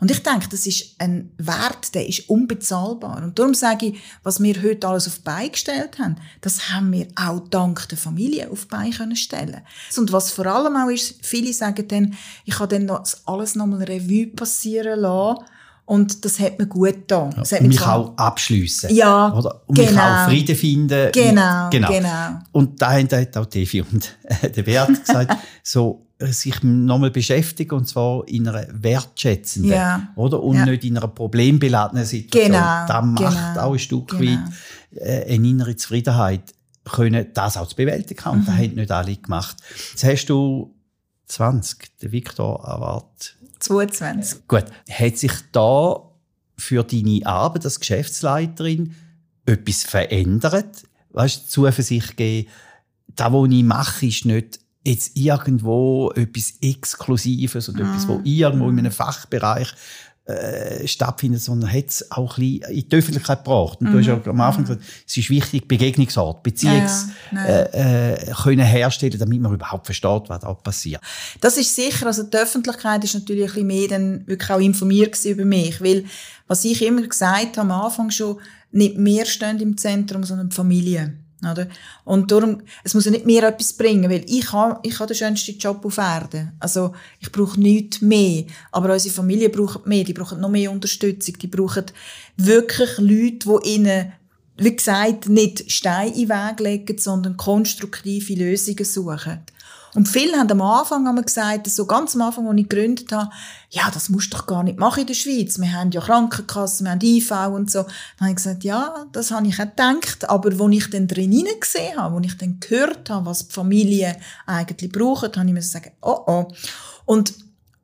Und 0.00 0.10
ich 0.10 0.22
denke, 0.22 0.48
das 0.48 0.66
ist 0.66 0.96
ein 0.98 1.32
Wert, 1.38 1.94
der 1.94 2.08
ist 2.08 2.28
unbezahlbar. 2.28 3.22
Und 3.22 3.38
darum 3.38 3.54
sage 3.54 3.86
ich, 3.86 4.00
was 4.22 4.42
wir 4.42 4.62
heute 4.62 4.88
alles 4.88 5.06
auf 5.06 5.16
die 5.16 5.22
Beine 5.22 5.50
gestellt 5.50 5.98
haben, 5.98 6.16
das 6.40 6.70
haben 6.70 6.92
wir 6.92 7.08
auch 7.16 7.40
dank 7.50 7.88
der 7.88 7.98
Familie 7.98 8.50
auf 8.50 8.62
die 8.62 8.68
Beine 8.68 8.90
können 8.90 9.16
stellen. 9.16 9.60
Und 9.96 10.12
was 10.12 10.30
vor 10.30 10.46
allem 10.46 10.76
auch 10.76 10.90
ist, 10.90 11.16
viele 11.22 11.52
sagen 11.52 11.86
dann, 11.88 12.14
ich 12.44 12.58
habe 12.58 12.68
dann 12.68 12.86
noch 12.86 13.04
alles 13.26 13.54
nochmal 13.54 13.84
Revue 13.84 14.26
passieren 14.28 15.00
lassen 15.00 15.44
und 15.86 16.24
das 16.24 16.40
hat 16.40 16.58
mir 16.58 16.66
gut 16.66 16.94
getan. 16.94 17.34
Ja, 17.36 17.58
und 17.58 17.68
mich 17.68 17.82
auch 17.82 18.16
abschliessen. 18.16 18.94
Ja, 18.94 19.32
oder? 19.34 19.60
Und 19.66 19.74
genau. 19.74 19.90
mich 19.90 19.98
auch 19.98 20.24
Frieden 20.28 20.56
finden. 20.56 21.12
Genau, 21.12 21.68
genau. 21.70 21.88
genau. 21.88 22.38
Und 22.52 22.80
da 22.80 22.92
hat 22.92 23.36
auch 23.36 23.46
Devi 23.46 23.82
und 23.82 24.16
äh, 24.24 24.50
der 24.50 24.64
Wert 24.66 25.04
gesagt, 25.04 25.36
so 25.62 26.03
sich 26.20 26.62
nochmal 26.62 27.10
beschäftigen 27.10 27.74
und 27.74 27.86
zwar 27.86 28.26
in 28.28 28.48
einer 28.48 28.66
wertschätzenden, 28.70 29.72
ja. 29.72 30.08
oder? 30.16 30.42
Und 30.42 30.56
ja. 30.56 30.66
nicht 30.66 30.84
in 30.84 30.96
einer 30.96 31.08
problembeladenen 31.08 32.04
Situation. 32.04 32.52
Genau, 32.52 32.86
das 32.86 33.04
macht 33.04 33.54
genau, 33.54 33.66
auch 33.66 33.72
ein 33.72 33.78
Stück 33.78 34.08
genau. 34.08 34.22
weit 34.22 34.52
äh, 34.94 35.34
eine 35.34 35.48
innere 35.48 35.76
Zufriedenheit, 35.76 36.54
können 36.84 37.26
das 37.34 37.56
auch 37.56 37.66
zu 37.66 37.76
bewältigen. 37.76 38.28
Und 38.28 38.40
mhm. 38.40 38.46
das 38.46 38.54
haben 38.54 38.74
nicht 38.74 38.90
alle 38.90 39.16
gemacht. 39.16 39.56
Jetzt 39.90 40.04
hast 40.04 40.26
du 40.26 40.74
20, 41.26 41.98
der 42.00 42.12
Viktor 42.12 42.64
erwartet 42.64 43.36
22. 43.60 44.46
Gut. 44.46 44.64
Hat 44.90 45.16
sich 45.16 45.32
da 45.52 45.96
für 46.56 46.84
deine 46.84 47.26
Arbeit 47.26 47.64
als 47.64 47.80
Geschäftsleiterin 47.80 48.94
etwas 49.46 49.82
verändert? 49.82 50.84
Weißt 51.10 51.44
du, 51.44 51.48
Zuversicht 51.48 52.16
geben, 52.16 52.48
das, 53.06 53.32
was 53.32 53.50
ich 53.50 53.62
mache, 53.62 54.06
ist 54.06 54.24
nicht 54.24 54.60
jetzt 54.84 55.16
irgendwo 55.16 56.12
etwas 56.14 56.54
Exklusives 56.60 57.68
und 57.68 57.76
mm. 57.76 57.82
etwas, 57.82 58.06
wo 58.06 58.20
irgendwo 58.22 58.68
in 58.68 58.78
einem 58.78 58.92
Fachbereich 58.92 59.72
äh, 60.26 60.86
stattfindet, 60.86 61.42
sondern 61.42 61.70
hat 61.70 61.88
es 61.88 62.10
auch 62.10 62.38
ein 62.38 62.58
bisschen 62.60 62.74
in 62.74 62.88
die 62.88 62.96
Öffentlichkeit 62.96 63.44
gebracht. 63.44 63.80
Und 63.80 63.90
mm. 63.90 63.92
du 63.92 63.98
hast 63.98 64.06
ja 64.06 64.20
am 64.24 64.40
Anfang 64.40 64.62
mhm. 64.62 64.68
gesagt, 64.68 64.84
es 65.06 65.16
ist 65.16 65.28
wichtig, 65.28 65.68
Begegnungsort, 65.68 66.42
Beziehungs 66.42 67.08
ja, 67.32 67.38
ja. 67.38 67.44
Äh, 67.44 68.12
äh, 68.12 68.32
können 68.42 68.64
herstellen, 68.64 69.18
damit 69.18 69.40
man 69.40 69.52
überhaupt 69.52 69.86
versteht, 69.86 70.22
was 70.28 70.40
da 70.40 70.54
passiert. 70.54 71.02
Das 71.40 71.58
ist 71.58 71.74
sicher, 71.74 72.06
also 72.06 72.22
die 72.22 72.36
Öffentlichkeit 72.36 73.04
ist 73.04 73.14
natürlich 73.14 73.50
ein 73.50 73.66
bisschen 73.66 73.66
mehr 73.66 73.88
dann 73.88 74.26
wirklich 74.26 74.50
auch 74.50 74.60
informiert 74.60 75.22
über 75.24 75.44
mich, 75.44 75.80
weil 75.82 76.04
was 76.46 76.64
ich 76.64 76.82
immer 76.82 77.02
gesagt 77.02 77.58
habe 77.58 77.60
am 77.60 77.70
Anfang 77.70 78.10
schon, 78.10 78.38
nicht 78.70 78.98
mehr 78.98 79.24
stehen 79.24 79.60
im 79.60 79.76
Zentrum, 79.76 80.24
sondern 80.24 80.48
die 80.48 80.56
Familie. 80.56 81.18
Oder? 81.46 81.68
Und 82.04 82.30
darum, 82.30 82.62
es 82.82 82.94
muss 82.94 83.04
ja 83.04 83.10
nicht 83.10 83.26
mehr 83.26 83.42
etwas 83.44 83.72
bringen, 83.72 84.10
weil 84.10 84.24
ich 84.28 84.52
habe, 84.52 84.80
ich 84.82 84.98
habe 84.98 85.08
den 85.08 85.16
schönsten 85.16 85.58
Job 85.58 85.84
auf 85.84 85.98
Erden. 85.98 86.52
Also, 86.60 86.94
ich 87.20 87.30
brauche 87.30 87.60
nichts 87.60 88.00
mehr. 88.00 88.44
Aber 88.72 88.92
unsere 88.92 89.14
Familie 89.14 89.48
braucht 89.48 89.86
mehr. 89.86 90.04
Die 90.04 90.12
brauchen 90.12 90.40
noch 90.40 90.50
mehr 90.50 90.70
Unterstützung. 90.70 91.38
Die 91.38 91.46
brauchen 91.46 91.86
wirklich 92.36 92.98
Leute, 92.98 93.60
die 93.62 93.68
ihnen, 93.74 94.12
wie 94.56 94.76
gesagt, 94.76 95.28
nicht 95.28 95.70
Steine 95.70 96.14
in 96.14 96.28
den 96.28 96.30
Weg 96.30 96.60
legen, 96.60 96.98
sondern 96.98 97.36
konstruktive 97.36 98.34
Lösungen 98.34 98.84
suchen. 98.84 99.40
Und 99.94 100.08
viele 100.08 100.36
haben 100.36 100.50
am 100.50 100.60
Anfang 100.60 101.06
haben 101.06 101.24
gesagt, 101.24 101.68
so 101.68 101.86
ganz 101.86 102.16
am 102.16 102.22
Anfang, 102.22 102.48
als 102.48 102.58
ich 102.58 102.68
gegründet 102.68 103.12
habe, 103.12 103.30
ja, 103.70 103.90
das 103.92 104.08
musst 104.08 104.32
du 104.32 104.36
doch 104.36 104.46
gar 104.46 104.64
nicht 104.64 104.78
machen 104.78 105.02
in 105.02 105.06
der 105.06 105.14
Schweiz. 105.14 105.58
Wir 105.58 105.72
haben 105.72 105.92
ja 105.92 106.00
Krankenkassen, 106.00 106.86
wir 106.86 106.90
haben 106.92 107.00
IV 107.00 107.30
und 107.52 107.70
so. 107.70 107.82
Dann 107.82 107.92
habe 108.20 108.30
ich 108.30 108.36
gesagt, 108.36 108.64
ja, 108.64 109.06
das 109.12 109.30
habe 109.30 109.46
ich 109.46 109.54
auch 109.54 109.64
gedacht. 109.64 110.28
Aber 110.28 110.50
als 110.50 110.74
ich 110.74 110.90
dann 110.90 111.06
drin 111.06 111.46
gesehen 111.60 111.96
habe, 111.96 112.16
als 112.16 112.26
ich 112.26 112.36
dann 112.36 112.58
gehört 112.58 113.08
habe, 113.08 113.26
was 113.26 113.46
die 113.46 113.54
Familie 113.54 114.16
eigentlich 114.46 114.90
braucht, 114.90 115.36
habe 115.36 115.46
ich 115.46 115.52
mir 115.52 115.60
gesagt, 115.60 115.92
oh 116.02 116.24
oh. 116.26 116.48
Und 117.04 117.34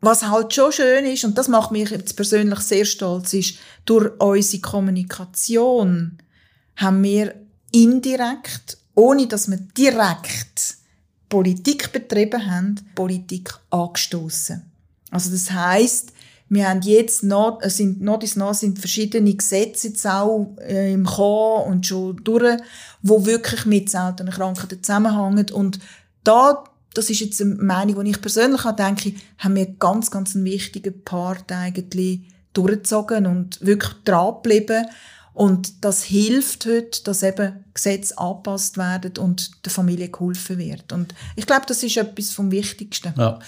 was 0.00 0.28
halt 0.28 0.52
schon 0.52 0.72
schön 0.72 1.04
ist, 1.04 1.24
und 1.24 1.38
das 1.38 1.46
macht 1.46 1.70
mich 1.70 1.90
jetzt 1.90 2.16
persönlich 2.16 2.60
sehr 2.60 2.86
stolz, 2.86 3.34
ist, 3.34 3.58
durch 3.84 4.10
unsere 4.18 4.62
Kommunikation 4.62 6.18
haben 6.76 7.02
wir 7.02 7.34
indirekt, 7.70 8.78
ohne 8.94 9.28
dass 9.28 9.50
wir 9.50 9.58
direkt 9.58 10.79
Politik 11.30 11.92
betrieben 11.92 12.44
haben, 12.44 12.74
Politik 12.94 13.54
angestoßen. 13.70 14.62
Also 15.10 15.30
das 15.30 15.50
heißt, 15.50 16.12
wir 16.50 16.68
haben 16.68 16.82
jetzt 16.82 17.22
noch, 17.22 17.62
sind, 17.62 18.02
noch 18.02 18.20
ist 18.22 18.36
noch 18.36 18.54
sind 18.54 18.80
verschiedene 18.80 19.32
Gesetze 19.32 19.88
jetzt 19.88 20.04
auch 20.04 20.56
äh, 20.60 20.92
im 20.92 21.06
Kommen 21.06 21.70
und 21.70 21.86
schon 21.86 22.16
durch, 22.24 22.60
wo 23.02 23.24
wirklich 23.24 23.64
mit 23.66 23.88
seltenen 23.88 24.34
Krankheiten 24.34 24.82
zusammenhängen. 24.82 25.52
Und 25.52 25.78
da, 26.24 26.64
das 26.92 27.08
ist 27.08 27.20
jetzt 27.20 27.40
eine 27.40 27.54
Meinung, 27.54 28.04
die 28.04 28.10
ich 28.10 28.20
persönlich 28.20 28.64
auch 28.66 28.74
denke, 28.74 29.14
haben 29.38 29.54
wir 29.54 29.66
ganz, 29.66 30.10
ganz 30.10 30.34
einen 30.34 30.44
wichtigen 30.44 31.04
Part 31.04 31.52
eigentlich 31.52 32.22
durchgezogen 32.52 33.26
und 33.26 33.64
wirklich 33.64 33.92
dran 34.04 34.34
geblieben. 34.34 34.86
Und 35.40 35.86
das 35.86 36.02
hilft 36.02 36.66
heute, 36.66 37.02
dass 37.04 37.22
eben 37.22 37.64
Gesetze 37.72 38.18
angepasst 38.18 38.76
werden 38.76 39.16
und 39.16 39.64
der 39.64 39.72
Familie 39.72 40.10
geholfen 40.10 40.58
wird. 40.58 40.92
Und 40.92 41.14
ich 41.34 41.46
glaube, 41.46 41.64
das 41.66 41.82
ist 41.82 41.96
etwas 41.96 42.32
vom 42.32 42.50
Wichtigsten. 42.50 43.14
Ja. 43.16 43.38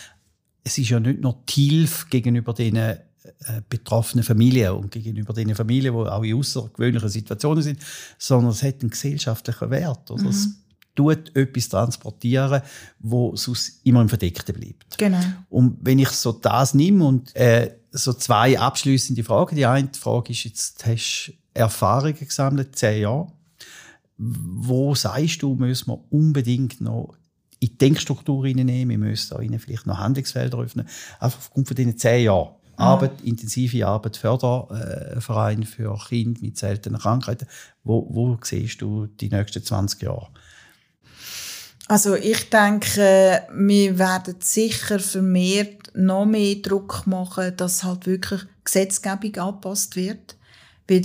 Es 0.65 0.79
ist 0.79 0.89
ja 0.89 0.99
nicht 0.99 1.21
nur 1.21 1.43
die 1.51 1.69
Hilfe 1.69 2.07
gegenüber 2.09 2.55
den 2.55 2.77
äh, 2.77 2.97
betroffenen 3.69 4.25
Familien 4.25 4.73
und 4.73 4.91
gegenüber 4.91 5.35
den 5.35 5.55
Familien, 5.55 5.93
die 5.93 6.01
auch 6.01 6.23
in 6.23 6.35
außergewöhnlichen 6.35 7.11
Situationen 7.11 7.63
sind, 7.63 7.81
sondern 8.17 8.53
es 8.53 8.63
hat 8.63 8.81
einen 8.81 8.89
gesellschaftlichen 8.89 9.69
Wert. 9.69 10.11
Oder? 10.11 10.23
Mhm. 10.23 10.29
Es 10.29 10.49
tut 10.95 11.37
etwas 11.37 11.69
transportieren, 11.69 12.63
wo 13.01 13.37
sonst 13.37 13.85
immer 13.85 14.01
im 14.01 14.09
Verdeckten 14.09 14.59
bleibt. 14.59 14.97
Genau. 14.97 15.21
Und 15.51 15.77
wenn 15.83 15.99
ich 15.99 16.09
so 16.09 16.33
das 16.33 16.73
nehme 16.73 17.05
und 17.05 17.37
äh, 17.37 17.71
so 17.91 18.15
zwei 18.15 18.59
abschließende 18.59 19.23
Fragen. 19.23 19.57
Die 19.57 19.67
eine 19.67 19.91
Frage 19.93 20.33
ist 20.33 20.45
jetzt, 20.45 20.87
hast 20.87 21.35
Erfahrungen 21.55 22.19
gesammelt, 22.19 22.77
zehn 22.77 23.03
Jahre. 23.03 23.33
Wo 24.17 24.95
sagst 24.95 25.43
du, 25.43 25.55
müssen 25.55 25.91
wir 25.91 26.05
unbedingt 26.11 26.81
noch 26.81 27.15
in 27.59 27.69
die 27.69 27.79
Denkstruktur 27.79 28.45
reinnehmen, 28.45 28.89
wir 28.89 28.99
müssen 28.99 29.37
da 29.37 29.59
vielleicht 29.59 29.87
noch 29.87 29.99
Handlungsfelder 29.99 30.59
öffnen, 30.59 30.89
einfach 31.21 31.39
aufgrund 31.39 31.69
von 31.69 31.77
diesen 31.77 31.97
zehn 31.97 32.25
Jahren. 32.25 32.55
Mhm. 32.77 32.83
Arbeit, 32.83 33.21
intensive 33.23 33.87
Arbeit, 33.87 34.17
Förderverein 34.17 35.65
für 35.65 35.97
Kinder 36.09 36.41
mit 36.41 36.59
seltenen 36.59 37.01
Krankheiten. 37.01 37.47
Wo, 37.85 38.07
wo 38.11 38.39
siehst 38.43 38.81
du 38.81 39.07
die 39.07 39.29
nächsten 39.29 39.63
20 39.63 40.03
Jahre? 40.03 40.29
Also 41.89 42.15
ich 42.15 42.49
denke, 42.49 43.43
wir 43.55 43.99
werden 43.99 44.37
sicher 44.41 44.99
vermehrt 44.99 45.93
noch 45.95 46.25
mehr 46.25 46.57
Druck 46.57 47.07
machen, 47.07 47.57
dass 47.57 47.85
halt 47.85 48.07
wirklich 48.07 48.41
Gesetzgebung 48.65 49.37
angepasst 49.37 49.97
wird. 49.97 50.37
Weil 50.89 51.03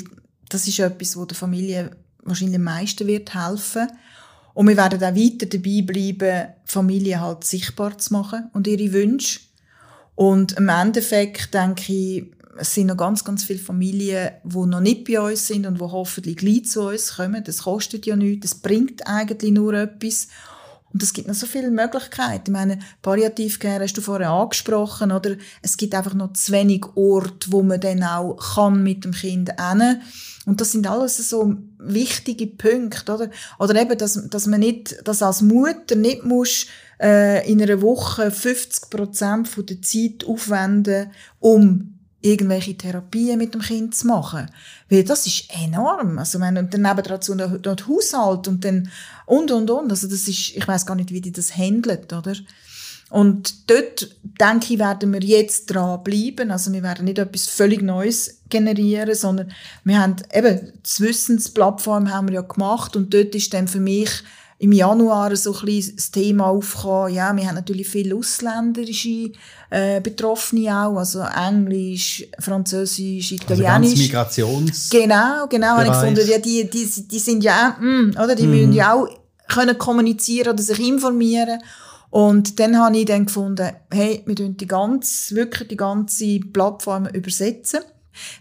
das 0.50 0.68
ist 0.68 0.80
etwas, 0.80 1.18
wo 1.18 1.26
der 1.26 1.38
Familie 1.38 1.92
wahrscheinlich 2.24 2.58
am 2.58 2.64
meisten 2.64 3.08
wird 3.08 3.34
helfen. 3.34 3.88
Und 4.54 4.68
wir 4.68 4.78
werden 4.78 5.04
auch 5.04 5.16
weiter 5.16 5.46
dabei 5.46 5.82
bleiben, 5.84 6.48
Familie 6.66 7.22
halt 7.22 7.44
sichtbar 7.44 7.98
zu 7.98 8.14
machen 8.14 8.50
und 8.54 8.68
ihre 8.68 8.92
Wünsche. 8.92 9.40
Und 10.16 10.54
im 10.54 10.70
Endeffekt 10.70 11.54
denke 11.54 11.94
ich, 11.94 12.26
es 12.58 12.74
sind 12.74 12.88
noch 12.88 12.98
ganz, 12.98 13.24
ganz 13.24 13.44
viele 13.44 13.60
Familien, 13.60 14.32
die 14.44 14.58
noch 14.58 14.80
nicht 14.80 15.06
bei 15.06 15.20
uns 15.20 15.46
sind 15.48 15.68
und 15.68 15.80
die 15.80 15.84
hoffentlich 15.84 16.38
gleich 16.38 16.66
zu 16.66 16.88
uns 16.88 17.16
kommen. 17.16 17.44
Das 17.44 17.60
kostet 17.60 18.06
ja 18.08 18.16
nichts, 18.16 18.50
das 18.50 18.60
bringt 18.60 19.06
eigentlich 19.06 19.52
nur 19.52 19.74
etwas. 19.74 20.28
Und 20.98 21.04
es 21.04 21.14
gibt 21.14 21.28
noch 21.28 21.36
so 21.36 21.46
viele 21.46 21.70
Möglichkeiten. 21.70 22.46
Ich 22.48 22.52
meine, 22.52 22.80
Palliativcare 23.04 23.84
hast 23.84 23.96
du 23.96 24.02
vorher 24.02 24.32
angesprochen, 24.32 25.12
oder? 25.12 25.36
Es 25.62 25.78
gibt 25.78 25.94
einfach 25.94 26.16
noch 26.16 26.34
zu 26.34 26.52
wenig 26.52 26.86
Orte, 26.96 27.52
wo 27.52 27.62
man 27.62 27.80
dann 27.80 28.02
auch 28.02 28.36
kann 28.56 28.82
mit 28.82 29.06
dem 29.06 29.12
Kind 29.12 29.52
hin. 29.62 30.02
Und 30.48 30.60
das 30.60 30.72
sind 30.72 30.88
alles 30.88 31.18
so 31.30 31.56
wichtige 31.78 32.48
Punkte, 32.48 33.14
oder? 33.14 33.30
Oder 33.60 33.80
eben, 33.80 33.96
dass, 33.96 34.28
dass 34.28 34.48
man 34.48 34.62
nicht, 34.62 35.08
dass 35.08 35.22
als 35.22 35.44
Mutter 35.44 35.94
nicht 35.96 36.24
muss, 36.24 36.66
äh, 37.00 37.48
in 37.48 37.62
einer 37.62 37.84
Woche 37.84 38.32
50 38.32 38.90
Prozent 38.90 39.70
der 39.70 39.80
Zeit 39.84 40.26
aufwenden, 40.26 41.12
um 41.40 41.97
irgendwelche 42.22 42.76
Therapien 42.76 43.38
mit 43.38 43.54
dem 43.54 43.62
Kind 43.62 43.96
zu 43.96 44.08
machen. 44.08 44.50
Weil 44.90 45.04
das 45.04 45.28
ist 45.28 45.46
enorm. 45.64 46.18
Also, 46.18 46.40
wenn, 46.40 46.58
und 46.58 46.74
dann 46.74 46.98
dazu 47.04 47.36
noch, 47.36 47.52
noch 47.64 47.88
Haushalt 47.88 48.48
und 48.48 48.64
dann, 48.66 48.90
und, 49.26 49.52
und, 49.52 49.70
und. 49.70 49.92
Also, 49.92 50.08
das 50.08 50.28
ist, 50.28 50.56
ich 50.56 50.68
weiß 50.68 50.86
gar 50.86 50.96
nicht, 50.96 51.12
wie 51.12 51.22
die 51.22 51.32
das 51.32 51.56
handelt, 51.56 52.12
oder? 52.14 52.34
Und 53.10 53.70
dort, 53.70 54.10
denke 54.42 54.74
ich, 54.74 54.80
werden 54.80 55.14
wir 55.14 55.22
jetzt 55.22 55.68
dran 55.68 56.04
bleiben. 56.04 56.52
Also, 56.52 56.74
wir 56.74 56.84
werden 56.84 57.06
nicht 57.06 57.20
etwas 57.20 57.48
völlig 57.48 57.82
Neues 57.82 58.42
generieren, 58.50 59.16
sondern 59.16 59.52
wir 59.84 60.02
haben 60.02 60.18
eben, 60.34 60.74
das 60.84 61.00
Wissensplattform 61.00 62.12
haben 62.12 62.28
wir 62.28 62.36
ja 62.36 62.42
gemacht 62.42 62.96
und 62.96 63.14
dort 63.14 63.34
ist 63.36 63.54
dann 63.54 63.68
für 63.68 63.80
mich 63.80 64.10
im 64.60 64.72
Januar 64.72 65.36
so 65.36 65.54
ein 65.54 65.66
bisschen 65.66 65.96
das 65.96 66.12
Thema 66.12 66.48
aufgekommen. 66.48 67.14
Ja, 67.14 67.36
wir 67.36 67.48
haben 67.48 67.56
natürlich 67.56 67.88
viele 67.88 68.16
ausländerische 68.16 69.32
äh, 69.70 70.02
Betroffene 70.02 70.76
auch, 70.76 70.98
also 70.98 71.22
Englisch, 71.22 72.26
Französisch, 72.40 73.34
also 73.34 73.36
Italienisch. 73.54 73.92
Also 73.92 74.04
Migrations 74.04 74.90
genau, 74.90 75.48
genau. 75.48 75.68
Habe 75.68 75.84
ich 75.84 75.92
gefunden, 75.92 76.28
ja, 76.28 76.40
die, 76.40 76.70
die, 76.70 77.08
die 77.08 77.20
sind 77.20 77.44
ja 77.44 77.76
auch, 77.76 77.82
mh, 77.82 78.24
oder, 78.24 78.36
die 78.36 78.48
mm. 78.48 78.52
müssen 78.52 78.74
ja 78.74 78.94
auch 78.94 79.08
können 79.48 79.78
kommunizieren 79.78 80.54
oder 80.54 80.64
sich 80.64 80.80
informieren. 80.80 81.60
Und 82.10 82.60
dann 82.60 82.78
habe 82.78 82.98
ich 82.98 83.06
dann 83.06 83.26
gefunden, 83.26 83.70
hey, 83.92 84.24
wir 84.26 84.36
tun 84.36 84.56
die 84.58 84.68
ganze, 84.68 85.36
wirklich 85.36 85.68
die 85.68 85.78
ganze 85.78 86.40
Plattform 86.40 87.08
übersetzen. 87.08 87.82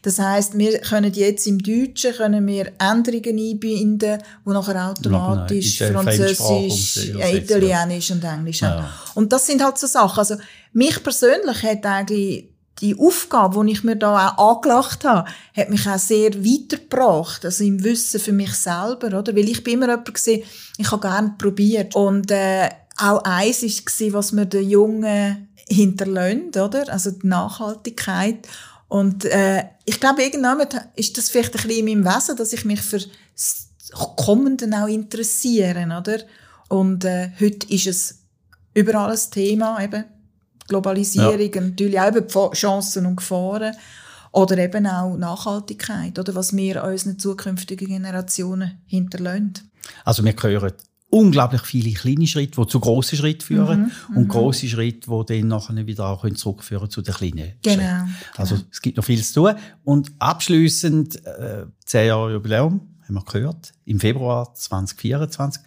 Das 0.02 0.18
heißt, 0.18 0.56
wir 0.56 0.78
können 0.78 1.12
jetzt 1.12 1.46
im 1.46 1.58
Deutschen 1.58 2.14
können 2.14 2.46
wir 2.46 2.72
Änderungen 2.78 3.38
einbinden, 3.38 4.18
die 4.46 4.50
nachher 4.50 4.90
automatisch 4.90 5.78
Französisch, 5.78 7.08
Italienisch 7.08 8.10
und 8.10 8.24
Englisch 8.24 8.62
haben. 8.62 8.84
Ja. 8.84 8.92
Und 9.14 9.32
das 9.32 9.46
sind 9.46 9.62
halt 9.62 9.78
so 9.78 9.86
Sachen. 9.86 10.18
Also 10.18 10.36
mich 10.72 11.02
persönlich 11.02 11.62
hat 11.62 11.84
eigentlich 11.84 12.48
die 12.80 12.98
Aufgabe, 12.98 13.64
die 13.64 13.72
ich 13.72 13.84
mir 13.84 13.96
da 13.96 14.34
auch 14.36 14.56
angelacht 14.56 15.04
habe, 15.04 15.28
hat 15.56 15.70
mich 15.70 15.88
auch 15.88 15.98
sehr 15.98 16.34
weitergebracht, 16.34 17.44
also 17.44 17.64
im 17.64 17.82
Wissen 17.82 18.20
für 18.20 18.32
mich 18.32 18.52
selber, 18.52 19.18
oder? 19.18 19.34
Weil 19.34 19.48
ich 19.48 19.64
bin 19.64 19.74
immer 19.74 19.88
jemand 19.88 20.06
gewesen, 20.06 20.42
ich 20.76 20.90
habe 20.90 21.00
gerne 21.00 21.34
probiert. 21.38 21.94
Und 21.96 22.30
äh, 22.30 22.68
auch 22.96 23.22
eins 23.24 23.62
war, 23.62 24.12
was 24.12 24.32
mir 24.32 24.46
den 24.46 24.68
Jungen 24.68 25.48
hinterlöhnt, 25.68 26.56
oder? 26.56 26.92
Also 26.92 27.10
die 27.10 27.26
Nachhaltigkeit. 27.26 28.46
Und 28.88 29.24
äh, 29.24 29.64
ich 29.84 30.00
glaube, 30.00 30.22
irgendwann 30.22 30.66
ist 30.94 31.18
das 31.18 31.28
vielleicht 31.28 31.56
ein 31.56 31.62
bisschen 31.62 31.86
in 31.86 32.02
meinem 32.02 32.14
Wesen, 32.14 32.36
dass 32.36 32.52
ich 32.52 32.64
mich 32.64 32.80
für 32.80 32.98
das 32.98 33.68
Kommende 34.16 34.68
auch 34.76 34.88
interessiere, 34.88 35.84
oder? 35.98 36.18
Und 36.68 37.04
äh, 37.04 37.30
heute 37.40 37.72
ist 37.72 37.86
es 37.86 38.18
überall 38.74 39.12
ein 39.12 39.30
Thema, 39.30 39.82
eben 39.82 40.04
Globalisierung, 40.68 41.52
ja. 41.52 41.60
natürlich 41.60 42.00
auch 42.00 42.14
über 42.14 42.50
Chancen 42.52 43.06
und 43.06 43.16
Gefahren. 43.16 43.74
Oder 44.32 44.58
eben 44.58 44.86
auch 44.86 45.16
Nachhaltigkeit, 45.16 46.18
oder 46.18 46.34
was 46.34 46.54
wir 46.54 46.84
unseren 46.84 47.18
zukünftigen 47.18 47.88
Generationen 47.88 48.82
hinterlassen. 48.86 49.70
Also 50.04 50.22
wir 50.24 50.34
hören 50.34 50.72
unglaublich 51.08 51.62
viele 51.62 51.92
kleine 51.92 52.26
Schritte, 52.26 52.60
die 52.60 52.66
zu 52.66 52.80
grossen 52.80 53.16
Schritten 53.16 53.42
führen 53.42 53.80
mhm, 54.08 54.16
und 54.16 54.24
mhm. 54.24 54.28
grosse 54.28 54.68
Schritte, 54.68 55.08
die 55.08 55.40
dann 55.40 55.48
nachher 55.48 55.86
wieder 55.86 56.06
auch 56.06 56.28
zurückführen 56.30 56.90
zu 56.90 57.02
den 57.02 57.14
kleinen 57.14 57.52
genau, 57.62 57.82
Schritten. 57.82 58.14
Also 58.36 58.54
genau. 58.56 58.66
es 58.70 58.82
gibt 58.82 58.96
noch 58.96 59.04
viel 59.04 59.22
zu 59.22 59.34
tun. 59.34 59.54
Und 59.84 60.12
abschließend 60.18 61.24
äh, 61.24 61.66
10 61.84 62.06
Jahre 62.06 62.32
Jubiläum, 62.32 62.80
haben 63.04 63.14
wir 63.14 63.24
gehört, 63.24 63.72
im 63.84 64.00
Februar 64.00 64.52
2024 64.54 65.62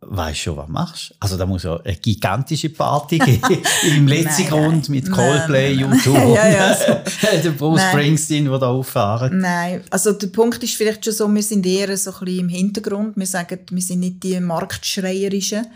weißt 0.00 0.38
schon, 0.38 0.56
was 0.56 0.66
du 0.66 0.72
machst. 0.72 1.14
Also 1.18 1.36
da 1.36 1.44
muss 1.44 1.64
ja 1.64 1.76
eine 1.76 1.96
gigantische 1.96 2.70
Party 2.70 3.18
geben 3.18 3.42
im 3.96 4.06
letzten 4.06 4.42
nein, 4.42 4.50
Grund 4.50 4.88
mit 4.88 5.10
Coldplay, 5.10 5.74
nein, 5.74 5.90
nein, 5.90 5.98
YouTube, 5.98 6.14
ja, 6.36 6.48
ja, 6.48 6.74
so. 6.74 7.26
der 7.42 7.50
Bruce. 7.50 7.82
Springsteen, 7.82 8.44
der 8.44 8.58
da 8.58 8.68
auffahren. 8.68 9.38
Nein, 9.38 9.82
also 9.90 10.12
der 10.12 10.28
Punkt 10.28 10.62
ist 10.62 10.76
vielleicht 10.76 11.04
schon 11.04 11.14
so, 11.14 11.28
wir 11.28 11.42
sind 11.42 11.66
eher 11.66 11.96
so 11.96 12.12
ein 12.12 12.24
bisschen 12.24 12.40
im 12.40 12.48
Hintergrund. 12.48 13.16
Wir 13.16 13.26
sagen, 13.26 13.58
wir 13.70 13.82
sind 13.82 14.00
nicht 14.00 14.22
die 14.22 14.38
Marktschreierischen. 14.38 15.66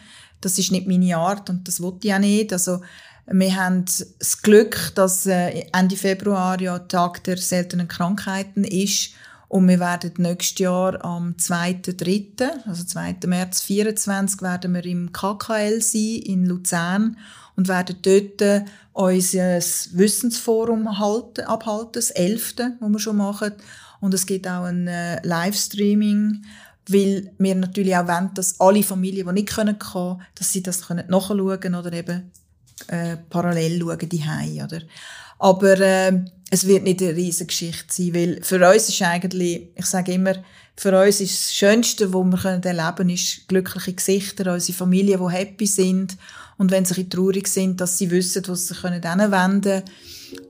Das 0.41 0.59
ist 0.59 0.73
nicht 0.73 0.87
meine 0.87 1.17
Art 1.17 1.51
und 1.51 1.67
das 1.67 1.81
wollte 1.81 2.09
ich 2.09 2.15
auch 2.15 2.19
nicht. 2.19 2.53
Also 2.53 2.81
wir 3.27 3.57
haben 3.57 3.85
das 3.85 4.43
Glück, 4.43 4.93
dass 4.95 5.27
äh, 5.27 5.65
Ende 5.73 5.97
Februar 5.97 6.61
ja 6.61 6.79
Tag 6.81 7.23
der 7.25 7.37
seltenen 7.37 7.89
Krankheiten 7.89 8.65
ist 8.65 9.11
und 9.53 9.69
wir 9.69 9.81
werden 9.81 10.15
nächstes 10.17 10.61
Jahr 10.61 11.05
am 11.05 11.35
2.3., 11.39 12.67
also 12.67 12.85
2. 12.85 13.19
März 13.27 13.59
2024, 13.59 14.41
werden 14.41 14.73
wir 14.73 14.87
im 14.87 15.13
KKL 15.13 15.83
sein, 15.83 16.23
in 16.25 16.47
Luzern, 16.47 17.19
und 17.55 17.69
werden 17.69 17.97
dort 18.01 18.65
unser 18.95 19.59
Wissensforum 19.59 20.99
halten, 20.99 21.43
abhalten, 21.43 21.93
das 21.93 22.09
11., 22.13 22.55
das 22.57 22.73
wir 22.81 22.99
schon 22.99 23.19
machen. 23.19 23.53
Und 24.01 24.15
es 24.15 24.25
gibt 24.25 24.49
auch 24.49 24.65
ein 24.65 24.89
äh, 24.89 25.21
Livestreaming, 25.23 26.47
weil 26.89 27.31
wir 27.37 27.55
natürlich 27.55 27.95
auch 27.95 28.09
wollen, 28.09 28.31
dass 28.33 28.59
alle 28.59 28.83
Familien, 28.83 29.27
die 29.27 29.35
nicht 29.35 29.51
können 29.51 29.79
kommen, 29.79 30.23
dass 30.35 30.51
sie 30.51 30.63
das 30.63 30.87
können 30.87 31.05
nachschauen 31.11 31.61
können 31.61 31.75
oder 31.75 31.93
eben 31.93 32.33
äh, 32.87 33.19
parallel 33.29 33.81
schauen, 33.81 34.09
die 34.09 34.25
oder? 34.65 34.81
Aber 35.43 35.81
äh, 35.81 36.21
es 36.51 36.69
wird 36.69 36.85
nicht 36.85 37.03
eine 37.03 37.17
riesige 37.17 37.47
Geschichte 37.47 37.87
sein, 37.89 38.15
weil 38.15 38.43
für 38.45 38.65
uns 38.65 38.89
ist 38.89 39.03
eigentlich, 39.03 39.71
ich 39.75 39.87
sage 39.87 40.13
immer, 40.13 40.37
für 40.77 40.97
uns 40.97 41.21
ist 41.21 41.47
das 41.47 41.53
Schönste, 41.53 42.15
was 42.15 42.45
wir 42.45 42.65
erleben 42.65 42.95
können, 42.95 43.11
ist 43.11 43.49
glückliche 43.49 43.93
Gesichter, 43.93 44.53
unsere 44.53 44.79
Familien, 44.79 45.19
die 45.19 45.35
happy 45.35 45.67
sind 45.67 46.17
und 46.59 46.71
wenn 46.71 46.85
sie 46.85 47.09
traurig 47.09 47.49
sind, 47.49 47.81
dass 47.81 47.99
sie 47.99 48.09
wissen, 48.13 48.45
was 48.47 48.69
sie 48.69 48.75
können 48.75 49.03
wenden 49.03 49.63
können 49.63 49.85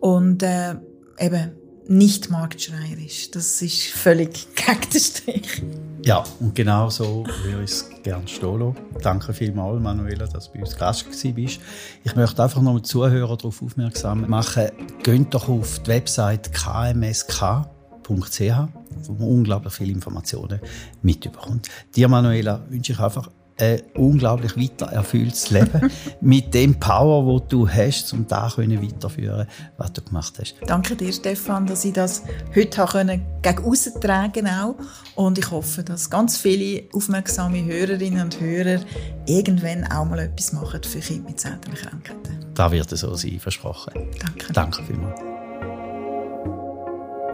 und 0.01 0.43
äh, 0.43 0.75
eben 1.19 1.53
nicht 1.89 2.29
marktschreierisch. 2.29 3.31
Das 3.31 3.63
ist 3.63 3.85
völlig 3.85 4.49
gegen 4.55 4.91
den 4.93 5.01
Strich. 5.01 5.63
Ja, 6.05 6.25
und 6.41 6.53
genau 6.53 6.91
so 6.91 7.25
würde 7.45 7.63
ich 7.63 7.71
es 7.71 7.89
gerne 8.03 8.27
stehen. 8.27 8.75
Danke 9.03 9.33
vielmals, 9.33 9.81
Manuela, 9.81 10.27
dass 10.27 10.47
du 10.47 10.55
bei 10.55 10.61
uns 10.61 10.77
Gast 10.77 11.07
bist. 11.35 11.61
Ich 12.03 12.17
möchte 12.17 12.43
einfach 12.43 12.61
noch 12.61 12.73
mal 12.73 12.83
Zuhörer 12.83 13.37
darauf 13.37 13.63
aufmerksam 13.63 14.29
machen. 14.29 14.71
Geht 15.05 15.33
doch 15.33 15.49
auf 15.49 15.79
die 15.79 15.91
Website 15.91 16.53
kmsk.ch, 16.53 17.63
wo 18.09 19.13
man 19.13 19.29
unglaublich 19.29 19.73
viele 19.75 19.93
Informationen 19.93 20.59
mitbekommt. 21.03 21.69
Dir, 21.95 22.09
Manuela, 22.09 22.61
wünsche 22.69 22.95
ich 22.95 22.99
einfach 22.99 23.31
ein 23.63 23.83
unglaublich 23.95 24.57
weiter 24.57 24.87
erfülltes 24.87 25.51
Leben 25.51 25.91
mit 26.21 26.53
dem 26.53 26.79
Power, 26.79 27.25
wo 27.25 27.39
du 27.39 27.69
hast, 27.69 28.13
um 28.13 28.27
da 28.27 28.51
weiterführen, 28.57 29.47
was 29.77 29.93
du 29.93 30.03
gemacht 30.03 30.35
hast. 30.41 30.57
Danke 30.67 30.97
dir, 30.97 31.13
Stefan, 31.13 31.67
dass 31.67 31.85
ich 31.85 31.93
das 31.93 32.23
heute 32.55 32.85
können 32.85 33.23
gegen 33.41 33.65
aussen 33.65 34.01
tragen 34.01 34.49
auch. 34.49 34.75
Und 35.15 35.39
ich 35.39 35.51
hoffe, 35.51 35.83
dass 35.83 36.11
ganz 36.11 36.37
viele 36.39 36.85
aufmerksame 36.93 37.65
Hörerinnen 37.65 38.23
und 38.23 38.41
Hörer 38.41 38.81
irgendwann 39.27 39.85
auch 39.91 40.05
mal 40.05 40.19
etwas 40.19 40.53
machen 40.53 40.83
für 40.83 41.01
Kinder 41.01 41.31
mit 41.31 41.41
seltenen 41.41 41.77
Krankheiten. 41.77 42.47
Da 42.55 42.71
wird 42.71 42.91
es 42.93 43.01
so 43.01 43.15
sein, 43.15 43.39
versprochen. 43.39 43.93
Danke. 44.19 44.53
Danke 44.53 44.83
vielmals. 44.83 45.32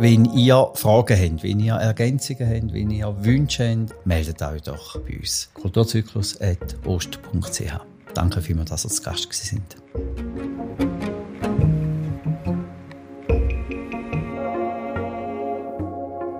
Wenn 0.01 0.27
ihr 0.27 0.71
Fragen 0.75 1.19
habt, 1.19 1.43
wenn 1.43 1.59
ihr 1.59 1.75
Ergänzungen 1.75 2.49
habt, 2.49 2.73
wenn 2.73 2.89
ihr 2.89 3.13
Wünsche 3.25 3.69
habt, 3.69 4.07
meldet 4.07 4.41
euch 4.43 4.63
doch 4.63 4.97
bei 5.01 5.19
uns. 5.19 5.51
kulturzyklus.ost.ch 5.55 7.81
Danke 8.15 8.41
vielmals, 8.41 8.71
dass 8.71 8.85
ihr 8.85 8.91
zu 8.91 9.03
Gast 9.03 9.33
sind. 9.33 9.77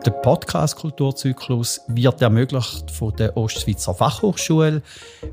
Der 0.07 0.13
Podcast 0.23 0.77
Kulturzyklus 0.77 1.81
wird 1.89 2.23
ermöglicht 2.23 2.93
von 2.93 3.13
der 3.17 3.37
Ostschweizer 3.37 3.93
Fachhochschule, 3.93 4.83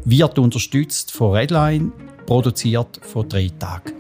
wird 0.04 0.40
unterstützt 0.40 1.12
von 1.12 1.34
Redline, 1.34 1.92
produziert 2.26 3.00
von 3.04 3.30
drei 3.30 3.52
Tagen. 3.60 3.94